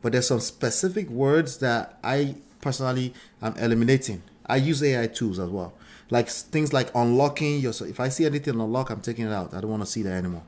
but 0.02 0.12
there's 0.12 0.28
some 0.28 0.40
specific 0.40 1.10
words 1.10 1.58
that 1.58 2.00
I 2.04 2.36
personally 2.62 3.14
am 3.42 3.56
eliminating. 3.58 4.24
I 4.50 4.58
use 4.58 4.84
AI 4.84 5.08
tools 5.08 5.40
as 5.40 5.50
well, 5.50 5.74
like 6.10 6.28
things 6.28 6.74
like 6.74 6.90
unlocking 6.96 7.60
your. 7.60 7.72
If 7.82 8.00
I 8.00 8.10
see 8.10 8.26
anything 8.26 8.60
unlock, 8.60 8.90
I'm 8.90 9.02
taking 9.02 9.26
it 9.26 9.32
out. 9.32 9.54
I 9.54 9.62
don't 9.62 9.70
want 9.70 9.84
to 9.84 9.90
see 9.90 10.02
that 10.02 10.12
anymore 10.12 10.44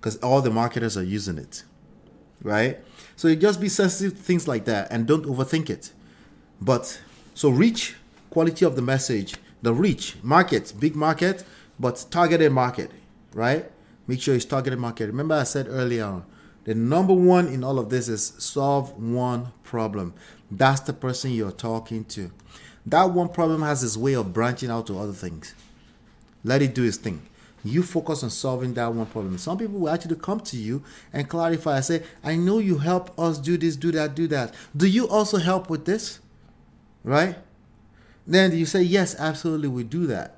because 0.00 0.16
all 0.16 0.42
the 0.42 0.50
marketers 0.50 0.96
are 0.96 1.02
using 1.02 1.38
it, 1.38 1.64
right? 2.42 2.78
So 3.16 3.28
you 3.28 3.36
just 3.36 3.60
be 3.60 3.68
sensitive 3.68 4.16
to 4.16 4.22
things 4.22 4.48
like 4.48 4.64
that 4.64 4.90
and 4.90 5.06
don't 5.06 5.24
overthink 5.24 5.70
it. 5.70 5.92
But 6.60 7.00
so 7.34 7.50
reach, 7.50 7.96
quality 8.30 8.64
of 8.64 8.76
the 8.76 8.82
message, 8.82 9.36
the 9.62 9.72
reach, 9.72 10.16
market, 10.22 10.72
big 10.78 10.94
market, 10.94 11.44
but 11.78 12.04
targeted 12.10 12.52
market, 12.52 12.90
right? 13.32 13.70
Make 14.06 14.20
sure 14.20 14.34
it's 14.34 14.44
targeted 14.44 14.78
market. 14.78 15.06
Remember 15.06 15.34
I 15.36 15.44
said 15.44 15.66
earlier 15.68 16.04
on, 16.04 16.24
the 16.64 16.74
number 16.74 17.14
one 17.14 17.48
in 17.48 17.64
all 17.64 17.78
of 17.78 17.90
this 17.90 18.08
is 18.08 18.34
solve 18.38 18.92
one 19.00 19.52
problem. 19.62 20.14
That's 20.50 20.80
the 20.80 20.92
person 20.92 21.30
you're 21.30 21.50
talking 21.50 22.04
to. 22.06 22.30
That 22.86 23.10
one 23.10 23.28
problem 23.28 23.62
has 23.62 23.82
its 23.82 23.96
way 23.96 24.14
of 24.14 24.32
branching 24.32 24.70
out 24.70 24.86
to 24.88 24.98
other 24.98 25.12
things. 25.12 25.54
Let 26.42 26.62
it 26.62 26.74
do 26.74 26.84
its 26.84 26.98
thing. 26.98 27.22
You 27.64 27.82
focus 27.82 28.22
on 28.22 28.28
solving 28.28 28.74
that 28.74 28.92
one 28.92 29.06
problem. 29.06 29.38
Some 29.38 29.56
people 29.56 29.80
will 29.80 29.88
actually 29.88 30.16
come 30.16 30.40
to 30.40 30.56
you 30.56 30.82
and 31.14 31.26
clarify 31.26 31.76
and 31.76 31.84
say, 31.84 32.02
I 32.22 32.36
know 32.36 32.58
you 32.58 32.76
help 32.76 33.18
us 33.18 33.38
do 33.38 33.56
this, 33.56 33.74
do 33.76 33.90
that, 33.92 34.14
do 34.14 34.26
that. 34.28 34.54
Do 34.76 34.86
you 34.86 35.08
also 35.08 35.38
help 35.38 35.70
with 35.70 35.86
this? 35.86 36.20
Right? 37.02 37.36
Then 38.26 38.52
you 38.56 38.66
say, 38.66 38.82
Yes, 38.82 39.16
absolutely, 39.18 39.68
we 39.68 39.82
do 39.82 40.06
that. 40.08 40.36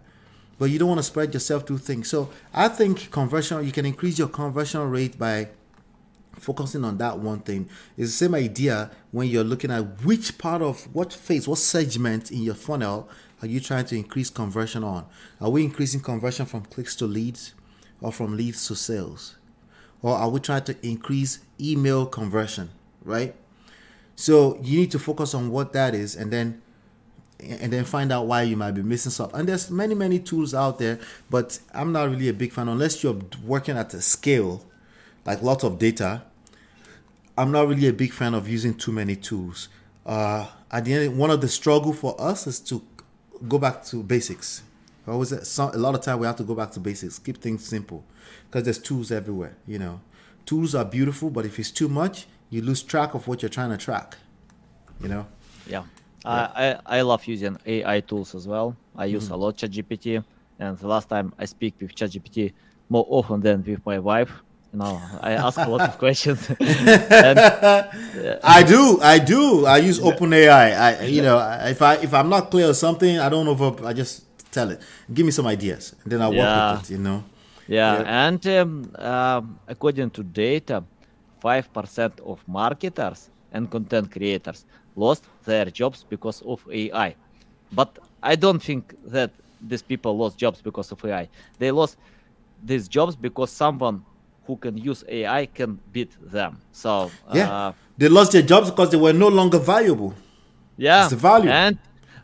But 0.59 0.67
you 0.67 0.79
don't 0.79 0.89
want 0.89 1.01
to 1.01 1.05
spread 1.05 1.35
yourself 1.35 1.67
through 1.67 1.79
things. 1.79 2.09
So 2.09 2.31
I 2.55 2.69
think 2.69 3.11
conversion, 3.11 3.65
you 3.67 3.73
can 3.73 3.87
increase 3.87 4.19
your 4.19 4.29
conversion 4.29 4.81
rate 4.89 5.19
by 5.19 5.49
focusing 6.39 6.85
on 6.85 6.99
that 6.99 7.19
one 7.19 7.41
thing. 7.41 7.69
Is 7.97 8.11
the 8.13 8.25
same 8.25 8.35
idea 8.35 8.91
when 9.11 9.29
you're 9.29 9.45
looking 9.45 9.71
at 9.71 10.05
which 10.05 10.39
part 10.39 10.63
of 10.63 10.95
what 10.95 11.13
phase 11.13 11.49
what 11.49 11.59
segment 11.59 12.31
in 12.31 12.43
your 12.43 12.55
funnel 12.55 13.09
are 13.43 13.49
you 13.49 13.61
trying 13.61 13.85
to 13.87 13.97
increase 13.97 14.31
conversion 14.31 14.85
on? 14.85 15.07
Are 15.41 15.51
we 15.51 15.65
increasing 15.65 16.01
conversion 16.01 16.47
from 16.47 16.63
clicks 16.63 16.97
to 16.97 17.07
leads 17.07 17.55
or 18.01 18.13
from 18.13 18.37
leads 18.37 18.67
to 18.69 18.77
sales? 18.77 19.37
Or 20.03 20.15
are 20.15 20.29
we 20.29 20.41
trying 20.41 20.65
to 20.65 20.87
increase 20.87 21.41
email 21.61 22.07
conversion 22.07 22.71
right? 23.07 23.35
So 24.17 24.59
you 24.63 24.81
need 24.81 24.91
to 24.91 24.99
focus 24.99 25.35
on 25.35 25.51
what 25.51 25.73
that 25.73 25.95
is 25.95 26.17
and 26.17 26.33
then 26.33 26.61
and 27.39 27.71
then 27.71 27.85
find 27.85 28.11
out 28.13 28.27
why 28.27 28.43
you 28.43 28.57
might 28.57 28.71
be 28.71 28.83
missing 28.83 29.13
stuff. 29.13 29.33
And 29.35 29.47
there's 29.47 29.71
many, 29.71 29.95
many 29.95 30.19
tools 30.19 30.55
out 30.55 30.79
there, 30.79 30.99
but 31.29 31.59
I'm 31.75 31.93
not 31.93 32.09
really 32.09 32.31
a 32.31 32.33
big 32.33 32.51
fan 32.51 32.67
unless 32.67 33.03
you're 33.03 33.21
working 33.45 33.77
at 33.77 33.93
a 33.93 34.01
scale, 34.01 34.65
like 35.27 35.43
lots 35.43 35.65
of 35.65 35.79
data. 35.79 36.23
I'm 37.37 37.53
not 37.53 37.69
really 37.69 37.89
a 37.89 37.93
big 37.93 38.13
fan 38.13 38.33
of 38.33 38.49
using 38.49 38.75
too 38.75 38.93
many 38.93 39.17
tools. 39.17 39.69
Uh, 40.07 40.47
at 40.71 40.85
the 40.85 40.95
end, 40.95 41.19
one 41.19 41.31
of 41.31 41.41
the 41.41 41.49
struggle 41.49 41.93
for 41.93 42.19
us 42.21 42.47
is 42.47 42.61
to 42.61 42.83
go 43.47 43.59
back 43.59 43.85
to 43.87 44.03
basics. 44.03 44.63
Always, 45.07 45.33
a 45.59 45.79
lot 45.79 45.95
of 45.95 46.01
time 46.01 46.19
we 46.19 46.27
have 46.27 46.37
to 46.37 46.43
go 46.43 46.55
back 46.55 46.71
to 46.73 46.81
basics, 46.81 47.19
keep 47.19 47.39
things 47.39 47.65
simple, 47.65 48.05
because 48.47 48.65
there's 48.65 48.79
tools 48.79 49.13
everywhere. 49.13 49.57
You 49.67 49.79
know, 49.79 50.01
tools 50.47 50.75
are 50.75 50.85
beautiful, 50.85 51.31
but 51.31 51.45
if 51.45 51.59
it's 51.59 51.71
too 51.71 51.89
much, 51.89 52.27
you 52.51 52.63
lose 52.63 52.83
track 52.83 53.15
of 53.15 53.29
what 53.29 53.43
you're 53.43 53.49
trying 53.49 53.71
to 53.71 53.77
track. 53.77 54.17
You 55.01 55.09
know. 55.09 55.27
Yeah. 55.67 55.85
I, 56.25 56.81
I 56.89 56.99
I 56.99 57.01
love 57.03 57.25
using 57.27 57.57
AI 57.67 58.01
tools 58.01 58.35
as 58.35 58.49
well. 58.49 58.77
I 58.97 59.05
use 59.05 59.29
a 59.31 59.37
lot 59.37 59.57
ChatGPT, 59.57 60.25
and 60.59 60.77
the 60.77 60.89
last 60.89 61.09
time 61.09 61.33
I 61.39 61.45
speak 61.45 61.75
with 61.81 61.95
ChatGPT 61.95 62.53
more 62.89 63.07
often 63.09 63.41
than 63.41 63.63
with 63.63 63.85
my 63.87 64.01
wife. 64.01 64.33
Know, 64.77 65.01
I 65.23 65.33
ask 65.33 65.57
a 65.59 65.69
lot 65.71 65.81
of 65.89 65.97
questions. 65.97 66.51
and, 66.61 67.39
I 68.59 68.63
do, 68.63 68.99
I 69.01 69.19
do. 69.19 69.65
I 69.65 69.79
use 69.79 69.99
OpenAI. 69.99 70.77
I, 70.79 71.05
you 71.07 71.23
know, 71.23 71.39
if 71.65 71.81
I 71.81 71.95
if 72.07 72.13
I'm 72.13 72.29
not 72.29 72.51
clear 72.51 72.69
on 72.69 72.75
something, 72.75 73.19
I 73.19 73.29
don't 73.31 73.49
over. 73.49 73.69
I 73.87 73.95
just 73.95 74.25
tell 74.53 74.69
it. 74.71 74.81
Give 75.15 75.25
me 75.25 75.33
some 75.33 75.47
ideas, 75.47 75.95
and 76.03 76.13
then 76.13 76.21
I 76.21 76.29
work 76.29 76.37
Yeah. 76.37 76.73
with 76.73 76.91
it. 76.91 76.93
You 76.93 76.99
know. 76.99 77.25
yeah, 77.69 78.01
Yeah. 78.03 78.27
and 78.27 78.47
um, 78.59 78.71
um, 78.99 79.59
according 79.67 80.11
to 80.11 80.23
data, 80.23 80.85
five 81.41 81.73
percent 81.73 82.21
of 82.21 82.47
marketers 82.47 83.31
and 83.53 83.71
content 83.71 84.13
creators 84.13 84.67
lost 84.95 85.25
their 85.47 85.67
jobs 85.81 86.05
because 86.09 86.43
of 86.43 86.61
AI. 86.71 87.17
But 87.73 87.99
I 88.23 88.37
don't 88.37 88.63
think 88.63 88.95
that 89.11 89.31
these 89.71 89.83
people 89.83 90.13
lost 90.19 90.37
jobs 90.37 90.61
because 90.61 90.93
of 90.93 91.03
AI. 91.03 91.29
They 91.59 91.71
lost 91.71 91.97
these 92.63 92.89
jobs 92.89 93.17
because 93.17 93.51
someone 93.51 94.05
who 94.47 94.57
can 94.57 94.77
use 94.77 95.05
AI 95.09 95.47
can 95.47 95.79
beat 95.93 96.13
them. 96.33 96.59
So 96.73 97.11
Yeah. 97.33 97.51
uh, 97.51 97.73
they 97.99 98.09
lost 98.09 98.33
their 98.33 98.43
jobs 98.43 98.71
because 98.71 98.91
they 98.91 98.99
were 98.99 99.13
no 99.13 99.29
longer 99.29 99.59
valuable. 99.59 100.15
Yeah, 100.77 101.03
It's 101.03 101.11
the 101.11 101.17
value. 101.17 101.51
and 101.51 101.79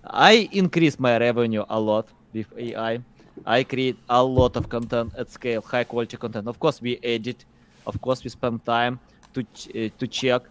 I 0.04 0.48
increase 0.52 0.98
my 0.98 1.16
revenue 1.18 1.64
a 1.68 1.78
lot 1.80 2.06
with 2.34 2.46
AI. 2.58 3.00
I 3.46 3.64
create 3.64 3.96
a 4.08 4.22
lot 4.22 4.56
of 4.56 4.68
content 4.68 5.12
at 5.16 5.30
scale, 5.30 5.62
high 5.62 5.84
quality 5.84 6.16
content. 6.16 6.46
Of 6.48 6.58
course, 6.58 6.80
we 6.80 6.98
edit. 7.02 7.44
Of 7.86 8.00
course, 8.00 8.22
we 8.24 8.30
spend 8.30 8.64
time 8.64 9.00
to 9.34 9.42
ch- 9.42 9.68
uh, 9.74 9.88
to 9.98 10.06
check. 10.06 10.42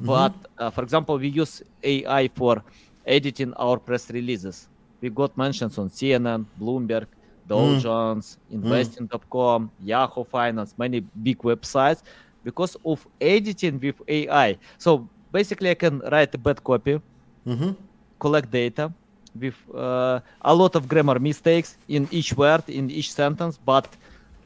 But 0.00 0.34
uh, 0.58 0.70
for 0.70 0.82
example, 0.82 1.18
we 1.18 1.28
use 1.28 1.62
AI 1.82 2.28
for 2.28 2.62
editing 3.04 3.52
our 3.54 3.78
press 3.78 4.10
releases. 4.10 4.68
We 5.02 5.10
got 5.10 5.36
mentions 5.36 5.76
on 5.78 5.88
CNN, 5.90 6.46
Bloomberg, 6.58 7.06
Dow 7.50 7.74
Jones, 7.84 8.38
Investing.com, 8.50 9.70
Yahoo 9.82 10.24
Finance, 10.24 10.74
many 10.78 11.00
big 11.26 11.38
websites 11.38 12.02
because 12.44 12.76
of 12.84 13.06
editing 13.20 13.78
with 13.80 13.96
AI. 14.08 14.56
So 14.78 15.08
basically, 15.32 15.70
I 15.70 15.74
can 15.74 15.98
write 16.12 16.34
a 16.34 16.38
bad 16.38 16.62
copy, 16.62 17.00
Mm-hmm. 17.46 17.72
collect 18.18 18.50
data 18.50 18.92
with 19.34 19.56
uh, 19.74 20.20
a 20.42 20.54
lot 20.54 20.76
of 20.76 20.86
grammar 20.88 21.18
mistakes 21.18 21.78
in 21.88 22.06
each 22.10 22.34
word, 22.36 22.62
in 22.68 22.90
each 22.90 23.12
sentence, 23.12 23.58
but 23.58 23.88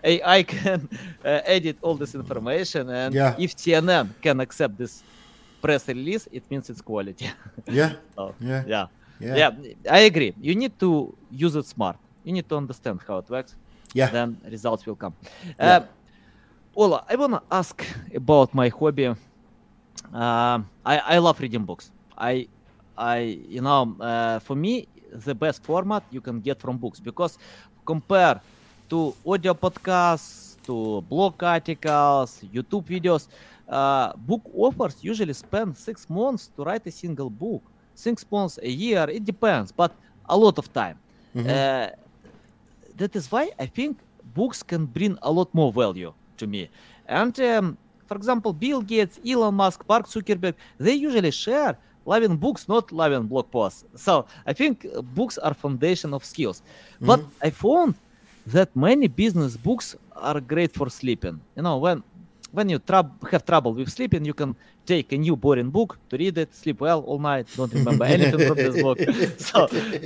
AI 0.05 0.43
can 0.55 0.89
uh, 1.25 1.41
edit 1.57 1.77
all 1.83 1.97
this 1.97 2.15
information. 2.15 2.89
And 2.91 3.15
Yeah. 3.15 3.35
if 3.39 3.51
CNN 3.57 4.07
can 4.23 4.41
accept 4.41 4.79
this 4.79 5.03
press 5.61 5.89
release, 5.89 6.29
it 6.33 6.45
means 6.51 6.71
it's 6.71 6.81
quality. 6.83 7.27
Yeah. 7.69 7.93
So, 8.17 8.35
Yeah. 8.41 8.63
yeah. 8.67 8.87
Yeah. 9.21 9.37
Yeah, 9.37 9.51
I 9.91 10.01
agree. 10.11 10.33
You 10.41 10.55
need 10.55 10.79
to 10.81 11.15
use 11.31 11.55
it 11.57 11.67
smart. 11.67 11.97
You 12.25 12.33
need 12.33 12.49
to 12.49 12.57
understand 12.57 13.01
how 13.07 13.19
it 13.19 13.29
works. 13.31 13.55
Yeah. 13.93 14.11
Then 14.11 14.39
results 14.51 14.85
will 14.87 14.97
come. 14.97 15.15
Yeah. 15.59 15.77
Uh, 15.77 15.85
Ola, 16.77 17.05
I 17.09 17.15
wanna 17.17 17.43
ask 17.51 17.85
about 18.15 18.53
my 18.55 18.69
hobby. 18.69 19.07
Um 20.13 20.67
I 20.85 20.99
I 21.15 21.19
love 21.19 21.41
reading 21.41 21.65
books. 21.65 21.93
I 22.19 22.49
I 22.97 23.19
you 23.49 23.61
know 23.61 23.97
uh, 24.01 24.39
for 24.41 24.57
me 24.57 24.89
the 25.27 25.35
best 25.35 25.63
format 25.63 26.03
you 26.11 26.21
can 26.21 26.41
get 26.41 26.61
from 26.61 26.77
books 26.77 26.99
because 26.99 27.39
compare 27.85 28.41
to 28.89 29.15
audio 29.27 29.55
podcasts 29.55 30.57
to 30.65 31.03
blog 31.03 31.43
articles, 31.43 32.43
YouTube 32.53 32.85
videos. 32.85 33.29
Uh, 33.69 34.13
book 34.17 34.43
authors 34.55 34.97
usually 35.03 35.33
spend 35.33 35.77
six 35.77 36.09
months 36.11 36.51
to 36.57 36.65
write 36.65 36.87
a 36.87 36.91
single 36.91 37.31
book, 37.31 37.63
six 37.95 38.25
months 38.31 38.59
a 38.63 38.69
year. 38.69 39.09
It 39.09 39.25
depends, 39.25 39.73
but 39.73 39.93
a 40.29 40.37
lot 40.37 40.59
of 40.59 40.73
time. 40.73 40.99
Uh, 41.37 41.89
that 42.97 43.17
is 43.17 43.31
why 43.31 43.51
I 43.59 43.67
think 43.67 43.99
books 44.35 44.63
can 44.63 44.87
bring 44.87 45.19
a 45.23 45.31
lot 45.31 45.53
more 45.55 45.73
value 45.73 46.13
to 46.39 46.47
me. 46.47 46.69
And 47.07 47.39
um, 47.41 47.79
for 48.07 48.17
example, 48.17 48.53
Bill 48.53 48.83
Gates, 48.83 49.21
Elon 49.27 49.55
Musk, 49.55 49.85
Mark 49.89 50.07
Zuckerberg, 50.07 50.55
they 50.79 50.95
usually 50.95 51.31
share 51.31 51.77
loving 52.07 52.37
books, 52.37 52.69
not 52.69 52.93
loving 52.93 53.25
blog 53.25 53.51
posts. 53.51 53.85
So 53.95 54.27
I 54.47 54.53
think 54.53 54.87
uh, 54.87 55.03
books 55.03 55.39
are 55.39 55.55
foundation 55.55 56.13
of 56.15 56.25
skills. 56.25 56.63
But 57.01 57.21
I 57.43 57.51
found 57.51 57.95
that 58.47 58.75
many 58.77 59.09
business 59.09 59.57
books 59.57 59.97
are 60.17 60.41
great 60.41 60.73
for 60.73 60.91
sleeping. 60.91 61.41
You 61.57 61.63
know, 61.63 61.79
when 61.79 62.03
when 62.57 62.69
you 62.73 62.79
trou- 62.79 63.11
have 63.33 63.45
trouble 63.45 63.73
with 63.79 63.89
sleeping, 63.91 64.25
you 64.25 64.35
can 64.35 64.55
take 64.87 65.13
a 65.13 65.19
new 65.19 65.37
boring 65.45 65.71
book 65.71 65.91
to 66.09 66.17
read 66.17 66.37
it, 66.39 66.55
sleep 66.55 66.79
well 66.81 67.01
all 67.09 67.19
night, 67.19 67.47
don't 67.57 67.73
remember 67.73 68.05
anything 68.17 68.41
from 68.49 68.57
this 68.67 68.77
book. 68.87 68.99
So 69.49 69.59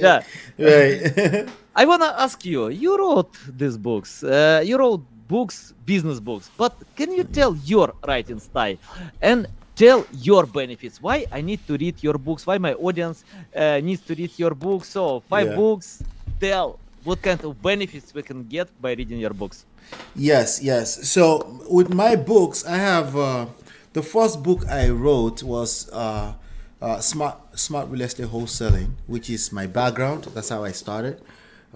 yeah, 0.05 0.23
Right. 0.59 1.49
I 1.81 1.85
wanna 1.91 2.11
ask 2.27 2.45
you. 2.45 2.69
You 2.85 2.93
wrote 2.99 3.35
these 3.61 3.77
books. 3.89 4.13
Uh, 4.25 4.63
you 4.69 4.77
wrote 4.79 5.03
books, 5.29 5.73
business 5.87 6.19
books. 6.21 6.51
But 6.57 6.73
can 6.97 7.13
you 7.13 7.25
tell 7.39 7.53
your 7.73 7.89
writing 8.09 8.41
style 8.41 8.77
and 9.23 9.47
tell 9.77 10.01
your 10.29 10.45
benefits? 10.47 10.97
Why 11.07 11.27
I 11.31 11.41
need 11.41 11.61
to 11.69 11.77
read 11.77 11.97
your 12.03 12.19
books? 12.19 12.47
Why 12.49 12.59
my 12.59 12.75
audience 12.75 13.19
uh, 13.55 13.79
needs 13.89 14.03
to 14.09 14.15
read 14.15 14.33
your 14.43 14.55
books? 14.55 14.89
So 14.97 15.21
five 15.33 15.49
Yeah. 15.49 15.57
books. 15.63 16.03
Tell 16.41 16.79
what 17.05 17.19
kind 17.23 17.41
of 17.45 17.53
benefits 17.63 18.13
we 18.15 18.23
can 18.23 18.41
get 18.57 18.67
by 18.83 18.93
reading 18.99 19.19
your 19.19 19.35
books. 19.43 19.65
Yes, 20.14 20.62
yes. 20.62 21.09
So 21.09 21.61
with 21.70 21.93
my 21.93 22.16
books, 22.16 22.66
I 22.66 22.76
have 22.76 23.16
uh, 23.16 23.47
the 23.93 24.03
first 24.03 24.43
book 24.43 24.66
I 24.68 24.91
wrote 24.91 25.43
was 25.43 25.91
uh, 25.93 26.34
uh, 26.80 27.01
smart 27.01 27.59
smart 27.59 27.89
real 27.89 28.03
estate 28.03 28.26
wholesaling, 28.26 28.91
which 29.07 29.30
is 29.30 29.53
my 29.53 29.66
background. 29.66 30.24
That's 30.34 30.49
how 30.49 30.64
I 30.64 30.72
started. 30.72 31.20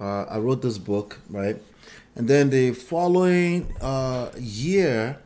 Uh, 0.00 0.24
I 0.24 0.38
wrote 0.38 0.62
this 0.62 0.78
book, 0.78 1.18
right? 1.28 1.56
And 2.14 2.28
then 2.28 2.50
the 2.50 2.72
following 2.72 3.74
uh, 3.80 4.30
year, 4.38 5.18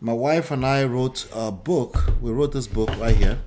my 0.00 0.12
wife 0.12 0.50
and 0.50 0.64
I 0.64 0.84
wrote 0.84 1.26
a 1.34 1.50
book. 1.52 2.12
We 2.20 2.30
wrote 2.30 2.52
this 2.52 2.66
book 2.66 2.90
right 2.98 3.16
here, 3.16 3.38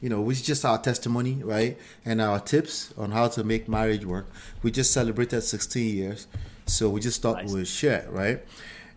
you 0.00 0.08
know, 0.08 0.20
which 0.20 0.38
is 0.40 0.46
just 0.46 0.64
our 0.64 0.78
testimony, 0.78 1.42
right? 1.42 1.78
And 2.04 2.20
our 2.20 2.40
tips 2.40 2.92
on 2.96 3.10
how 3.10 3.28
to 3.28 3.44
make 3.44 3.68
marriage 3.68 4.04
work. 4.04 4.26
We 4.62 4.70
just 4.70 4.92
celebrated 4.92 5.42
16 5.42 5.96
years. 5.96 6.26
So 6.66 6.88
we 6.90 7.00
just 7.00 7.22
thought 7.22 7.36
Nice. 7.44 7.52
we'd 7.52 7.66
share, 7.68 8.06
right? 8.10 8.42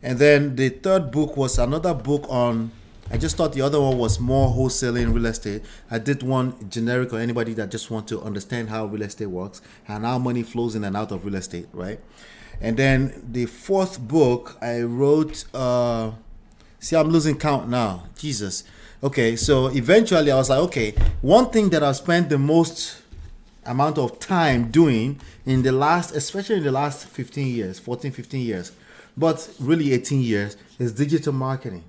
And 0.01 0.17
then 0.17 0.55
the 0.55 0.70
third 0.70 1.11
book 1.11 1.38
was 1.38 1.57
another 1.59 1.93
book 1.93 2.26
on. 2.30 2.72
I 3.11 3.17
just 3.17 3.38
thought 3.38 3.53
the 3.53 3.61
other 3.61 3.82
one 3.82 3.97
was 3.97 4.20
more 4.20 4.49
wholesaling 4.53 5.13
real 5.13 5.26
estate. 5.26 5.63
I 5.89 5.97
did 5.99 6.22
one 6.24 6.70
generic 6.70 7.11
or 7.11 7.20
anybody 7.20 7.53
that 7.55 7.72
just 7.72 7.89
want 7.89 8.07
to 8.09 8.22
understand 8.22 8.70
how 8.70 8.86
real 8.86 9.01
estate 9.01 9.28
works 9.28 9.61
and 9.88 10.05
how 10.05 10.20
money 10.20 10.43
flows 10.43 10.76
in 10.76 10.84
and 10.84 10.95
out 10.95 11.11
of 11.11 11.26
real 11.26 11.36
estate, 11.36 11.67
right? 11.74 11.99
And 12.61 12.78
then 12.78 13.28
the 13.32 13.45
fourth 13.47 13.99
book 13.99 14.57
I 14.61 14.82
wrote. 14.82 15.45
Uh, 15.53 16.11
See, 16.82 16.95
I'm 16.95 17.09
losing 17.09 17.38
count 17.38 17.67
now. 17.67 18.05
Jesus. 18.17 18.63
Okay, 19.03 19.36
so 19.36 19.67
eventually 19.67 20.32
I 20.32 20.36
was 20.38 20.49
like, 20.49 20.59
okay, 20.59 20.93
one 21.22 21.49
thing 21.49 21.70
that 21.72 21.84
I've 21.84 21.97
spent 21.97 22.30
the 22.30 22.38
most 22.38 23.01
amount 23.66 23.97
of 23.97 24.20
time 24.20 24.72
doing 24.72 25.20
in 25.45 25.62
the 25.64 25.72
last, 25.72 26.16
especially 26.16 26.57
in 26.57 26.64
the 26.64 26.72
last 26.72 27.07
15 27.07 27.47
years, 27.47 27.80
14, 27.80 28.12
15 28.12 28.41
years, 28.41 28.72
but 29.18 29.49
really 29.60 29.93
18 29.93 30.22
years, 30.22 30.57
is 30.78 30.93
digital 30.93 31.34
marketing. 31.34 31.84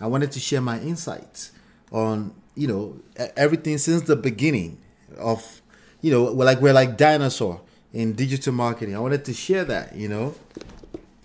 I 0.00 0.06
wanted 0.06 0.32
to 0.32 0.40
share 0.40 0.60
my 0.60 0.78
insights 0.80 1.52
on, 1.90 2.34
you 2.54 2.68
know, 2.68 3.00
everything 3.36 3.78
since 3.78 4.02
the 4.02 4.16
beginning 4.16 4.78
of, 5.18 5.62
you 6.00 6.10
know, 6.10 6.32
we're 6.32 6.44
like 6.44 6.60
we're 6.60 6.72
like 6.72 6.96
dinosaur 6.96 7.60
in 7.92 8.12
digital 8.12 8.52
marketing. 8.52 8.94
I 8.94 9.00
wanted 9.00 9.24
to 9.24 9.32
share 9.32 9.64
that, 9.64 9.96
you 9.96 10.08
know. 10.08 10.34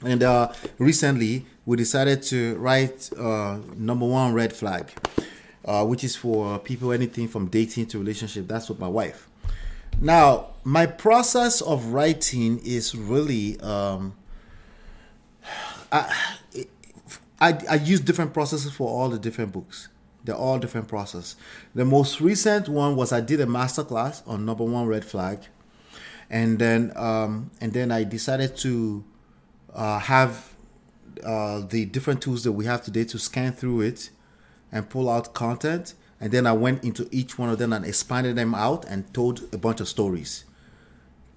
And 0.04 0.24
uh, 0.24 0.52
recently, 0.78 1.46
we 1.66 1.78
decided 1.78 2.24
to 2.24 2.56
write 2.58 3.10
uh, 3.18 3.60
number 3.76 4.06
one 4.08 4.34
red 4.34 4.54
flag, 4.54 4.92
uh, 5.66 5.86
which 5.86 6.04
is 6.04 6.16
for 6.16 6.58
people 6.60 6.92
anything 6.92 7.28
from 7.28 7.48
dating 7.48 7.88
to 7.88 8.00
relationship. 8.00 8.48
That's 8.48 8.70
with 8.70 8.80
my 8.80 8.88
wife. 8.88 9.28
Now, 10.00 10.48
my 10.64 10.86
process 10.86 11.62
of 11.62 11.88
writing 11.88 12.60
is 12.64 12.96
really 12.96 13.60
um, 13.62 14.16
I, 15.92 16.16
I 17.40 17.60
I 17.70 17.76
use 17.76 18.00
different 18.00 18.34
processes 18.34 18.72
for 18.72 18.88
all 18.90 19.10
the 19.10 19.20
different 19.20 19.52
books. 19.52 19.90
They're 20.24 20.36
all 20.36 20.60
different 20.60 20.88
process. 20.88 21.36
The 21.74 21.86
most 21.86 22.22
recent 22.22 22.70
one 22.70 22.96
was 22.96 23.12
I 23.12 23.22
did 23.22 23.42
a 23.42 23.46
masterclass 23.46 24.22
on 24.28 24.46
number 24.46 24.64
one 24.64 24.86
red 24.88 25.04
flag, 25.04 25.40
and 26.30 26.60
then 26.60 26.94
um, 26.96 27.52
and 27.60 27.74
then 27.74 27.92
I 27.92 28.04
decided 28.04 28.56
to 28.58 29.04
uh, 29.74 30.00
have 30.00 30.54
uh, 31.24 31.62
the 31.62 31.86
different 31.86 32.22
tools 32.22 32.44
that 32.44 32.52
we 32.52 32.66
have 32.66 32.84
today 32.84 33.04
to 33.06 33.18
scan 33.18 33.54
through 33.54 33.82
it 33.82 34.12
and 34.72 34.90
pull 34.90 35.10
out 35.10 35.34
content. 35.34 35.96
And 36.22 36.32
then 36.32 36.46
I 36.46 36.54
went 36.54 36.84
into 36.84 37.10
each 37.12 37.38
one 37.40 37.50
of 37.50 37.58
them 37.58 37.74
and 37.74 37.84
expanded 37.84 38.36
them 38.36 38.54
out 38.54 38.86
and 38.86 39.12
told 39.14 39.42
a 39.52 39.58
bunch 39.58 39.82
of 39.82 39.90
stories 39.90 40.46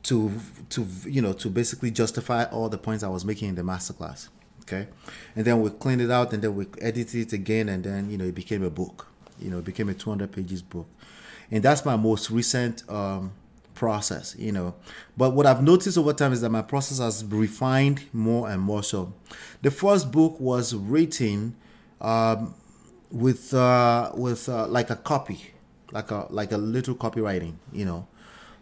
to 0.05 0.30
to 0.68 0.87
you 1.07 1.22
know 1.22 1.32
to 1.32 1.49
basically 1.49 1.91
justify 1.91 2.45
all 2.45 2.68
the 2.68 2.78
points 2.78 3.03
I 3.03 3.09
was 3.09 3.24
making 3.24 3.49
in 3.49 3.55
the 3.55 3.62
masterclass. 3.62 4.28
Okay, 4.62 4.87
and 5.35 5.45
then 5.45 5.61
we 5.61 5.70
cleaned 5.70 6.03
it 6.03 6.11
out 6.11 6.32
and 6.32 6.43
then 6.43 6.55
we 6.55 6.66
edited 6.80 7.26
it 7.26 7.32
again 7.32 7.68
and 7.68 7.82
then 7.82 8.11
you 8.11 8.18
know 8.18 8.24
it 8.24 8.35
became 8.35 8.62
a 8.62 8.70
book. 8.70 9.09
You 9.41 9.51
know, 9.51 9.59
it 9.59 9.64
became 9.64 9.89
a 9.89 9.95
200 9.95 10.30
pages 10.30 10.62
book, 10.62 10.87
and 11.51 11.62
that's 11.62 11.85
my 11.85 11.97
most 11.97 12.30
recent 12.30 12.89
um, 12.89 13.32
process. 13.74 14.37
You 14.39 14.53
know, 14.53 14.74
but 15.16 15.32
what 15.32 15.47
I've 15.47 15.62
noticed 15.62 15.99
over 15.99 16.12
time 16.12 16.32
is 16.32 16.43
that 16.43 16.51
my 16.51 16.62
process 16.62 16.99
has 16.99 17.24
refined 17.24 18.05
more 18.12 18.49
and 18.51 18.61
more. 18.61 18.82
So, 18.82 19.12
the 19.62 19.70
first 19.70 20.12
book 20.12 20.39
was 20.39 20.74
written 20.74 21.57
um, 22.01 22.55
with 23.14 23.54
uh, 23.54 24.10
with 24.14 24.48
uh, 24.48 24.66
like 24.66 24.90
a 24.90 24.96
copy, 24.96 25.52
like 25.92 26.10
a 26.10 26.26
like 26.30 26.52
a 26.52 26.58
little 26.58 26.94
copywriting. 26.94 27.54
You 27.72 27.86
know, 27.86 28.08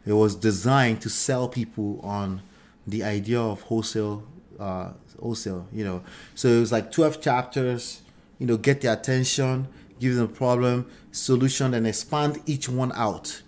it 0.07 0.13
was 0.13 0.35
designed 0.37 1.01
to 1.03 1.09
sell 1.09 1.49
people 1.49 2.01
on 2.03 2.43
the 2.87 3.03
idea 3.03 3.41
of 3.41 3.63
wholesale 3.63 4.25
uh, 4.61 4.91
wholesale 5.21 5.67
you 5.73 5.85
know 5.85 6.03
so 6.35 6.49
it 6.49 6.61
was 6.61 6.73
like 6.73 6.91
12 6.91 7.21
chapters 7.21 8.03
you 8.39 8.47
know 8.47 8.57
get 8.57 8.81
their 8.81 8.93
attention 8.93 9.69
give 10.01 10.17
them 10.17 10.25
a 10.25 10.29
problem 10.29 10.91
solution 11.13 11.75
and 11.75 11.87
expand 11.87 12.41
each 12.47 12.69
one 12.69 12.93
out 12.95 13.43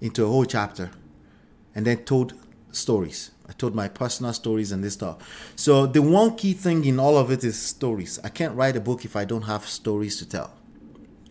into 0.00 0.24
a 0.24 0.28
whole 0.28 0.44
chapter 0.44 0.90
and 1.74 1.86
then 1.86 1.98
told 2.04 2.32
stories 2.72 3.30
i 3.48 3.52
told 3.52 3.74
my 3.74 3.88
personal 3.88 4.32
stories 4.32 4.72
and 4.72 4.84
this 4.84 4.94
stuff. 4.94 5.52
So 5.56 5.86
the 5.86 6.02
one 6.02 6.36
key 6.36 6.52
thing 6.52 6.84
in 6.84 7.00
all 7.00 7.16
of 7.16 7.30
it 7.30 7.42
is 7.44 7.60
stories. 7.60 8.18
I 8.22 8.28
can't 8.28 8.54
write 8.54 8.76
a 8.76 8.80
book 8.80 9.04
if 9.04 9.16
i 9.16 9.24
don't 9.24 9.42
have 9.42 9.66
stories 9.66 10.18
to 10.18 10.28
tell 10.28 10.52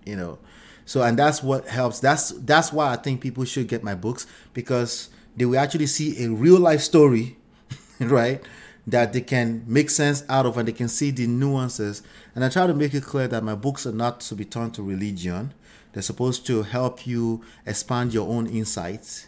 you 0.07 0.15
know. 0.15 0.39
So 0.85 1.03
and 1.03 1.19
that's 1.19 1.43
what 1.43 1.67
helps. 1.67 1.99
That's 1.99 2.29
that's 2.29 2.71
why 2.71 2.93
i 2.93 2.95
think 2.95 3.21
people 3.21 3.43
should 3.45 3.67
get 3.67 3.83
my 3.83 3.93
books 3.93 4.25
because 4.53 5.09
they 5.35 5.45
will 5.45 5.59
actually 5.59 5.87
see 5.87 6.23
a 6.23 6.29
real 6.31 6.59
life 6.59 6.81
story 6.81 7.37
right 7.99 8.41
that 8.87 9.11
they 9.11 9.21
can 9.21 9.65
make 9.67 9.89
sense 9.89 10.23
out 10.29 10.45
of 10.45 10.57
and 10.57 10.67
they 10.67 10.71
can 10.71 10.87
see 10.87 11.11
the 11.11 11.27
nuances. 11.27 12.01
And 12.33 12.43
i 12.43 12.49
try 12.49 12.65
to 12.65 12.73
make 12.73 12.93
it 12.93 13.03
clear 13.03 13.27
that 13.27 13.43
my 13.43 13.55
books 13.55 13.85
are 13.85 13.91
not 13.91 14.21
to 14.21 14.35
be 14.35 14.45
turned 14.45 14.73
to 14.75 14.81
religion. 14.81 15.53
They're 15.91 16.03
supposed 16.03 16.45
to 16.47 16.63
help 16.63 17.05
you 17.05 17.43
expand 17.65 18.13
your 18.13 18.29
own 18.29 18.47
insights 18.47 19.27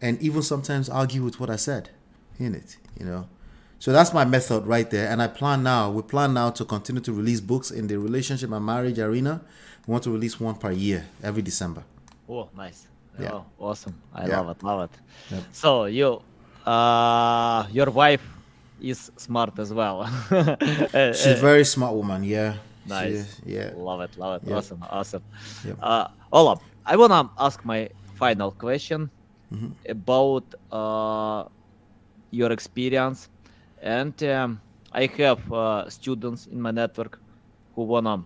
and 0.00 0.20
even 0.20 0.42
sometimes 0.42 0.88
argue 0.88 1.22
with 1.22 1.40
what 1.40 1.48
i 1.48 1.56
said 1.56 1.88
in 2.38 2.54
it 2.54 2.76
you 2.98 3.06
know 3.06 3.26
So 3.84 3.92
that's 3.92 4.12
my 4.14 4.24
method 4.24 4.64
right 4.66 4.88
there. 4.90 5.08
And 5.12 5.20
I 5.20 5.28
plan 5.28 5.58
now, 5.62 5.90
we 5.96 6.00
plan 6.14 6.32
now 6.32 6.48
to 6.58 6.64
continue 6.64 7.02
to 7.08 7.12
release 7.12 7.40
books 7.52 7.68
in 7.70 7.84
the 7.86 7.96
relationship 8.08 8.50
and 8.56 8.64
marriage 8.64 8.98
arena. 9.08 9.34
We 9.86 9.92
want 9.92 10.02
to 10.04 10.10
release 10.16 10.40
one 10.40 10.54
per 10.64 10.72
year 10.72 11.00
every 11.28 11.42
December. 11.50 11.82
Oh, 12.26 12.48
nice. 12.56 12.80
Yeah. 13.20 13.32
Oh, 13.34 13.44
awesome. 13.68 13.94
I 14.14 14.20
Yeah. 14.26 14.40
love 14.40 14.48
it. 14.56 14.62
Love 14.70 14.80
it. 14.88 14.94
Yep. 15.32 15.42
So 15.52 15.68
you, 15.98 16.08
uh, 16.64 17.60
your 17.78 17.90
wife 17.90 18.24
is 18.80 19.10
smart 19.16 19.52
as 19.58 19.70
well. 19.80 19.98
She's 21.20 21.36
a 21.38 21.40
very 21.50 21.64
smart 21.64 21.92
woman. 21.94 22.24
Yeah. 22.24 22.54
Nice. 22.86 23.12
is, 23.12 23.40
yeah. 23.44 23.70
Love 23.76 24.00
it, 24.06 24.12
love 24.16 24.34
it. 24.42 24.48
Yep. 24.48 24.56
Awesome, 24.58 24.80
awesome. 24.98 25.22
Yep. 25.66 25.76
Uh, 25.82 26.08
Ola, 26.32 26.54
I 26.86 26.96
wanna 26.96 27.28
ask 27.38 27.64
my 27.64 27.88
final 28.16 28.50
question 28.50 29.10
Mm-hmm. 29.52 29.70
about 29.96 30.46
uh, 30.72 31.44
your 32.34 32.52
experience, 32.52 33.28
and 33.82 34.14
um, 34.24 34.60
I 34.92 35.06
have 35.18 35.52
uh, 35.52 35.88
students 35.90 36.46
in 36.46 36.60
my 36.60 36.70
network 36.70 37.20
who 37.74 37.82
wanna 37.82 38.24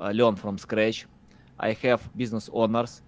uh, 0.00 0.10
learn 0.10 0.36
from 0.36 0.58
scratch. 0.58 1.06
I 1.58 1.72
have 1.82 2.00
business 2.16 2.50
owners 2.52 3.02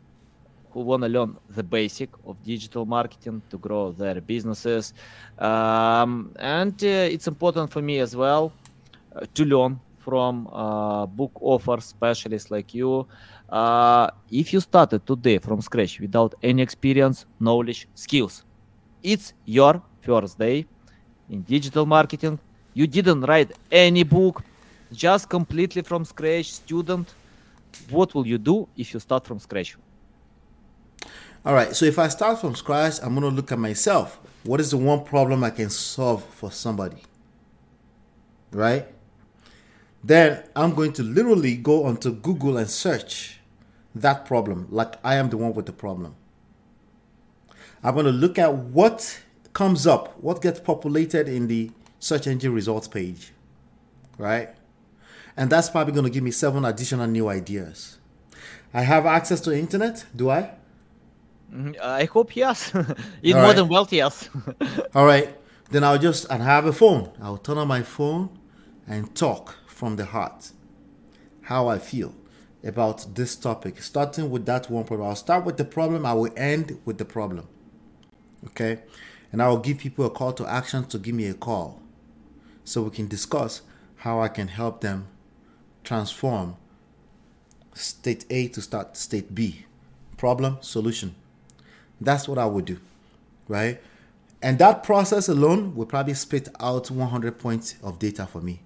who 0.70 0.80
wanna 0.80 1.08
learn 1.08 1.36
the 1.50 1.62
basic 1.62 2.10
of 2.26 2.42
digital 2.42 2.84
marketing 2.84 3.42
to 3.50 3.58
grow 3.58 3.92
their 3.92 4.20
businesses, 4.20 4.94
um, 5.38 6.32
and 6.38 6.74
uh, 6.82 7.14
it's 7.14 7.28
important 7.28 7.70
for 7.70 7.82
me 7.82 7.98
as 7.98 8.14
well 8.16 8.52
uh, 9.16 9.26
to 9.34 9.44
learn 9.44 9.80
from 9.98 10.46
uh, 10.52 11.06
book 11.06 11.32
offer 11.40 11.80
specialists 11.80 12.50
like 12.50 12.74
you. 12.74 13.06
Uh, 13.48 14.08
if 14.30 14.52
you 14.52 14.60
started 14.60 15.06
today 15.06 15.38
from 15.38 15.60
scratch 15.60 15.98
without 16.00 16.34
any 16.42 16.60
experience, 16.62 17.24
knowledge, 17.40 17.88
skills, 17.94 18.44
it's 19.02 19.32
your 19.44 19.82
first 20.04 20.38
day 20.38 20.66
in 21.30 21.42
digital 21.42 21.86
marketing. 21.86 22.38
You 22.74 22.86
didn't 22.86 23.22
write 23.22 23.52
any 23.70 24.02
book, 24.02 24.42
just 24.92 25.28
completely 25.28 25.82
from 25.82 26.04
scratch, 26.04 26.52
student. 26.52 27.14
What 27.90 28.14
will 28.14 28.26
you 28.26 28.38
do 28.38 28.68
if 28.76 28.92
you 28.92 29.00
start 29.00 29.26
from 29.26 29.38
scratch? 29.38 29.76
All 31.44 31.54
right. 31.54 31.74
So 31.74 31.84
if 31.84 31.98
I 31.98 32.08
start 32.08 32.40
from 32.40 32.54
scratch, 32.54 32.94
I'm 33.02 33.14
going 33.14 33.28
to 33.30 33.36
look 33.36 33.52
at 33.52 33.58
myself. 33.58 34.18
What 34.44 34.60
is 34.60 34.70
the 34.70 34.76
one 34.76 35.04
problem 35.04 35.44
I 35.44 35.50
can 35.50 35.70
solve 35.70 36.24
for 36.24 36.50
somebody? 36.50 37.02
Right? 38.50 38.86
Then 40.02 40.44
I'm 40.54 40.74
going 40.74 40.92
to 40.94 41.02
literally 41.02 41.56
go 41.56 41.84
onto 41.84 42.12
Google 42.12 42.58
and 42.58 42.68
search 42.68 43.40
that 43.94 44.26
problem 44.26 44.66
like 44.70 44.96
I 45.02 45.16
am 45.16 45.30
the 45.30 45.36
one 45.36 45.54
with 45.54 45.66
the 45.66 45.72
problem. 45.72 46.14
I'm 47.82 47.94
going 47.94 48.06
to 48.06 48.12
look 48.12 48.38
at 48.38 48.52
what 48.52 49.20
comes 49.54 49.86
up, 49.86 50.20
what 50.22 50.42
gets 50.42 50.60
populated 50.60 51.28
in 51.28 51.46
the 51.46 51.70
search 51.98 52.26
engine 52.26 52.52
results 52.52 52.86
page. 52.88 53.32
Right? 54.18 54.50
And 55.36 55.50
that's 55.50 55.70
probably 55.70 55.92
going 55.94 56.04
to 56.04 56.10
give 56.10 56.22
me 56.22 56.30
seven 56.30 56.64
additional 56.64 57.06
new 57.06 57.28
ideas. 57.28 57.98
I 58.74 58.82
have 58.82 59.06
access 59.06 59.40
to 59.42 59.56
internet, 59.56 60.04
do 60.14 60.30
I? 60.30 60.50
Mhm, 61.52 61.80
I 61.80 62.04
hope 62.04 62.36
yes. 62.36 62.74
All 62.74 62.82
right. 62.82 63.34
modern 63.34 63.68
world, 63.68 63.90
yes. 63.92 64.28
All 64.94 65.06
right. 65.06 65.36
Then 65.70 65.82
I'll 65.84 65.98
just 65.98 66.26
and 66.30 66.42
have 66.42 66.66
a 66.66 66.72
phone. 66.72 67.10
I'll 67.22 67.38
turn 67.38 67.58
on 67.58 67.68
my 67.68 67.82
phone 67.82 68.28
and 68.86 69.14
talk 69.14 69.56
from 69.66 69.96
the 69.96 70.04
heart. 70.04 70.52
How 71.42 71.68
I 71.68 71.78
feel 71.78 72.14
about 72.64 73.14
this 73.14 73.36
topic. 73.36 73.82
Starting 73.82 74.30
with 74.30 74.46
that 74.46 74.70
one 74.70 74.84
problem. 74.84 75.08
I'll 75.08 75.16
start 75.16 75.44
with 75.44 75.56
the 75.56 75.64
problem. 75.64 76.04
I 76.06 76.12
will 76.14 76.32
end 76.36 76.80
with 76.84 76.98
the 76.98 77.04
problem. 77.04 77.46
Okay. 78.46 78.80
And 79.34 79.42
I 79.42 79.48
will 79.48 79.58
give 79.58 79.78
people 79.78 80.06
a 80.06 80.10
call 80.10 80.32
to 80.34 80.46
action 80.46 80.84
to 80.84 80.96
give 80.96 81.12
me 81.12 81.26
a 81.26 81.34
call. 81.34 81.82
So 82.62 82.82
we 82.82 82.90
can 82.90 83.08
discuss 83.08 83.62
how 83.96 84.20
I 84.20 84.28
can 84.28 84.46
help 84.46 84.80
them 84.80 85.08
transform 85.82 86.54
state 87.72 88.26
A 88.30 88.46
to 88.46 88.62
start 88.62 88.96
state 88.96 89.34
B. 89.34 89.66
Problem, 90.16 90.58
solution. 90.60 91.16
That's 92.00 92.28
what 92.28 92.38
I 92.38 92.46
would 92.46 92.64
do. 92.64 92.78
Right? 93.48 93.82
And 94.40 94.60
that 94.60 94.84
process 94.84 95.28
alone 95.28 95.74
will 95.74 95.86
probably 95.86 96.14
spit 96.14 96.48
out 96.60 96.92
100 96.92 97.36
points 97.36 97.74
of 97.82 97.98
data 97.98 98.26
for 98.26 98.40
me 98.40 98.60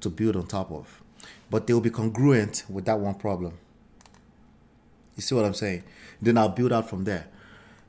to 0.00 0.08
build 0.08 0.34
on 0.34 0.46
top 0.46 0.72
of. 0.72 1.02
But 1.50 1.66
they 1.66 1.74
will 1.74 1.82
be 1.82 1.90
congruent 1.90 2.64
with 2.70 2.86
that 2.86 2.98
one 2.98 3.16
problem. 3.16 3.58
You 5.14 5.20
see 5.20 5.34
what 5.34 5.44
I'm 5.44 5.52
saying? 5.52 5.84
Then 6.22 6.38
I'll 6.38 6.48
build 6.48 6.72
out 6.72 6.88
from 6.88 7.04
there. 7.04 7.26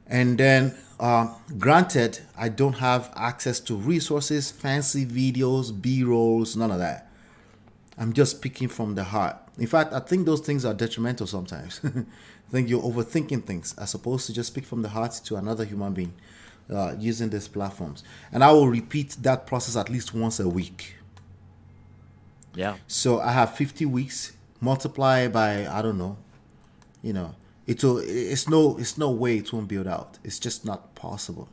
And 0.09 0.37
then, 0.37 0.75
uh, 0.99 1.33
granted, 1.57 2.19
I 2.37 2.49
don't 2.49 2.73
have 2.73 3.11
access 3.15 3.59
to 3.61 3.75
resources, 3.75 4.51
fancy 4.51 5.05
videos, 5.05 5.79
B 5.79 6.03
rolls, 6.03 6.55
none 6.55 6.71
of 6.71 6.79
that. 6.79 7.09
I'm 7.97 8.13
just 8.13 8.37
speaking 8.37 8.67
from 8.67 8.95
the 8.95 9.03
heart. 9.03 9.37
In 9.57 9.67
fact, 9.67 9.91
I 9.93 9.99
think 9.99 10.25
those 10.25 10.41
things 10.41 10.65
are 10.65 10.73
detrimental 10.73 11.27
sometimes. 11.27 11.81
I 11.83 12.51
think 12.51 12.69
you're 12.69 12.81
overthinking 12.81 13.43
things 13.43 13.75
as 13.77 13.93
opposed 13.93 14.27
to 14.27 14.33
just 14.33 14.47
speak 14.51 14.65
from 14.65 14.81
the 14.81 14.89
heart 14.89 15.19
to 15.25 15.35
another 15.35 15.65
human 15.65 15.93
being 15.93 16.13
uh, 16.69 16.95
using 16.97 17.29
these 17.29 17.47
platforms. 17.47 18.03
And 18.31 18.43
I 18.43 18.51
will 18.51 18.67
repeat 18.67 19.17
that 19.21 19.47
process 19.47 19.75
at 19.75 19.89
least 19.89 20.13
once 20.13 20.39
a 20.39 20.47
week. 20.47 20.95
yeah. 22.53 22.75
So 22.87 23.19
I 23.19 23.31
have 23.31 23.55
50 23.55 23.85
weeks, 23.85 24.33
multiply 24.61 25.27
by 25.27 25.67
I 25.67 25.81
don't 25.81 25.97
know, 25.97 26.17
you 27.01 27.13
know, 27.13 27.35
it 27.67 27.83
will. 27.83 27.99
It's 27.99 28.49
no. 28.49 28.77
It's 28.77 28.97
no 28.97 29.11
way 29.11 29.37
it 29.37 29.53
won't 29.53 29.67
build 29.67 29.87
out. 29.87 30.17
It's 30.23 30.39
just 30.39 30.65
not 30.65 30.95
possible. 30.95 31.49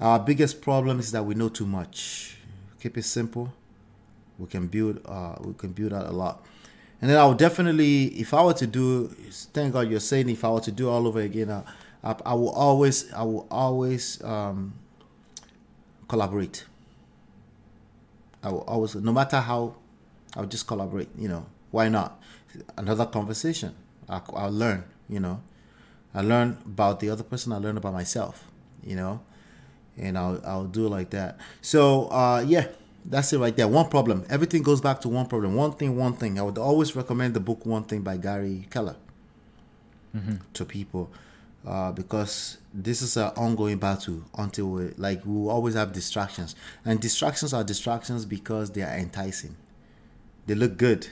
Our 0.00 0.18
biggest 0.18 0.60
problem 0.60 0.98
is 0.98 1.12
that 1.12 1.24
we 1.24 1.34
know 1.34 1.48
too 1.48 1.66
much. 1.66 2.38
Keep 2.80 2.98
it 2.98 3.04
simple. 3.04 3.52
We 4.38 4.46
can 4.46 4.66
build. 4.66 5.00
Uh, 5.04 5.36
we 5.40 5.54
can 5.54 5.72
build 5.72 5.92
out 5.92 6.06
a 6.06 6.12
lot. 6.12 6.44
And 7.00 7.10
then 7.10 7.18
I 7.18 7.26
would 7.26 7.36
definitely, 7.36 8.06
if 8.18 8.32
I 8.32 8.42
were 8.42 8.54
to 8.54 8.66
do, 8.66 9.08
thank 9.52 9.74
God 9.74 9.90
you're 9.90 10.00
saying, 10.00 10.30
if 10.30 10.42
I 10.42 10.48
were 10.48 10.60
to 10.60 10.72
do 10.72 10.88
all 10.88 11.06
over 11.06 11.20
again, 11.20 11.50
I, 11.50 11.62
I, 12.02 12.16
I 12.24 12.34
will 12.34 12.48
always, 12.48 13.12
I 13.12 13.22
will 13.24 13.46
always 13.50 14.22
um, 14.24 14.72
collaborate. 16.08 16.64
I 18.42 18.50
will 18.52 18.62
always, 18.62 18.94
no 18.94 19.12
matter 19.12 19.38
how, 19.38 19.74
I'll 20.34 20.46
just 20.46 20.66
collaborate. 20.66 21.08
You 21.18 21.28
know, 21.28 21.46
why 21.72 21.90
not? 21.90 22.22
Another 22.78 23.04
conversation. 23.04 23.74
I, 24.08 24.22
I'll 24.32 24.50
learn. 24.50 24.84
You 25.08 25.20
know, 25.20 25.42
I 26.14 26.22
learn 26.22 26.58
about 26.64 27.00
the 27.00 27.10
other 27.10 27.22
person. 27.22 27.52
I 27.52 27.58
learn 27.58 27.76
about 27.76 27.92
myself. 27.92 28.44
You 28.82 28.96
know, 28.96 29.20
and 29.96 30.18
I'll 30.18 30.40
I'll 30.44 30.66
do 30.66 30.86
it 30.86 30.90
like 30.90 31.10
that. 31.10 31.38
So 31.62 32.06
uh, 32.08 32.44
yeah, 32.46 32.68
that's 33.04 33.32
it 33.32 33.38
right 33.38 33.56
there. 33.56 33.68
One 33.68 33.88
problem. 33.88 34.24
Everything 34.28 34.62
goes 34.62 34.80
back 34.80 35.00
to 35.02 35.08
one 35.08 35.26
problem. 35.26 35.54
One 35.54 35.72
thing. 35.72 35.96
One 35.96 36.14
thing. 36.14 36.38
I 36.38 36.42
would 36.42 36.58
always 36.58 36.94
recommend 36.96 37.34
the 37.34 37.40
book 37.40 37.64
One 37.66 37.84
Thing 37.84 38.02
by 38.02 38.16
Gary 38.16 38.66
Keller 38.70 38.96
to 40.52 40.64
people 40.64 41.10
uh, 41.66 41.90
because 41.90 42.58
this 42.72 43.02
is 43.02 43.16
an 43.16 43.32
ongoing 43.36 43.78
battle 43.78 44.22
until 44.38 44.70
we 44.70 44.90
like 44.96 45.24
we 45.24 45.32
will 45.32 45.50
always 45.50 45.74
have 45.74 45.92
distractions 45.92 46.54
and 46.84 47.00
distractions 47.00 47.52
are 47.52 47.64
distractions 47.64 48.24
because 48.24 48.70
they 48.72 48.82
are 48.82 48.96
enticing 48.96 49.56
they 50.46 50.54
look 50.54 50.76
good 50.76 51.08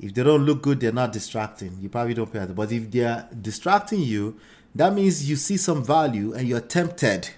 if 0.00 0.14
they 0.14 0.22
don't 0.22 0.44
look 0.44 0.62
good 0.62 0.80
they're 0.80 0.92
not 0.92 1.12
distracting 1.12 1.76
you 1.80 1.88
probably 1.88 2.14
don't 2.14 2.32
pay 2.32 2.38
attention 2.38 2.54
but 2.54 2.70
if 2.72 2.90
they 2.90 3.04
are 3.04 3.28
distracting 3.40 4.00
you 4.00 4.38
that 4.74 4.92
means 4.92 5.28
you 5.28 5.36
see 5.36 5.56
some 5.56 5.84
value 5.84 6.32
and 6.34 6.48
you're 6.48 6.60
tempted 6.60 7.30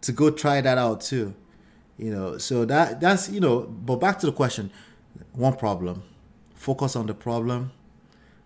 to 0.00 0.12
go 0.12 0.30
try 0.30 0.60
that 0.60 0.78
out 0.78 1.00
too 1.00 1.34
you 1.98 2.10
know 2.10 2.38
so 2.38 2.64
that 2.64 3.00
that's 3.00 3.28
you 3.28 3.40
know 3.40 3.60
but 3.60 3.96
back 3.96 4.18
to 4.18 4.26
the 4.26 4.32
question 4.32 4.70
one 5.32 5.54
problem 5.54 6.02
focus 6.54 6.96
on 6.96 7.06
the 7.06 7.14
problem 7.14 7.70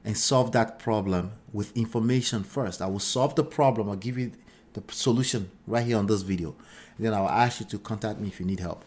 and 0.05 0.17
solve 0.17 0.53
that 0.53 0.79
problem 0.79 1.33
with 1.53 1.77
information 1.77 2.43
first. 2.43 2.83
I 2.83 2.87
will 2.87 2.99
solve 2.99 3.35
the 3.35 3.45
problem. 3.45 3.89
I'll 3.89 3.97
give 3.97 4.19
you 4.19 4.33
the 4.73 4.83
solution 4.91 5.51
right 5.67 5.85
here 5.87 5.99
on 5.99 6.07
this 6.07 6.23
video. 6.23 6.55
Then 6.99 7.15
I'll 7.15 7.29
ask 7.29 7.61
you 7.61 7.67
to 7.67 7.79
contact 7.79 8.19
me 8.19 8.29
if 8.29 8.41
you 8.41 8.47
need 8.47 8.61
help. 8.61 8.85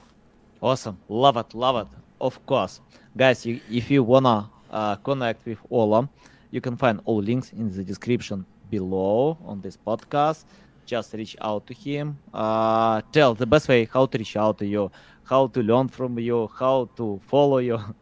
Awesome. 0.62 0.98
Love 1.10 1.38
it. 1.38 1.54
Love 1.54 1.88
it. 1.88 1.88
Of 2.20 2.44
course. 2.46 2.80
Guys, 3.18 3.46
you, 3.46 3.62
if 3.72 3.90
you 3.90 4.04
wanna 4.04 4.50
uh, 4.70 4.98
connect 4.98 5.46
with 5.46 5.58
Ola, 5.72 6.10
you 6.52 6.60
can 6.60 6.76
find 6.76 7.00
all 7.06 7.22
links 7.22 7.54
in 7.54 7.72
the 7.72 7.82
description 7.82 8.46
below 8.70 9.38
on 9.46 9.62
this 9.62 9.78
podcast. 9.78 10.44
Just 10.86 11.14
reach 11.14 11.38
out 11.40 11.66
to 11.68 11.74
him. 11.74 12.18
Uh, 12.34 13.02
tell 13.14 13.34
the 13.34 13.46
best 13.46 13.70
way 13.70 13.86
how 13.86 14.06
to 14.06 14.18
reach 14.18 14.36
out 14.36 14.58
to 14.58 14.66
you, 14.66 14.92
how 15.24 15.48
to 15.48 15.64
learn 15.64 15.88
from 15.88 16.20
you, 16.20 16.50
how 16.60 16.90
to 16.98 17.22
follow 17.26 17.60
you. 17.60 17.80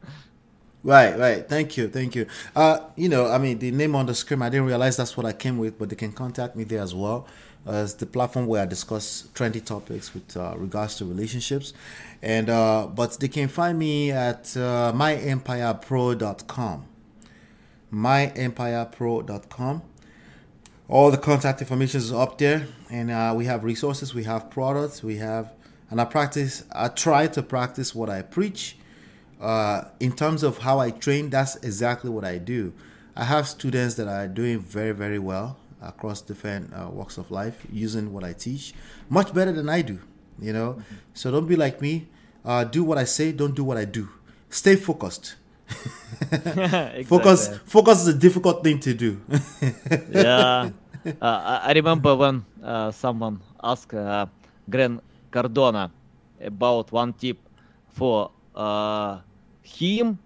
Right, 0.86 1.18
right. 1.18 1.48
Thank 1.48 1.78
you, 1.78 1.88
thank 1.88 2.14
you. 2.14 2.28
Uh, 2.54 2.80
you 2.98 3.08
know, 3.08 3.28
I 3.28 3.38
mean, 3.38 3.58
the 3.58 3.72
name 3.72 3.96
on 3.96 4.06
the 4.06 4.14
screen, 4.14 4.42
I 4.42 4.50
didn't 4.50 4.66
realize 4.66 4.98
that's 4.98 5.16
what 5.16 5.26
I 5.26 5.32
came 5.32 5.58
with, 5.58 5.80
but 5.80 5.90
they 5.90 5.96
can 5.96 6.12
contact 6.12 6.58
me 6.58 6.66
there 6.66 6.82
as 6.82 6.94
well. 6.94 7.26
Uh, 7.68 7.84
it's 7.84 7.94
the 7.94 8.06
platform 8.06 8.46
where 8.48 8.62
I 8.62 8.66
discuss 8.66 9.30
trendy 9.34 9.64
topics 9.64 10.14
with 10.14 10.36
uh, 10.36 10.56
regards 10.58 10.98
to 10.98 11.06
relationships, 11.06 11.74
and 12.22 12.50
uh, 12.50 12.88
but 12.88 13.20
they 13.20 13.30
can 13.30 13.48
find 13.48 13.80
me 13.80 14.12
at 14.12 14.56
uh, 14.58 14.92
myempirepro.com. 14.94 16.86
Myempirepro.com. 17.94 19.82
All 20.90 21.10
the 21.10 21.18
contact 21.18 21.62
information 21.62 22.00
is 22.00 22.12
up 22.12 22.38
there, 22.38 22.68
and 22.92 23.10
uh, 23.10 23.34
we 23.36 23.46
have 23.46 23.64
resources, 23.64 24.14
we 24.14 24.26
have 24.26 24.50
products, 24.50 25.02
we 25.02 25.18
have 25.18 25.54
and 25.94 26.02
I 26.02 26.06
practice. 26.06 26.64
I 26.72 26.88
try 26.88 27.28
to 27.28 27.44
practice 27.44 27.94
what 27.94 28.10
I 28.10 28.24
preach. 28.24 28.78
Uh, 29.40 29.84
in 30.00 30.12
terms 30.12 30.42
of 30.42 30.58
how 30.58 30.80
I 30.80 30.90
train, 30.90 31.30
that's 31.30 31.56
exactly 31.58 32.10
what 32.10 32.26
I 32.26 32.40
do. 32.40 32.74
I 33.16 33.26
have 33.26 33.48
students 33.48 33.94
that 33.96 34.08
are 34.08 34.28
doing 34.28 34.60
very, 34.60 34.92
very 34.94 35.20
well 35.20 35.58
across 35.86 36.22
different 36.22 36.74
uh, 36.74 36.90
walks 36.90 37.18
of 37.18 37.32
life 37.32 37.66
using 37.72 38.14
what 38.14 38.24
I 38.24 38.34
teach, 38.34 38.74
much 39.10 39.34
better 39.34 39.52
than 39.52 39.70
I 39.70 39.82
do. 39.82 40.00
You 40.40 40.54
know, 40.54 40.74
mm-hmm. 40.74 40.96
so 41.14 41.32
don't 41.32 41.48
be 41.48 41.56
like 41.56 41.82
me. 41.82 42.08
Uh, 42.44 42.64
do 42.64 42.84
what 42.84 42.98
I 42.98 43.04
say. 43.06 43.32
Don't 43.32 43.56
do 43.56 43.64
what 43.64 43.78
I 43.78 43.86
do. 43.86 44.10
Stay 44.50 44.76
focused. 44.76 45.36
exactly. 46.32 47.04
Focus. 47.04 47.50
Focus 47.66 48.02
is 48.02 48.08
a 48.08 48.14
difficult 48.18 48.64
thing 48.64 48.80
to 48.80 48.94
do. 48.94 49.22
yeah, 50.12 50.70
uh, 51.22 51.60
I 51.64 51.74
remember 51.74 52.16
when 52.16 52.46
uh, 52.64 52.92
someone 52.92 53.40
asked 53.64 53.94
uh, 53.94 54.26
Grant 54.70 55.02
Cardone 55.32 55.92
about 56.42 56.92
one 56.92 57.14
tip 57.14 57.38
for 57.90 58.32
uh, 58.56 59.20
him. 59.62 60.20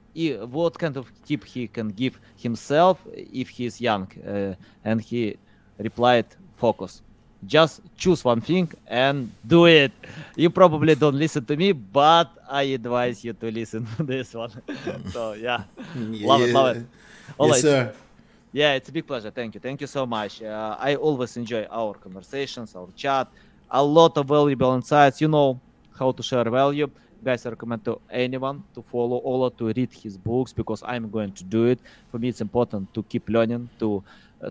What 0.49 0.79
kind 0.79 0.97
of 0.97 1.11
tip 1.25 1.43
he 1.43 1.67
can 1.67 1.89
give 1.89 2.19
himself 2.35 2.99
if 3.13 3.49
he's 3.49 3.79
young? 3.79 4.07
Uh, 4.27 4.55
and 4.83 4.99
he 4.99 5.37
replied, 5.79 6.25
"Focus." 6.57 7.01
just 7.45 7.81
choose 7.95 8.23
one 8.23 8.41
thing 8.41 8.71
and 8.87 9.31
do 9.45 9.65
it. 9.65 9.91
You 10.35 10.49
probably 10.49 10.95
don't 10.95 11.15
listen 11.15 11.45
to 11.45 11.55
me, 11.55 11.71
but 11.71 12.29
I 12.49 12.63
advise 12.63 13.23
you 13.23 13.33
to 13.33 13.51
listen 13.51 13.85
to 13.97 14.03
this 14.03 14.33
one. 14.33 14.51
so 15.11 15.33
yeah, 15.33 15.63
yeah, 15.95 16.27
love 16.27 16.41
it, 16.41 16.53
love 16.53 16.77
it. 16.77 16.85
All 17.37 17.47
yes, 17.47 17.55
right. 17.55 17.61
sir. 17.61 17.93
Yeah, 18.53 18.73
it's 18.73 18.89
a 18.89 18.91
big 18.91 19.05
pleasure. 19.05 19.29
Thank 19.29 19.55
you, 19.55 19.59
thank 19.59 19.81
you 19.81 19.87
so 19.87 20.05
much. 20.05 20.41
Uh, 20.41 20.75
I 20.79 20.95
always 20.95 21.35
enjoy 21.37 21.65
our 21.69 21.93
conversations, 21.93 22.75
our 22.75 22.87
chat. 22.95 23.27
A 23.69 23.83
lot 23.83 24.17
of 24.17 24.27
valuable 24.27 24.73
insights. 24.73 25.19
You 25.21 25.27
know 25.27 25.59
how 25.99 26.11
to 26.11 26.23
share 26.23 26.45
value. 26.49 26.89
Guys, 27.23 27.45
I 27.45 27.49
recommend 27.49 27.83
to 27.85 27.99
anyone 28.09 28.63
to 28.73 28.81
follow 28.81 29.19
Ola 29.21 29.51
to 29.51 29.67
read 29.67 29.91
his 29.91 30.17
books 30.17 30.53
because 30.53 30.81
I'm 30.85 31.09
going 31.09 31.33
to 31.33 31.43
do 31.43 31.65
it. 31.65 31.79
For 32.09 32.19
me, 32.19 32.29
it's 32.29 32.41
important 32.41 32.93
to 32.93 33.03
keep 33.03 33.27
learning 33.27 33.69
to 33.79 34.03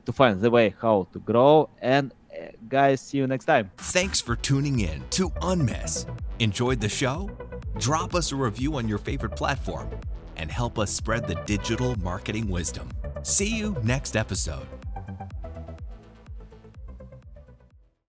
to 0.04 0.12
find 0.12 0.40
the 0.40 0.50
way 0.50 0.74
how 0.80 1.06
to 1.12 1.18
grow 1.20 1.68
and 1.80 2.12
uh, 2.36 2.48
guys, 2.68 3.00
see 3.00 3.18
you 3.18 3.26
next 3.26 3.46
time. 3.46 3.70
Thanks 3.78 4.20
for 4.20 4.36
tuning 4.36 4.80
in 4.80 5.02
to 5.10 5.30
Unmiss. 5.40 6.06
Enjoyed 6.38 6.80
the 6.80 6.88
show? 6.88 7.30
Drop 7.78 8.14
us 8.14 8.32
a 8.32 8.36
review 8.36 8.76
on 8.76 8.88
your 8.88 8.98
favorite 8.98 9.36
platform 9.36 9.88
and 10.36 10.50
help 10.50 10.78
us 10.78 10.90
spread 10.90 11.26
the 11.26 11.36
digital 11.46 11.96
marketing 12.00 12.48
wisdom. 12.48 12.88
See 13.22 13.56
you 13.56 13.76
next 13.82 14.16
episode. 14.16 14.66